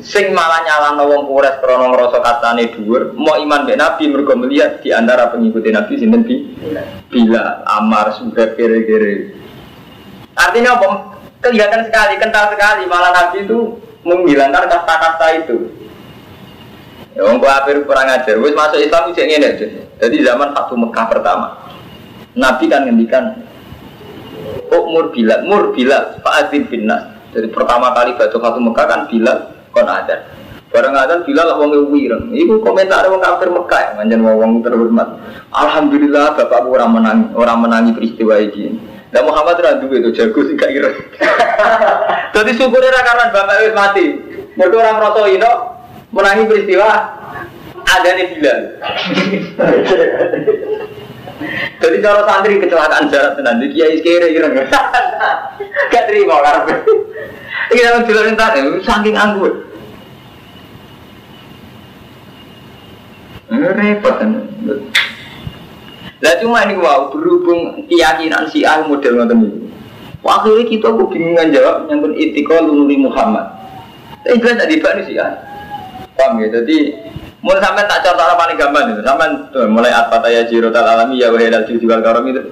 sing 0.04 0.36
malah 0.36 0.60
nyalahno 0.60 1.08
wong 1.08 1.22
kures 1.24 1.56
krana 1.62 1.88
ngrasa 1.88 2.20
katane 2.20 2.68
dhuwur 2.74 3.16
mau 3.16 3.40
iman 3.40 3.64
mbek 3.64 3.80
Nabi 3.80 4.02
mergo 4.12 4.36
melihat 4.36 4.84
di 4.84 4.92
antara 4.92 5.32
pengikut 5.32 5.64
Nabi 5.64 5.92
sinten 5.96 6.20
bi? 6.20 6.36
Bila, 7.08 7.64
Amar, 7.64 8.12
Suhaib, 8.20 8.60
kere-kere. 8.60 9.40
Artinya 10.36 10.76
apa? 10.76 10.88
Kelihatan 11.40 11.88
sekali, 11.88 12.14
kental 12.20 12.52
sekali. 12.52 12.84
Malah 12.84 13.12
Nabi 13.16 13.48
itu 13.48 13.80
menghilangkan 14.04 14.68
kasta-kasta 14.68 15.26
itu. 15.40 15.56
Ya, 17.16 17.26
wong 17.26 17.42
kafir 17.42 17.82
kurang 17.84 18.06
ajar. 18.06 18.36
Wis 18.38 18.54
masuk 18.54 18.78
Islam 18.78 19.10
itu 19.10 19.20
ngene 19.24 19.46
aja. 19.56 19.66
Jadi 20.00 20.16
zaman 20.22 20.54
Fatu 20.54 20.78
Mekah 20.78 21.06
pertama. 21.10 21.48
Nabi 22.38 22.64
kan 22.70 22.86
ngendikan 22.86 23.24
Umur 24.70 25.10
Bilal, 25.10 25.44
Mur 25.44 25.74
Bilal, 25.74 26.22
Fa'adzin 26.22 26.70
bin 26.70 26.86
Nas. 26.86 27.10
Jadi 27.34 27.50
pertama 27.50 27.90
kali 27.90 28.14
baca 28.14 28.36
Fatu 28.38 28.60
Mekah 28.62 28.86
kan 28.86 29.00
Bilal 29.10 29.38
kon 29.74 29.86
ada. 29.86 30.30
Barang 30.70 30.94
ada 30.94 31.26
Bilal 31.26 31.58
wong 31.58 31.90
wireng. 31.90 32.30
Iku 32.30 32.62
komentar 32.62 33.02
wong 33.10 33.18
kafir 33.18 33.50
Mekah, 33.50 33.80
ya, 33.82 33.90
manjen 33.98 34.22
wong 34.22 34.36
wong 34.38 34.52
terhormat. 34.62 35.18
Alhamdulillah 35.50 36.38
bapakku 36.38 36.70
orang 36.78 36.90
menangi, 36.94 37.26
orang 37.34 37.58
menangi 37.58 37.90
peristiwa 37.90 38.38
ini. 38.38 38.78
Dan 39.10 39.26
Muhammad 39.26 39.58
ra 39.58 39.82
duwe 39.82 39.98
itu 39.98 40.14
jago 40.14 40.40
sih 40.46 40.54
gak 40.54 40.70
kira. 40.70 40.90
Jadi 42.34 42.50
syukurnya 42.54 43.02
karena 43.02 43.34
bapak 43.34 43.56
wis 43.66 43.74
mati. 43.74 44.06
Mergo 44.54 44.78
orang 44.78 45.02
merasa 45.02 45.26
ino 45.26 45.52
menangi 46.14 46.46
peristiwa 46.46 46.88
ada 47.90 48.10
nih 48.14 48.26
Bilal. 48.38 48.60
Jadi 51.80 51.96
kalau 52.04 52.22
santri 52.28 52.60
kecelakaan 52.60 53.08
jarak 53.08 53.34
tenan, 53.34 53.58
di 53.58 53.72
kiai 53.72 53.98
kere 54.04 54.30
kira 54.30 54.46
nggak? 54.52 54.68
Gak 55.92 56.04
terima 56.06 56.38
karena 56.44 56.76
ini 57.70 57.80
dalam 57.86 58.02
jalan 58.06 58.34
tadi, 58.34 58.60
saking 58.82 59.16
anggur. 59.16 59.52
Repot 63.50 64.14
kan. 64.18 64.30
Cuma 66.40 66.64
ini 66.64 66.80
wow 66.80 67.12
berhubung 67.12 67.84
keyakinan 67.86 68.48
si 68.48 68.64
ah 68.64 68.80
model 68.84 69.20
ngoten. 69.20 69.70
Waktu 70.20 70.48
itu 70.60 70.76
kita 70.76 70.88
kebingungan 70.92 71.52
jawab 71.52 71.76
nyambut 71.88 72.12
itikol 72.16 72.64
nuri 72.68 72.96
Muhammad. 73.00 73.44
Tapi 74.24 74.36
jelas 74.40 74.60
tadi 74.60 74.80
pak 74.80 75.04
si 75.08 75.16
ah. 75.16 75.32
Paham 76.16 76.44
ya? 76.44 76.60
Jadi 76.60 76.92
mulai 77.40 77.60
sampai 77.64 77.88
tak 77.88 78.04
contoh 78.04 78.24
paling 78.36 78.56
gampang 78.60 78.84
itu. 78.92 79.00
Sampai 79.00 79.32
tuh, 79.48 79.64
mulai 79.68 79.92
apa 79.92 80.20
taya 80.20 80.44
jiro 80.44 80.68
tal 80.68 80.84
alami 80.84 81.20
ya 81.20 81.32
wahai 81.32 81.48
jual 81.48 81.80
jual 81.80 82.00
karom 82.04 82.28
itu. 82.28 82.42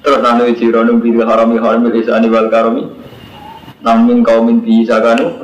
Terus 0.00 0.20
nanu 0.22 0.50
jiro 0.58 0.82
numpi 0.82 1.14
harami 1.14 1.58
harami 1.58 1.94
isani 2.02 2.26
wal 2.26 2.50
karomi. 2.50 2.86
Namun 3.80 4.20
kau 4.20 4.44
minti 4.44 4.84
sakanu, 4.84 5.40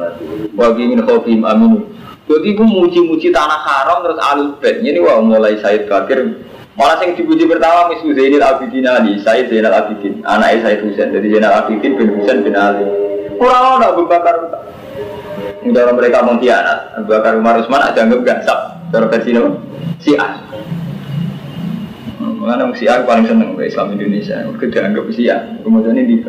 bagi 0.52 0.92
min 0.92 1.00
khofim 1.00 1.40
aminu. 1.40 1.95
Jadi 2.26 2.58
gue 2.58 2.66
muji-muji 2.66 3.30
tanah 3.30 3.62
haram 3.62 4.02
terus 4.02 4.18
alus 4.18 4.50
bed. 4.58 4.82
Ini 4.82 4.98
wah 4.98 5.22
mulai 5.22 5.62
Said 5.62 5.86
Bakir. 5.86 6.42
Malah 6.76 7.00
yang 7.00 7.16
dipuji 7.16 7.48
pertama 7.48 7.88
misu 7.88 8.12
Zainal 8.12 8.44
Abidin 8.44 8.84
Ali, 8.84 9.16
Said 9.22 9.48
Zainal 9.48 9.72
Abidin, 9.72 10.20
anak 10.26 10.60
Said 10.60 10.84
Husain. 10.84 11.08
Jadi 11.14 11.32
Zainal 11.32 11.64
Abidin 11.64 11.96
bin 11.96 12.18
Husain 12.18 12.44
bin 12.44 12.52
Ali. 12.52 12.84
Kurang 13.38 13.80
ada 13.80 13.94
Abu 13.94 14.04
Bakar. 14.04 14.36
Mereka 15.66 16.18
mengkhianat, 16.22 17.00
Abu 17.00 17.08
Bakar 17.14 17.38
Umar 17.38 17.58
Usman 17.62 17.80
ada 17.80 17.98
anggap 18.02 18.20
gansap. 18.26 18.58
Cara 18.90 19.06
versi 19.10 19.34
apa? 19.34 19.50
Si 20.02 20.10
A. 20.14 20.28
Mengenai 22.20 22.76
si 22.78 22.86
paling 22.86 23.26
seneng 23.26 23.56
Islam 23.58 23.96
Indonesia. 23.96 24.46
Kita 24.60 24.78
anggap 24.82 25.06
si 25.14 25.30
A. 25.30 25.42
Kemudian 25.62 25.96
ini. 25.96 26.22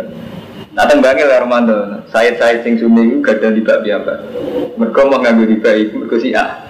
Nah 0.78 0.86
tembangnya 0.86 1.26
lah 1.26 1.42
Romanto, 1.42 1.74
saya 2.14 2.38
saya 2.38 2.62
sing 2.62 2.78
sumi 2.78 3.10
itu 3.10 3.26
gak 3.26 3.42
ada 3.42 3.50
tiba 3.50 3.82
apa. 3.82 4.14
Mereka 4.78 5.10
mau 5.10 5.18
ngambil 5.18 5.50
tiba 5.58 5.74
itu 5.74 5.98
mereka 5.98 6.16
sih 6.22 6.38
ah. 6.38 6.70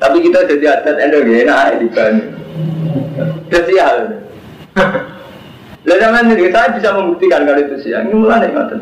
Tapi 0.00 0.24
kita 0.24 0.48
jadi 0.48 0.80
adat 0.80 0.96
enak 0.96 1.28
ya 1.28 1.36
enak 1.44 1.60
di 1.76 1.76
tiba 1.84 2.04
Jadi 3.52 3.74
hal. 3.76 3.98
Lalu 5.84 6.00
zaman 6.00 6.32
ini 6.32 6.48
saya 6.48 6.72
bisa 6.72 6.96
membuktikan 6.96 7.44
kalau 7.44 7.60
itu 7.60 7.76
sih. 7.84 7.92
Ini 7.92 8.08
mulai 8.08 8.48
nih 8.48 8.56
ngatain. 8.56 8.80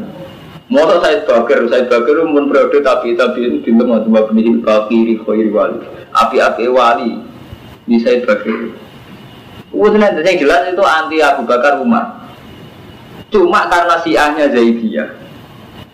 Moto 0.71 1.03
saya 1.03 1.27
bakar, 1.27 1.65
saya 1.67 1.91
bakar 1.91 2.15
pun 2.23 2.45
periode 2.47 2.79
tapi 2.87 3.19
tapi 3.19 3.41
itu 3.43 3.59
di 3.67 3.73
tengah 3.75 4.07
dua 4.07 4.29
pendidik 4.29 4.63
kiri 4.87 5.17
kiri 5.17 5.51
wali, 5.51 5.81
api-api 6.15 6.69
wali 6.71 7.25
di 7.91 7.97
saya 8.07 8.23
bakar. 8.23 8.71
Udah 9.75 10.15
yang 10.23 10.39
jelas 10.39 10.71
itu 10.71 10.85
anti 10.87 11.19
Abu 11.25 11.43
Bakar 11.43 11.83
Umar. 11.83 12.18
Cuma 13.29 13.69
karena 13.69 13.97
siahnya 14.01 14.49
Zaidiyah 14.49 15.09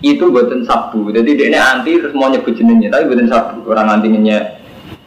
itu 0.04 0.24
buatan 0.28 0.62
sabu. 0.68 1.08
Jadi 1.10 1.34
dia 1.34 1.46
ini 1.48 1.58
anti 1.58 1.96
terus 1.96 2.12
mau 2.12 2.28
nyebut 2.28 2.52
jenengnya, 2.54 2.92
tapi 2.92 3.08
buatan 3.10 3.26
sabu. 3.26 3.64
Orang 3.66 3.88
antinya 3.88 4.38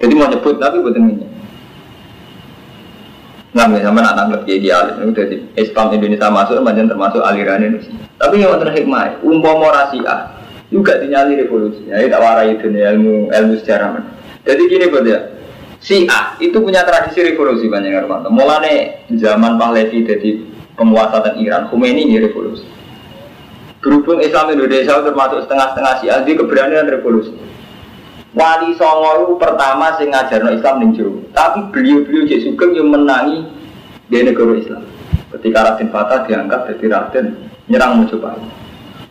jadi 0.01 0.13
mau 0.17 0.27
nyebut 0.27 0.57
tapi 0.57 0.81
buatan 0.81 1.03
jenengnya. 1.07 1.29
Nah, 3.57 3.65
misalnya 3.65 4.13
anak 4.13 4.15
anak 4.21 4.41
kayak 4.45 4.59
dia 4.61 4.77
itu 5.01 5.11
dari 5.17 5.35
Islam 5.57 5.89
Indonesia 5.89 6.29
masuk, 6.29 6.61
macam 6.61 6.85
termasuk 6.85 7.21
aliran 7.25 7.65
Indonesia. 7.65 7.89
Tapi 8.21 8.45
yang 8.45 8.53
terakhir 8.61 8.85
hikmah, 8.85 9.17
umpama 9.25 9.73
rasiah 9.73 10.37
juga 10.69 11.01
dinyali 11.01 11.41
revolusi. 11.41 11.89
Ya, 11.89 12.05
tak 12.05 12.21
warai 12.21 12.53
itu 12.53 12.69
nih 12.69 12.85
ilmu 12.93 13.33
ilmu 13.33 13.53
sejarah. 13.57 13.97
Jadi 14.45 14.61
gini 14.69 14.85
buat 14.93 15.09
ya, 15.09 15.19
A 16.11 16.19
itu 16.37 16.57
punya 16.61 16.85
tradisi 16.85 17.23
revolusi 17.23 17.65
banyak 17.65 17.97
orang. 17.97 18.29
Mulane 18.29 19.05
zaman 19.17 19.57
Pahlavi 19.57 20.05
jadi 20.05 20.56
penguasa 20.77 21.25
dan 21.25 21.35
Iran, 21.41 21.67
Khomeini 21.73 22.05
ini 22.05 22.21
revolusi. 22.21 22.63
Berhubung 23.81 24.21
Islam 24.21 24.53
Indonesia 24.53 25.01
termasuk 25.01 25.43
setengah-setengah 25.49 25.93
Syiah, 25.99 26.21
di 26.21 26.37
keberanian 26.37 26.85
revolusi. 26.87 27.33
Wali 28.37 28.77
Songo 28.77 29.41
pertama 29.41 29.97
sing 29.97 30.13
ngajarno 30.13 30.53
Islam 30.53 30.75
ning 30.77 30.93
Tapi 31.33 31.73
beliau-beliau 31.73 32.29
Cek 32.29 32.41
Sugeng 32.45 32.77
yang 32.77 32.93
menangi 32.93 33.49
di 34.13 34.21
negara 34.21 34.53
Islam. 34.53 34.85
Ketika 35.33 35.73
Raden 35.73 35.89
Fatah 35.89 36.21
diangkat 36.29 36.77
jadi 36.77 36.85
Raden 36.93 37.25
nyerang 37.65 38.05
Mojopahit. 38.05 38.45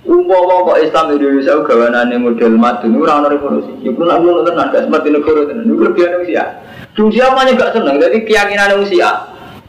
Umpama 0.06 0.62
kok 0.70 0.78
Islam 0.78 1.18
Indonesia 1.18 1.58
gawanane 1.66 2.14
model 2.22 2.54
madun 2.54 2.94
ora 3.02 3.18
ono 3.18 3.26
revolusi. 3.26 3.74
Iku 3.82 4.06
nak 4.06 4.22
ngono 4.22 4.46
tenan 4.46 4.70
gak 4.70 4.86
seperti 4.86 5.08
negara 5.10 5.40
tenan. 5.50 5.66
Iku 5.66 5.82
lebihan 5.82 6.22
wis 6.22 6.30
ya. 6.30 6.44
Dunia 6.94 7.34
banyak 7.34 7.58
gak 7.58 7.74
seneng. 7.74 7.98
Jadi 7.98 8.22
keyakinan 8.22 8.86
ya 8.94 9.10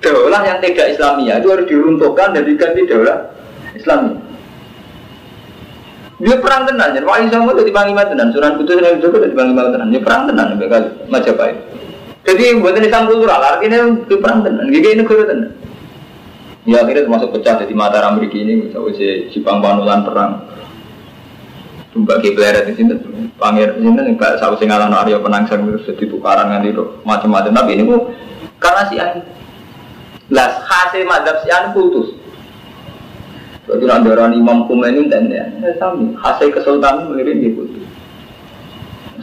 daulah 0.01 0.41
yang 0.45 0.59
tidak 0.61 0.93
Islamia 0.93 1.41
itu 1.41 1.47
harus 1.49 1.65
diruntuhkan 1.65 2.33
dan 2.37 2.43
diganti 2.45 2.85
daulah 2.85 3.17
Islamia. 3.73 4.17
Dia 6.17 6.33
perang 6.41 6.65
tenan, 6.65 6.97
jadi 6.97 7.05
wali 7.05 7.29
sama 7.29 7.53
itu 7.53 7.69
dipanggil 7.69 7.93
tenan, 7.93 8.33
suran 8.33 8.57
putus 8.57 8.81
dan 8.81 8.97
juga 8.97 9.21
itu 9.21 9.37
dipanggil 9.37 9.69
tenan, 9.69 9.93
dia 9.93 10.01
perang 10.01 10.25
tenan, 10.25 10.57
kali 10.57 10.89
Majapahit. 11.13 11.57
Jadi 12.25 12.57
buat 12.57 12.73
Islam 12.73 13.05
kultural, 13.05 13.37
artinya 13.37 13.85
dia 14.09 14.17
perang 14.17 14.41
tenan, 14.41 14.65
gigi 14.73 14.97
ini 14.97 15.05
negara 15.05 15.29
tenan. 15.29 15.53
Ya 16.67 16.83
akhirnya 16.83 17.05
termasuk 17.07 17.31
pecah 17.37 17.61
jadi 17.63 17.71
Mataram 17.71 18.17
Amerika 18.17 18.35
ini, 18.35 18.67
misalnya 18.67 18.91
si 18.97 19.07
Jepang 19.29 19.61
Panulan 19.61 20.03
perang. 20.03 20.31
Tumbak 21.95 22.19
Kiblaret 22.19 22.67
di 22.67 22.73
sini, 22.75 22.97
Pangir 23.39 23.77
di 23.77 23.85
sini, 23.85 24.17
Pak 24.19 24.41
Sabu 24.41 24.59
Singalan 24.59 24.91
Aryo 24.91 25.23
Penangsang 25.23 25.63
itu 25.63 25.79
jadi 25.87 26.03
tukaran 26.11 26.51
nanti 26.51 26.75
macam-macam. 27.07 27.55
Tapi 27.55 27.71
ini 27.77 27.87
bu, 27.87 28.11
karena 28.59 28.83
si 28.91 28.99
lah 30.27 30.59
hasil 30.63 31.07
madhab 31.07 31.39
sian 31.43 31.71
putus. 31.71 32.15
Jadi 33.67 33.83
orang 33.83 34.31
Imam 34.31 34.63
Khomeini 34.63 35.11
dan 35.11 35.27
ya, 35.27 35.43
sami 35.75 36.15
hasil 36.15 36.55
kesultanan 36.55 37.11
mengirim 37.11 37.43
di 37.43 37.51
putus. 37.51 37.83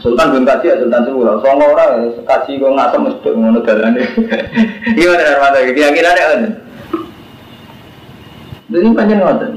Sultan 0.05 0.37
belum 0.37 0.45
kaji 0.45 0.69
ya 0.69 0.77
Sultan 0.77 1.01
semua. 1.01 1.41
Soalnya 1.41 1.65
orang 1.65 1.89
ya, 1.97 2.21
kaji 2.29 2.61
kok 2.61 2.73
ngasam 2.77 3.01
mesti 3.09 3.29
ngono 3.33 3.59
dalane. 3.65 4.03
Gimana 4.97 5.23
Armada? 5.33 5.59
Keyakinannya 5.65 6.23
kan? 6.29 6.41
Jadi 8.69 8.85
banyak 8.93 9.17
ngoten. 9.17 9.51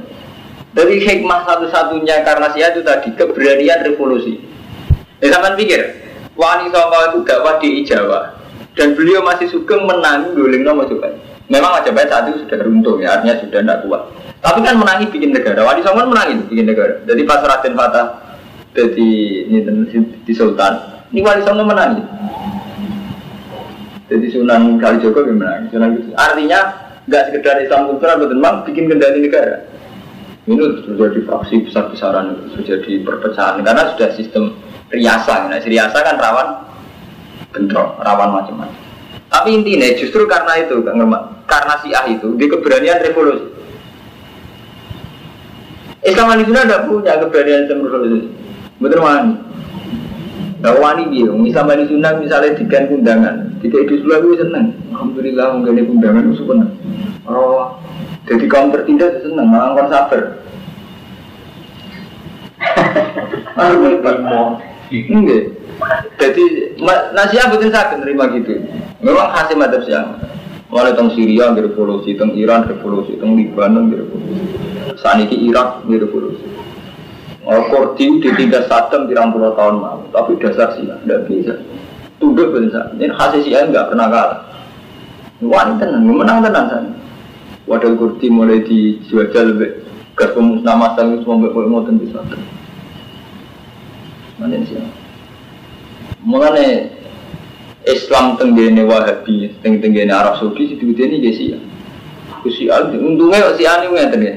Jadi 0.73 0.95
hikmah 1.05 1.41
satu-satunya 1.45 2.25
karena 2.25 2.49
sih 2.55 2.65
itu 2.65 2.81
tadi 2.81 3.09
keberanian 3.13 3.83
revolusi. 3.93 4.41
Ya 5.19 5.35
sampean 5.35 5.59
pikir, 5.59 5.81
Wani 6.39 6.71
Songo 6.71 6.99
itu 7.11 7.19
dakwah 7.27 7.59
di 7.59 7.83
Jawa 7.83 8.39
dan 8.79 8.95
beliau 8.95 9.27
masih 9.27 9.51
sugeng 9.51 9.83
menang 9.85 10.39
guling 10.39 10.63
nomor 10.63 10.87
coba. 10.87 11.11
Memang 11.49 11.81
Majapahit 11.81 12.13
saat 12.13 12.29
itu 12.29 12.45
sudah 12.45 12.61
runtuh 12.61 13.01
ya, 13.01 13.17
artinya 13.17 13.41
sudah 13.41 13.61
tidak 13.65 13.81
kuat. 13.89 14.03
Tapi 14.45 14.59
kan 14.61 14.77
menangi 14.77 15.09
bikin 15.09 15.33
negara. 15.33 15.65
Wali 15.65 15.81
Songo 15.81 16.05
menangi 16.05 16.45
bikin 16.45 16.69
negara. 16.69 17.01
Jadi 17.09 17.23
pas 17.25 17.41
Raden 17.41 17.75
Fatah 17.75 18.07
jadi 18.77 19.11
ini 19.49 19.65
di 20.29 20.33
Sultan, 20.37 21.05
ini 21.09 21.25
Wali 21.25 21.41
Songo 21.49 21.65
menangi. 21.65 22.05
Jadi 24.13 24.27
Sunan 24.29 24.77
Kalijogo 24.77 25.25
menangi. 25.25 25.73
Sunan 25.73 25.97
Artinya 26.17 26.61
nggak 27.09 27.25
sekedar 27.33 27.57
Islam 27.65 27.97
kultural, 27.97 28.21
betul 28.21 28.37
memang 28.37 28.69
bikin 28.69 28.85
kendali 28.89 29.25
negara. 29.25 29.65
Ini 30.49 30.85
terjadi 30.85 31.29
fraksi 31.29 31.65
besar-besaran, 31.65 32.57
terjadi 32.57 33.05
perpecahan 33.05 33.61
karena 33.61 33.93
sudah 33.93 34.09
sistem 34.17 34.57
riasa. 34.89 35.49
Nah, 35.49 35.61
riasa 35.61 35.99
kan 36.01 36.17
rawan 36.17 36.49
bentrok, 37.53 38.01
rawan 38.01 38.33
macam-macam. 38.33 38.88
Tapi 39.29 39.49
intinya 39.61 39.89
justru 39.93 40.24
karena 40.24 40.57
itu, 40.57 40.81
karena 41.45 41.74
si 41.85 41.93
ah 41.93 42.09
itu, 42.09 42.33
di 42.41 42.49
keberanian 42.49 43.05
revolusi. 43.05 43.47
Islam 46.01 46.33
ini 46.41 46.49
sudah 46.49 46.64
tidak 46.64 46.83
punya 46.89 47.14
keberanian 47.20 47.68
revolusi. 47.68 48.33
Betul 48.81 49.05
wani. 49.05 49.33
Nah 50.59 50.74
wani 50.81 51.12
dia, 51.12 51.29
Islam 51.29 51.70
ini 51.76 51.85
sunnah 51.87 52.12
misalnya 52.18 52.57
dikan 52.57 52.89
undangan, 52.91 53.53
tidak 53.62 53.85
itu 53.87 54.03
sudah 54.03 54.18
gue 54.24 54.43
seneng. 54.43 54.74
Alhamdulillah 54.91 55.47
mengenai 55.55 55.87
undangan 55.87 56.22
itu 56.24 56.43
seneng. 56.43 56.70
Oh, 57.29 57.79
jadi 58.24 58.49
kaum 58.49 58.72
tertindas 58.72 59.20
seneng, 59.20 59.47
malah 59.47 59.76
kon 59.76 59.93
sabar. 59.93 60.22
Enggak. 64.89 65.58
Jadi 66.18 66.45
nasihat 67.14 67.55
betul 67.55 67.70
saya 67.70 67.95
menerima 67.95 68.24
gitu. 68.43 68.53
Memang 69.03 69.31
hasil 69.31 69.57
madhab 69.57 69.83
siang. 69.87 70.18
Mulai 70.68 70.93
teng 70.93 71.09
Syria 71.16 71.49
revolusi, 71.57 72.12
teng 72.12 72.37
Iran 72.37 72.68
revolusi, 72.68 73.16
teng 73.16 73.41
Libanon 73.41 73.89
revolusi. 73.89 74.45
Saat 75.01 75.24
ini 75.24 75.49
Irak 75.49 75.89
revolusi. 75.89 76.45
Oh, 77.49 77.97
di 77.97 78.20
tiga 78.20 78.68
satem 78.68 79.09
di 79.09 79.16
puluh 79.16 79.57
tahun 79.57 79.81
lalu, 79.81 80.05
tapi 80.12 80.37
dasar 80.37 80.76
sih 80.76 80.85
tidak 80.85 81.24
bisa. 81.24 81.57
Tunduk 82.20 82.53
benar. 82.53 82.93
Ini 83.01 83.09
hasil 83.16 83.41
sih 83.47 83.57
enggak 83.57 83.89
pernah 83.89 84.12
kalah. 84.12 84.41
Wah 85.41 85.72
tenang, 85.81 86.05
menang 86.05 86.45
tenang 86.45 86.66
sana. 86.68 86.91
Wadah 87.64 87.95
Kordi 87.95 88.26
mulai 88.29 88.61
dijual 88.66 89.33
lebih 89.33 89.87
gas 90.18 90.35
pemusnah 90.35 90.76
masa 90.76 91.07
itu 91.07 91.22
semua 91.24 91.47
berpuluh 91.47 91.70
mau 91.70 91.87
tentu. 91.87 92.11
Mana 94.37 94.61
sih? 94.66 94.76
Mengenai 96.29 96.93
Islam 97.89 98.37
tenggene 98.37 98.85
Wahabi, 98.85 99.49
teng 99.64 99.81
tenggene 99.81 100.12
Arab 100.12 100.37
Saudi 100.37 100.68
situ 100.68 100.85
ini 100.93 101.24
dia 101.24 101.33
Syiah. 101.33 101.62
Ku 102.45 102.53
Syiah 102.53 102.85
untungnya 102.93 103.49
kok 103.49 103.57
Syiah 103.57 103.81
ini 103.81 103.97
ngeten 103.97 104.20
ya. 104.20 104.35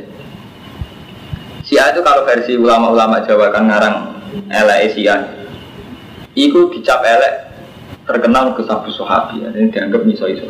Syiah 1.67 1.91
itu 1.91 1.99
kalau 1.99 2.23
versi 2.23 2.55
ulama-ulama 2.55 3.27
Jawa 3.27 3.51
kan 3.51 3.67
ngarang 3.67 3.95
elek 4.47 4.95
Syiah. 4.95 5.27
Iku 6.31 6.71
dicap 6.71 7.03
elek 7.03 7.51
terkenal 8.07 8.55
ke 8.55 8.63
sabu 8.63 8.87
sahabi 8.95 9.43
ya, 9.43 9.51
dan 9.51 9.67
dianggap 9.67 10.07
miso 10.07 10.31
iso. 10.31 10.47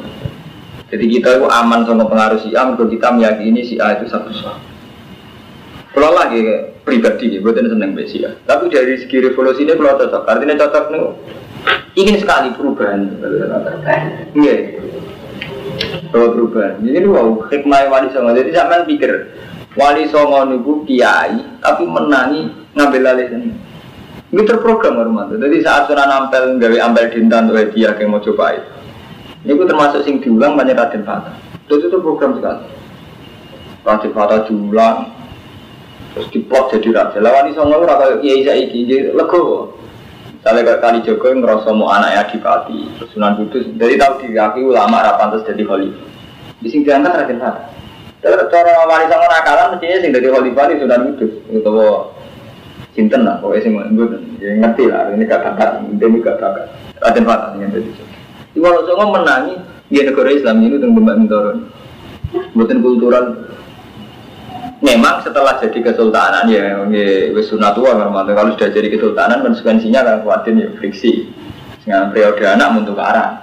Jadi 0.94 1.06
kita 1.10 1.42
itu 1.42 1.50
aman 1.50 1.90
sama 1.90 2.06
pengaruh 2.06 2.38
Syiah, 2.38 2.70
kalau 2.70 2.86
kita 2.86 3.10
meyakini 3.18 3.66
Syiah 3.66 3.98
itu 3.98 4.06
sabu 4.14 4.30
sahabi. 4.30 4.71
Kalau 5.92 6.16
lagi 6.16 6.40
pribadi, 6.88 7.36
buatan 7.44 7.68
seneng 7.68 7.92
besi 7.92 8.24
ya. 8.24 8.32
Tapi 8.48 8.72
dari 8.72 8.96
segi 8.96 9.20
revolusi 9.20 9.68
ini 9.68 9.76
kalau 9.76 10.00
cocok, 10.00 10.24
artinya 10.24 10.56
cocok 10.56 10.86
nih. 10.92 11.04
Ingin 12.00 12.18
sekali 12.24 12.56
perubahan. 12.56 13.12
Iya. 14.32 14.56
Kalau 16.16 16.28
perubahan. 16.32 16.80
Jadi 16.80 17.08
wow, 17.12 17.44
hikmah 17.52 17.92
wali 17.92 18.08
songo. 18.16 18.32
Jadi 18.32 18.56
sampean 18.56 18.88
pikir 18.88 19.12
wali 19.76 20.08
songo 20.08 20.48
niku 20.48 20.88
kiai, 20.88 21.60
tapi 21.60 21.84
menangi 21.84 22.48
ngambil 22.72 23.12
alih 23.12 23.28
ini. 23.36 23.50
Ini 24.32 24.48
terprogram 24.48 24.96
Romanto. 24.96 25.36
Jadi 25.36 25.60
saat 25.60 25.92
sudah 25.92 26.08
nampel 26.08 26.56
gawe 26.56 26.78
ampel 26.88 27.12
dintan 27.12 27.52
untuk 27.52 27.68
hadiah 27.68 27.92
yang 28.00 28.16
mau 28.16 28.24
coba 28.24 28.56
itu. 28.56 28.72
Ini 29.44 29.60
termasuk 29.60 30.08
sing 30.08 30.24
diulang 30.24 30.56
banyak 30.56 30.80
Raden 30.80 31.04
Fata. 31.04 31.36
Itu 31.68 31.92
tuh 31.92 32.00
program 32.00 32.40
sekali. 32.40 32.64
Raden 33.84 34.12
Fata 34.16 34.48
diulang, 34.48 35.12
terus 36.14 36.28
diplot 36.32 36.72
jadi 36.76 36.90
raja 36.92 37.18
lawan 37.24 37.52
iso 37.52 37.64
ngono 37.64 37.84
ora 37.88 37.96
kaya 38.00 38.16
kiai 38.20 38.44
saiki 38.44 38.80
lego 39.16 39.76
Misalnya 40.42 40.74
kayak 40.74 40.82
kali 40.82 41.00
Joko 41.06 41.38
ngerasa 41.38 41.70
mau 41.70 41.94
anaknya 41.94 42.26
adipati, 42.26 42.90
terus 42.98 43.14
Sunan 43.14 43.38
Kudus, 43.38 43.62
jadi 43.78 43.94
tahu 43.94 44.26
diakui 44.26 44.74
ulama 44.74 45.06
rapan 45.06 45.30
terus 45.30 45.46
jadi 45.46 45.62
khalifah. 45.70 46.10
Di 46.58 46.68
sini 46.74 46.82
diangkat 46.82 47.14
Raden 47.14 47.38
Fatah. 47.38 47.70
Terus 48.26 48.50
cara 48.50 48.74
wali 48.90 49.06
sama 49.06 49.30
nakalan 49.30 49.78
mestinya 49.78 50.02
sing 50.02 50.10
jadi 50.10 50.28
khalifah 50.34 50.66
di 50.66 50.82
Sunan 50.82 51.02
Kudus, 51.14 51.34
itu 51.46 51.74
cinten 52.98 53.22
lah, 53.22 53.38
pokoknya 53.38 53.62
sih 53.62 53.70
gue 53.70 54.08
ya 54.42 54.52
ngerti 54.66 54.84
lah, 54.90 55.14
ini 55.14 55.30
gak 55.30 55.46
bakat, 55.46 55.70
ini 55.86 56.18
gak 56.26 56.38
bakat. 56.42 56.66
Raden 57.06 57.26
Fatah 57.30 57.50
yang 57.62 57.70
jadi. 57.78 57.90
Di 58.50 58.58
walau 58.58 58.82
semua 58.90 59.14
menangi, 59.14 59.62
dia 59.94 60.10
negara 60.10 60.30
Islam 60.34 60.66
ini 60.66 60.82
tentang 60.82 60.98
Mbak 60.98 61.18
Mintoron. 61.22 61.58
Buatan 62.58 62.82
kultural 62.82 63.26
memang 64.82 65.22
setelah 65.22 65.62
jadi 65.62 65.80
kesultanan 65.94 66.50
ya 66.50 66.82
wis 67.32 67.54
sunatullah 67.54 68.02
kalau 68.10 68.58
sudah 68.58 68.70
jadi 68.74 68.90
kesultanan 68.90 69.46
konsekuensinya 69.46 70.02
kan 70.02 70.16
khawatir 70.26 70.58
ya 70.58 70.68
friksi. 70.76 71.30
Dengan 71.82 72.14
periode 72.14 72.46
anak 72.46 72.78
untuk 72.78 72.98
arah. 73.02 73.42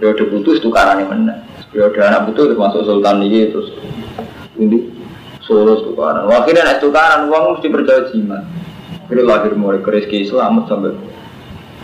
Periode 0.00 0.32
putus 0.32 0.64
itu 0.64 0.72
arahnya 0.72 1.04
mana? 1.04 1.44
Periode 1.68 2.00
anak 2.00 2.28
putus 2.28 2.56
termasuk 2.56 2.88
sultan 2.88 3.20
ini 3.24 3.52
terus 3.52 3.68
untuk 4.56 4.96
solo 5.44 5.80
tukaran 5.80 6.28
wakilnya 6.28 6.64
naik 6.64 6.80
tukaran 6.84 7.28
uang 7.28 7.56
mesti 7.56 7.68
percaya 7.72 8.08
jimat. 8.12 8.44
Kira 9.08 9.24
lahir 9.24 9.56
mulai 9.56 9.80
ke 9.80 10.28
selamat 10.28 10.68
sampai 10.68 10.92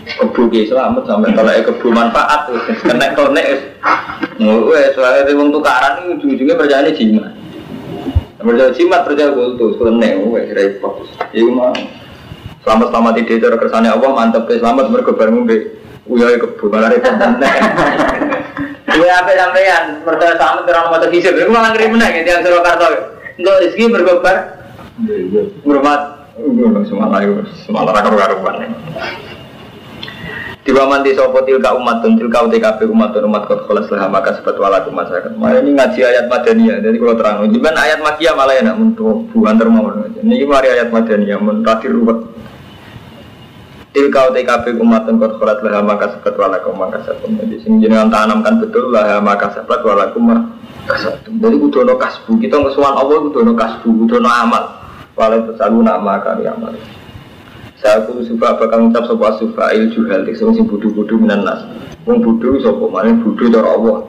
kebu 0.04 0.52
ke 0.52 0.68
selamat 0.68 1.08
sampai 1.08 1.32
kalau 1.32 1.52
kebu 1.52 1.88
manfaat 1.92 2.40
terus 2.48 2.64
kena 2.84 3.16
konek 3.16 3.44
wes. 4.68 4.92
Soalnya 4.96 5.32
uang 5.32 5.48
tukaran 5.48 5.92
itu 6.04 6.08
ujung-ujungnya 6.20 6.56
percaya 6.60 6.92
jimat 6.92 7.43
Percaya 8.44 8.76
jimat, 8.76 9.08
percaya 9.08 9.32
kultus, 9.32 9.80
kelenek, 9.80 10.20
wes 10.28 10.52
repot. 10.52 11.08
Iku 11.32 11.48
mah 11.48 11.72
selamat 12.60 12.92
selamat 12.92 13.14
ide 13.24 13.40
cara 13.40 13.56
kersane 13.56 13.88
Allah 13.88 14.10
mantep 14.12 14.44
ke 14.44 14.60
selamat 14.60 14.92
bareng 14.92 15.34
ngombe. 15.40 15.56
Uya 16.04 16.36
kebun 16.36 16.68
malah 16.68 16.92
repot. 16.92 17.12
Gue 18.84 19.08
apa 19.08 19.32
sampean 19.32 19.84
percaya 20.04 20.36
selamat 20.36 20.62
terang 20.68 20.92
mata 20.92 21.08
hisab. 21.08 21.40
Iku 21.40 21.48
malah 21.48 21.72
ngeri 21.72 21.88
meneh 21.88 22.08
ya 22.20 22.22
tiang 22.28 22.44
Surakarta. 22.44 22.86
Enggak 23.40 23.54
rezeki 23.64 23.84
mergo 23.88 24.20
bar. 24.20 24.36
Hormat. 25.64 26.00
Semalah 26.84 27.22
semalah 27.64 27.92
karu-karuan. 28.04 28.68
Tiba 30.64 30.88
mandi 30.88 31.12
sopo 31.12 31.44
tilka 31.44 31.76
umat 31.76 32.00
tun 32.00 32.16
tilka 32.16 32.40
UTKB 32.48 32.88
umat 32.88 33.12
tun 33.12 33.28
umat 33.28 33.44
kot 33.44 33.68
kolas 33.68 33.84
lah 33.92 34.08
maka 34.08 34.40
sebab 34.40 34.56
wala 34.56 34.80
masyarakat. 34.80 35.36
Nah, 35.36 35.60
ini 35.60 35.76
ngaji 35.76 36.00
ayat 36.00 36.24
madaniyah. 36.32 36.80
Jadi 36.80 36.96
kalau 36.96 37.14
terang, 37.20 37.44
gimana 37.52 37.84
ayat 37.84 38.00
makiyah 38.00 38.32
malah 38.32 38.56
enak 38.56 38.72
untuk 38.80 39.28
bukan 39.36 39.60
termau. 39.60 39.92
Ini 40.24 40.48
mari 40.48 40.72
ayat 40.72 40.88
madaniyah 40.88 41.36
mentraktir 41.36 41.92
ruwet. 41.92 42.16
Tilka 43.92 44.32
UTKB 44.32 44.80
umat 44.80 45.04
tun 45.04 45.20
kot 45.20 45.36
kolas 45.36 45.60
lah 45.60 45.84
maka 45.84 46.16
sebab 46.16 46.32
wala 46.32 46.56
maka 46.72 46.98
sebab. 47.12 47.28
Jadi 47.44 47.56
sing 47.60 47.84
jenengan 47.84 48.08
tanamkan 48.08 48.56
betul 48.56 48.88
lah 48.88 49.20
maka 49.20 49.52
sebab 49.52 49.84
wala 49.84 50.16
kasatu. 50.88 51.28
Jadi 51.28 51.56
kudono 51.60 52.00
kasbu 52.00 52.40
kita 52.40 52.56
ngesuan 52.56 52.96
Allah 52.96 53.20
kudono 53.20 53.52
kasbu 53.52 53.88
kudono 54.04 54.32
amal. 54.32 54.80
Walau 55.12 55.44
tersalu 55.46 55.84
nama 55.84 56.18
kami 56.24 56.48
amal. 56.48 56.72
Saya 57.84 58.00
kudu 58.08 58.24
sufa 58.24 58.56
bakal 58.56 58.88
ngucap 58.88 59.04
sopa 59.04 59.36
sufa 59.36 59.76
il 59.76 59.92
juhal 59.92 60.24
Tik 60.24 60.40
sing 60.40 60.64
budu-budu 60.64 61.20
minan 61.20 61.44
nas. 61.44 61.68
Wong 62.08 62.24
budu 62.24 62.56
sopa 62.64 62.88
mana 62.88 63.12
budu 63.20 63.52
cara 63.52 63.76
Allah. 63.76 64.08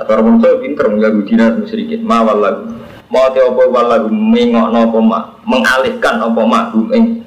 Atau 0.00 0.16
orang 0.16 0.40
saya 0.40 0.56
pinter 0.64 0.88
Mengganggu 0.88 1.28
dina 1.28 1.52
sedikit. 1.68 2.00
Ma 2.00 2.24
wallagu 2.24 2.72
Mau 3.12 3.28
te 3.36 3.44
apa 3.44 3.68
wallagu 3.68 4.08
Mengok 4.08 4.72
nopo 4.72 5.04
ma? 5.04 5.36
Mengalihkan 5.44 6.24
apa 6.24 6.40
ma 6.48 6.72
Ing 6.96 7.20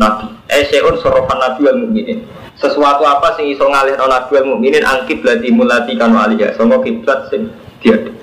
Nabi. 0.00 0.24
Eh 0.48 0.64
seun 0.72 0.96
sorofan 1.04 1.36
nabi 1.36 1.68
wal 1.68 1.76
mu'minin. 1.84 2.24
Sesuatu 2.56 3.04
apa 3.04 3.36
sing 3.36 3.52
iso 3.52 3.68
ngalih 3.68 4.00
nabi 4.00 4.40
wal 4.40 4.56
mu'minin 4.56 4.88
Angkib 4.88 5.20
lati 5.20 5.52
mulati 5.52 6.00
kanu 6.00 6.16
aliyah. 6.16 6.56
Songo 6.56 6.80
kiblat 6.80 7.28
sing 7.28 7.52
Dia 7.84 8.20